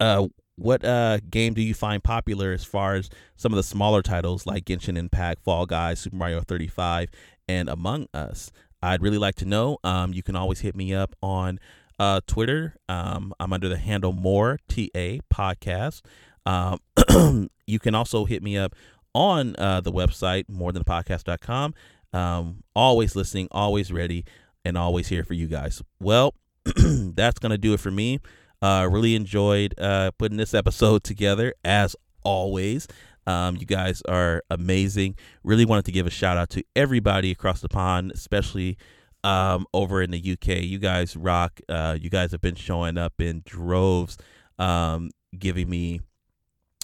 uh, 0.00 0.26
what 0.56 0.84
uh, 0.84 1.18
game 1.30 1.54
do 1.54 1.62
you 1.62 1.74
find 1.74 2.02
popular 2.02 2.52
as 2.52 2.64
far 2.64 2.94
as 2.94 3.08
some 3.36 3.52
of 3.52 3.56
the 3.56 3.62
smaller 3.62 4.02
titles 4.02 4.46
like 4.46 4.64
Genshin 4.64 4.96
Impact, 4.96 5.42
Fall 5.44 5.66
Guys, 5.66 6.00
Super 6.00 6.16
Mario 6.16 6.40
35, 6.40 7.10
and 7.48 7.68
Among 7.68 8.08
Us? 8.12 8.50
I'd 8.82 9.02
really 9.02 9.18
like 9.18 9.34
to 9.36 9.44
know. 9.44 9.78
Um, 9.84 10.12
you 10.12 10.22
can 10.22 10.36
always 10.36 10.60
hit 10.60 10.74
me 10.74 10.94
up 10.94 11.14
on 11.22 11.58
uh, 11.98 12.20
Twitter. 12.26 12.76
Um, 12.88 13.32
I'm 13.38 13.52
under 13.52 13.68
the 13.68 13.78
handle 13.78 14.12
More 14.12 14.58
TA 14.68 15.18
Podcast. 15.32 16.02
Um, 16.44 16.78
you 17.66 17.78
can 17.78 17.94
also 17.94 18.24
hit 18.24 18.42
me 18.42 18.56
up 18.56 18.74
on 19.14 19.54
uh, 19.58 19.80
the 19.80 19.92
website, 19.92 20.44
morethanpodcast.com. 20.50 21.74
Um, 22.12 22.62
always 22.74 23.16
listening, 23.16 23.48
always 23.50 23.92
ready, 23.92 24.24
and 24.64 24.78
always 24.78 25.08
here 25.08 25.24
for 25.24 25.34
you 25.34 25.46
guys. 25.48 25.82
Well, 26.00 26.34
that's 26.64 27.38
going 27.38 27.50
to 27.50 27.58
do 27.58 27.74
it 27.74 27.80
for 27.80 27.90
me. 27.90 28.20
Uh, 28.62 28.88
really 28.90 29.14
enjoyed 29.14 29.74
uh, 29.78 30.10
putting 30.18 30.38
this 30.38 30.54
episode 30.54 31.04
together, 31.04 31.54
as 31.64 31.94
always. 32.22 32.88
Um, 33.26 33.56
you 33.56 33.66
guys 33.66 34.02
are 34.08 34.42
amazing. 34.50 35.16
Really 35.42 35.64
wanted 35.64 35.84
to 35.86 35.92
give 35.92 36.06
a 36.06 36.10
shout 36.10 36.36
out 36.36 36.50
to 36.50 36.64
everybody 36.74 37.30
across 37.30 37.60
the 37.60 37.68
pond, 37.68 38.12
especially 38.12 38.78
um, 39.24 39.66
over 39.74 40.00
in 40.00 40.10
the 40.10 40.32
UK. 40.32 40.62
You 40.62 40.78
guys 40.78 41.16
rock. 41.16 41.60
Uh, 41.68 41.98
you 42.00 42.08
guys 42.08 42.32
have 42.32 42.40
been 42.40 42.54
showing 42.54 42.96
up 42.96 43.20
in 43.20 43.42
droves, 43.44 44.16
um, 44.58 45.10
giving 45.38 45.68
me 45.68 46.00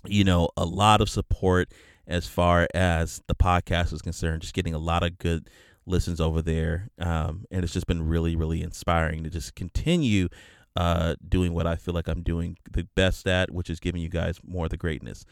you 0.06 0.24
know, 0.24 0.48
a 0.56 0.64
lot 0.64 1.00
of 1.00 1.08
support 1.08 1.72
as 2.06 2.26
far 2.26 2.66
as 2.74 3.22
the 3.28 3.34
podcast 3.34 3.92
is 3.92 4.02
concerned. 4.02 4.42
Just 4.42 4.54
getting 4.54 4.74
a 4.74 4.78
lot 4.78 5.02
of 5.02 5.18
good 5.18 5.48
listens 5.86 6.20
over 6.20 6.42
there, 6.42 6.88
um, 6.98 7.44
and 7.50 7.64
it's 7.64 7.72
just 7.72 7.86
been 7.86 8.06
really, 8.06 8.36
really 8.36 8.62
inspiring 8.62 9.24
to 9.24 9.30
just 9.30 9.54
continue 9.54 10.28
uh, 10.76 11.14
doing 11.28 11.52
what 11.52 11.66
I 11.66 11.76
feel 11.76 11.94
like 11.94 12.08
I'm 12.08 12.22
doing 12.22 12.56
the 12.70 12.84
best 12.94 13.26
at, 13.26 13.50
which 13.50 13.68
is 13.70 13.80
giving 13.80 14.00
you 14.00 14.08
guys 14.08 14.38
more 14.46 14.64
of 14.64 14.70
the 14.70 14.76
greatness. 14.76 15.24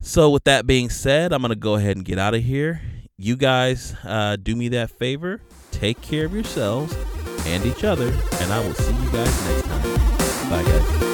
So, 0.00 0.30
with 0.30 0.44
that 0.44 0.66
being 0.66 0.90
said, 0.90 1.32
I'm 1.32 1.42
gonna 1.42 1.56
go 1.56 1.74
ahead 1.74 1.96
and 1.96 2.04
get 2.04 2.18
out 2.18 2.34
of 2.34 2.42
here. 2.42 2.80
You 3.16 3.36
guys, 3.36 3.96
uh, 4.04 4.36
do 4.36 4.54
me 4.54 4.68
that 4.68 4.90
favor. 4.90 5.40
Take 5.72 6.00
care 6.00 6.26
of 6.26 6.34
yourselves 6.34 6.96
and 7.46 7.66
each 7.66 7.84
other, 7.84 8.06
and 8.06 8.52
I 8.52 8.60
will 8.60 8.74
see 8.74 8.94
you 8.94 9.10
guys 9.10 9.44
next 9.48 9.64
time. 9.64 10.50
Bye, 10.50 10.62
guys. 10.62 11.08